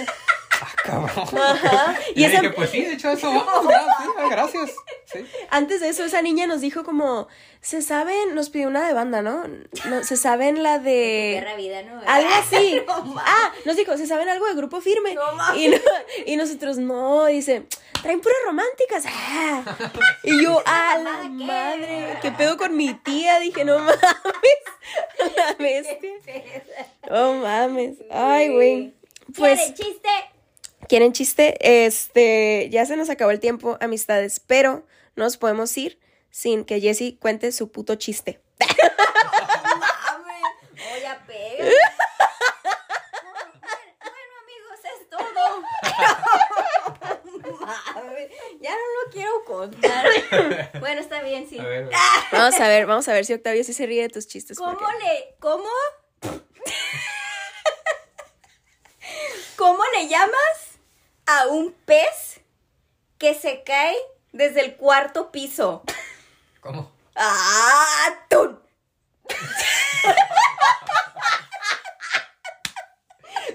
Ah, 0.60 0.68
cabrón. 0.84 1.38
Ajá. 1.42 1.98
Y, 2.14 2.20
Y 2.20 2.20
le 2.20 2.26
esa- 2.32 2.40
dije, 2.40 2.52
pues 2.54 2.70
sí, 2.70 2.82
de 2.82 2.92
hecho 2.94 3.10
eso 3.10 3.28
vamos, 3.28 3.68
ya, 3.70 3.80
sí, 3.80 4.08
ah, 4.18 4.28
gracias. 4.30 4.70
Sí. 5.12 5.26
Antes 5.50 5.80
de 5.80 5.88
eso, 5.88 6.04
esa 6.04 6.22
niña 6.22 6.46
nos 6.46 6.60
dijo 6.60 6.84
como, 6.84 7.28
se 7.60 7.82
saben, 7.82 8.34
nos 8.34 8.50
pidió 8.50 8.68
una 8.68 8.86
de 8.86 8.94
banda, 8.94 9.20
¿no? 9.22 9.44
no 9.88 10.04
se 10.04 10.16
saben 10.16 10.62
la 10.62 10.78
de... 10.78 11.36
Perra 11.40 11.56
vida, 11.56 11.82
¿no? 11.82 12.00
Algo 12.06 12.30
así. 12.34 12.80
No 12.86 13.02
mames. 13.04 13.22
ah, 13.26 13.52
nos 13.64 13.76
dijo, 13.76 13.96
¿se 13.96 14.06
saben 14.06 14.28
algo 14.28 14.46
de 14.46 14.54
grupo 14.54 14.80
firme? 14.80 15.14
No 15.14 15.32
mames. 15.34 15.60
y, 15.62 15.68
no- 15.68 15.76
y 16.26 16.36
nosotros, 16.36 16.78
no, 16.78 17.26
dice, 17.26 17.66
traen 18.02 18.20
puras 18.20 18.38
románticas. 18.46 19.04
Ah. 19.06 19.62
Y 20.22 20.42
yo, 20.42 20.62
a 20.66 20.98
la 20.98 21.22
¿Qué? 21.22 21.28
madre, 21.28 22.18
¿qué 22.22 22.30
pedo 22.32 22.56
con 22.56 22.76
mi 22.76 22.94
tía? 22.94 23.40
Dije, 23.40 23.64
no 23.64 23.78
mames. 23.78 23.98
La 25.36 25.54
bestia. 25.58 26.10
No 27.10 27.34
mames. 27.34 27.96
Ay, 28.10 28.48
güey. 28.50 28.94
Pues, 29.36 29.58
¿Quieren 29.58 29.74
chiste? 29.74 30.08
¿Quieren 30.88 31.12
chiste? 31.12 31.84
Este, 31.86 32.68
ya 32.70 32.86
se 32.86 32.96
nos 32.96 33.10
acabó 33.10 33.30
el 33.30 33.40
tiempo, 33.40 33.76
amistades, 33.80 34.40
pero 34.40 34.84
no 35.16 35.24
nos 35.24 35.36
podemos 35.36 35.76
ir 35.76 35.98
sin 36.30 36.64
que 36.64 36.80
Jessie 36.80 37.18
cuente 37.18 37.52
su 37.52 37.70
puto 37.70 37.94
chiste. 37.96 38.40
Mames. 38.60 38.80
Ya 41.02 41.22
pega. 41.26 41.64
bueno, 44.02 44.32
amigos, 44.42 44.78
es 44.84 45.08
todo. 45.10 45.62
Mames. 47.94 48.30
Ya 48.60 48.70
no 48.70 48.76
lo 48.76 49.10
quiero 49.12 49.44
contar. 49.44 50.06
Bueno, 50.80 51.00
está 51.00 51.22
bien, 51.22 51.48
sí. 51.48 51.58
A 51.58 51.64
ver, 51.64 51.88
Vamos 52.32 52.60
a 52.60 52.68
ver, 52.68 52.86
vamos 52.86 53.08
a 53.08 53.12
ver 53.12 53.24
si 53.24 53.32
Octavio 53.32 53.62
sí 53.64 53.72
se 53.72 53.86
ríe 53.86 54.02
de 54.02 54.08
tus 54.08 54.26
chistes. 54.26 54.58
¿Cómo 54.58 54.76
porque- 54.78 55.04
le. 55.04 55.34
¿Cómo? 55.40 55.68
¿Cómo 59.56 59.82
le 59.96 60.08
llamas 60.08 60.63
a 61.26 61.46
un 61.48 61.72
pez 61.84 62.40
que 63.18 63.34
se 63.34 63.62
cae 63.62 63.96
desde 64.32 64.60
el 64.60 64.76
cuarto 64.76 65.30
piso? 65.32 65.82
¿cómo? 66.60 66.90
¡Ah! 67.16 68.18
¡Tun! 68.28 68.60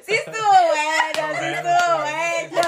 Sí 0.06 0.16
estuvo 0.16 0.36
bueno, 0.68 1.40
sí 1.40 1.46
estuvo 1.46 1.98
bueno. 2.02 2.62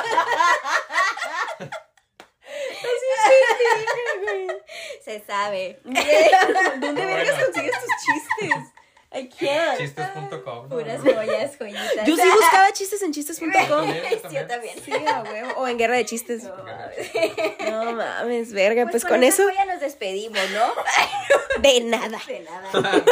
Se 5.04 5.20
sabe. 5.26 5.80
¿Dónde 5.84 7.06
vergas 7.06 7.36
Bueno. 7.36 7.46
consigues 7.46 7.74
tus 7.74 7.90
chistes? 8.06 8.74
I 9.14 9.28
can't. 9.30 9.78
Chistes.com. 9.78 10.64
¿no? 10.64 10.70
Puras 10.70 11.02
joyas, 11.02 11.58
joyitas. 11.58 12.08
Yo 12.08 12.16
sí 12.16 12.30
buscaba 12.34 12.72
chistes 13.10 13.42
en 13.42 13.48
chistes.com. 13.50 13.92
Sí, 14.30 14.36
yo 14.36 14.48
también. 14.48 14.76
Sí, 14.84 14.92
a 14.92 15.24
huevo. 15.24 15.52
O 15.58 15.68
en 15.68 15.78
guerra 15.78 15.96
de 15.96 16.06
chistes. 16.06 16.44
No, 16.44 16.56
mames. 16.64 17.72
No 17.72 17.92
mames, 17.94 18.54
verga. 18.54 18.84
Pues, 18.84 19.04
Pues, 19.04 19.06
con, 19.06 19.24
eso, 19.24 19.44
ya 19.52 19.66
nos 19.66 19.80
despedimos, 19.80 20.40
¿no? 20.52 21.62
de 21.62 21.82
nada. 21.82 22.22
De 22.28 22.40
nada. 22.42 22.70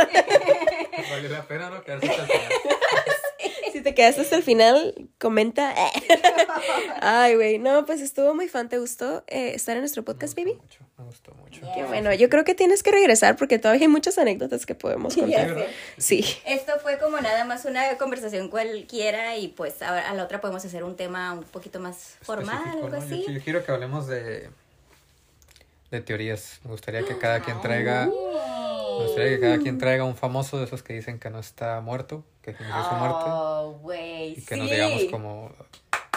Vale 1.10 1.30
la 1.30 1.48
pena, 1.48 1.70
¿no? 1.70 1.84
Quedarse 1.84 2.10
hasta 2.10 2.24
el 2.24 2.30
final. 2.30 2.52
Si 3.72 3.82
te 3.82 3.96
quedaste 3.96 4.22
hasta 4.22 4.36
el 4.36 4.44
final, 4.44 5.10
comenta. 5.20 5.74
Ay, 7.02 7.36
güey. 7.36 7.60
No, 7.60 7.86
pues 7.86 8.02
estuvo 8.02 8.34
muy 8.34 8.48
fan. 8.48 8.70
¿Te 8.70 8.78
gustó 8.78 9.24
eh, 9.28 9.54
estar 9.56 9.76
en 9.76 9.82
nuestro 9.82 10.04
podcast, 10.04 10.36
baby? 10.36 10.54
mucho, 10.56 10.80
gustó 11.10 11.34
mucho. 11.34 11.62
Yeah. 11.62 11.74
Qué 11.76 11.84
bueno. 11.84 12.14
Yo 12.14 12.30
creo 12.30 12.44
que 12.44 12.56
tienes 12.56 12.82
que 12.84 12.92
regresar 12.92 13.36
porque 13.36 13.60
todavía 13.60 13.84
hay 13.84 13.88
muchas 13.88 14.18
anécdotas 14.18 14.66
que 14.66 14.76
podemos 14.76 15.16
contar. 15.16 15.68
Sí. 15.98 16.24
Esto 16.46 16.74
fue 16.82 16.98
como 16.98 17.20
nada 17.20 17.44
más 17.46 17.66
una 17.66 17.98
conversación 17.98 18.48
cualquiera 18.50 19.36
y 19.38 19.50
pues 19.50 19.82
a, 19.82 20.10
a 20.10 20.14
la 20.14 20.24
otra 20.24 20.40
podemos 20.42 20.64
hacer 20.64 20.84
un 20.84 20.96
tema 20.96 21.34
un 21.34 21.44
poquito 21.44 21.80
más 21.80 22.16
formal, 22.22 22.56
Específico, 22.56 22.86
algo 22.86 22.90
¿no? 22.90 22.98
Yo, 22.98 23.04
así. 23.06 23.34
yo 23.34 23.42
quiero 23.44 23.66
que 23.66 23.72
hablemos 23.72 24.08
de, 24.08 24.50
de 25.92 26.02
teorías. 26.02 26.60
Me 26.64 26.72
gustaría 26.72 27.04
que 27.04 27.18
cada 27.18 27.42
quien 27.42 27.60
traiga... 27.62 28.06
Me 28.06 29.06
gustaría 29.06 29.30
que 29.36 29.40
cada 29.40 29.58
quien 29.60 29.78
traiga 29.78 30.04
un 30.04 30.16
famoso 30.18 30.58
de 30.60 30.66
esos 30.66 30.84
que 30.84 30.94
dicen 30.94 31.20
que 31.20 31.30
no 31.30 31.40
está 31.40 31.80
muerto, 31.80 32.26
que 32.42 32.54
fingió 32.54 32.76
su 32.84 32.96
muerte. 32.96 33.24
Oh, 33.28 33.80
Y 33.94 34.42
que 34.42 34.56
sí. 34.56 34.60
nos 34.60 34.70
digamos 34.70 35.04
como 35.06 35.52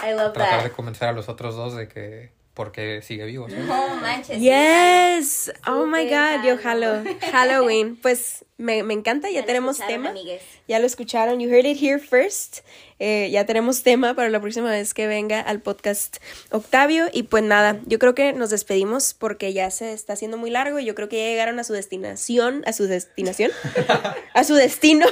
I 0.05 0.11
love 0.13 0.33
tratar 0.33 0.63
de 0.63 0.71
convencer 0.71 1.07
a 1.07 1.13
los 1.13 1.29
otros 1.29 1.55
dos 1.55 1.75
de 1.77 1.87
que 1.87 2.31
porque 2.53 3.01
sigue 3.01 3.25
vivo. 3.25 3.49
¿sí? 3.49 3.55
No 3.67 3.95
manches. 3.97 4.37
sí, 4.37 4.43
Yes. 4.43 5.51
Oh 5.67 5.85
my 5.85 6.05
God, 6.05 6.45
yo 6.45 6.57
jalo. 6.57 7.03
Halloween. 7.31 7.95
Pues 8.01 8.45
me, 8.63 8.81
me 8.83 8.93
encanta, 8.93 9.29
ya, 9.29 9.45
tenemos 9.45 9.77
tema. 9.77 10.09
amigues. 10.09 10.41
Ya 10.67 10.79
lo 10.79 10.85
escucharon. 10.85 11.39
You 11.39 11.49
heard 11.49 11.65
it 11.65 11.77
here 11.81 11.99
first. 11.99 12.59
Eh, 12.99 13.29
ya 13.31 13.45
tenemos 13.45 13.83
tema 13.83 14.13
para 14.13 14.29
la 14.29 14.39
próxima 14.39 14.71
vez 14.71 14.93
que 14.93 15.07
venga 15.07 15.41
al 15.41 15.61
podcast 15.61 16.17
Octavio. 16.51 17.07
Y 17.11 17.23
pues 17.23 17.43
nada, 17.43 17.79
yo 17.85 17.99
creo 17.99 18.15
que 18.15 18.31
nos 18.31 18.49
despedimos 18.49 19.13
porque 19.13 19.51
ya 19.51 19.69
se 19.71 19.91
está 19.91 20.13
haciendo 20.13 20.37
muy 20.37 20.49
largo 20.49 20.79
y 20.79 20.85
yo 20.85 20.95
creo 20.95 21.09
que 21.09 21.17
ya 21.17 21.25
llegaron 21.25 21.59
a 21.59 21.63
su 21.65 21.73
destinación. 21.73 22.63
¿A 22.65 22.71
su 22.71 22.87
destinación? 22.87 23.51
a 24.33 24.43
su 24.45 24.55
destino. 24.55 25.05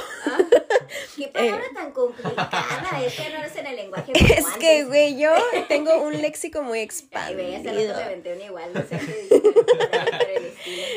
Qué 1.16 1.28
palabra 1.28 1.64
tan 1.74 1.92
complicada. 1.92 2.50
Es 3.06 3.14
que 3.14 3.30
no 3.30 3.44
es 3.44 3.56
en 3.56 3.66
el 3.66 3.76
lenguaje. 3.76 4.12
Eh. 4.22 4.34
es 4.38 4.46
que, 4.58 4.84
güey, 4.84 5.18
yo 5.18 5.32
tengo 5.68 6.02
un 6.02 6.20
léxico 6.22 6.62
muy 6.62 6.78
Ay, 7.12 7.34
güey, 7.34 7.54
expandido. 7.56 8.44
igual. 8.46 8.70
No 8.72 8.80
sé 8.80 8.98
qué. 8.98 9.42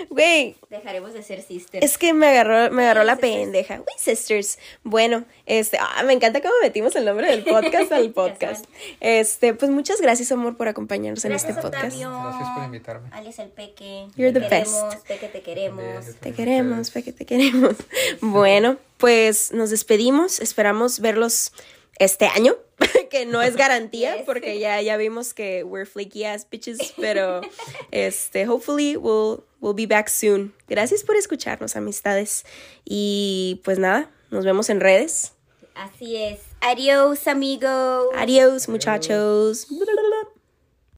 Güey, 0.10 0.56
Dejaremos 0.70 1.14
de 1.14 1.24
ser 1.24 1.42
sisters. 1.42 1.84
Es 1.84 1.98
que 1.98 2.14
me 2.14 2.28
agarró, 2.28 2.45
me 2.72 2.84
agarró 2.84 3.04
la 3.04 3.18
pendeja. 3.18 3.76
We 3.76 3.94
sisters. 3.98 4.58
Bueno, 4.84 5.26
este, 5.46 5.78
ah, 5.80 6.04
me 6.04 6.14
encanta 6.14 6.42
cómo 6.42 6.54
metimos 6.62 6.96
el 6.96 7.06
nombre 7.06 7.28
del 7.28 7.44
podcast 7.44 7.92
al 7.92 8.10
podcast. 8.14 8.66
Este, 9.00 9.54
pues 9.54 9.72
muchas 9.72 10.02
gracias, 10.02 10.32
amor, 10.32 10.58
por 10.58 10.68
acompañarnos 10.68 11.24
en 11.26 11.34
este 11.34 11.54
podcast. 11.54 11.96
Octavio. 11.96 12.10
Gracias 12.12 12.50
por 12.56 12.64
invitarme. 12.66 13.10
Alice 13.12 13.42
el 13.42 13.50
Peque. 13.50 14.08
You're 14.16 14.32
te 14.32 14.40
the 14.40 14.48
queremos, 14.48 14.94
best. 14.94 15.08
Peque, 15.08 15.28
te 15.28 15.42
queremos. 15.42 16.16
Te 16.20 16.34
queremos. 16.34 16.92
Peque, 16.92 17.12
te 17.14 17.26
queremos. 17.26 17.76
Bueno, 18.22 18.78
pues 18.98 19.52
nos 19.52 19.70
despedimos. 19.70 20.40
Esperamos 20.40 21.00
verlos 21.00 21.52
este 22.00 22.28
año, 22.28 22.56
que 23.10 23.26
no 23.26 23.42
es 23.42 23.56
garantía, 23.58 24.16
Yes. 24.18 24.26
porque 24.26 24.60
ya, 24.60 24.82
ya 24.82 24.98
vimos 24.98 25.34
que 25.34 25.64
we're 25.64 25.86
flaky 25.86 26.26
ass 26.26 26.48
bitches, 26.50 26.94
pero 26.98 27.42
este, 27.92 28.48
hopefully 28.48 28.98
we'll, 28.98 29.44
we'll 29.62 29.76
be 29.76 29.86
back 29.86 30.10
soon. 30.10 30.54
Gracias 30.68 31.04
por 31.04 31.16
escucharnos, 31.16 31.76
amistades. 31.76 32.46
Y 32.84 33.62
pues 33.64 33.80
nada, 33.80 34.10
nos 34.32 34.46
vemos 34.46 34.70
en 34.70 34.80
redes. 34.80 35.34
Así 35.76 36.16
es. 36.16 36.40
Adiós, 36.62 37.28
amigos. 37.28 38.08
Adiós, 38.16 38.70
muchachos. 38.70 39.68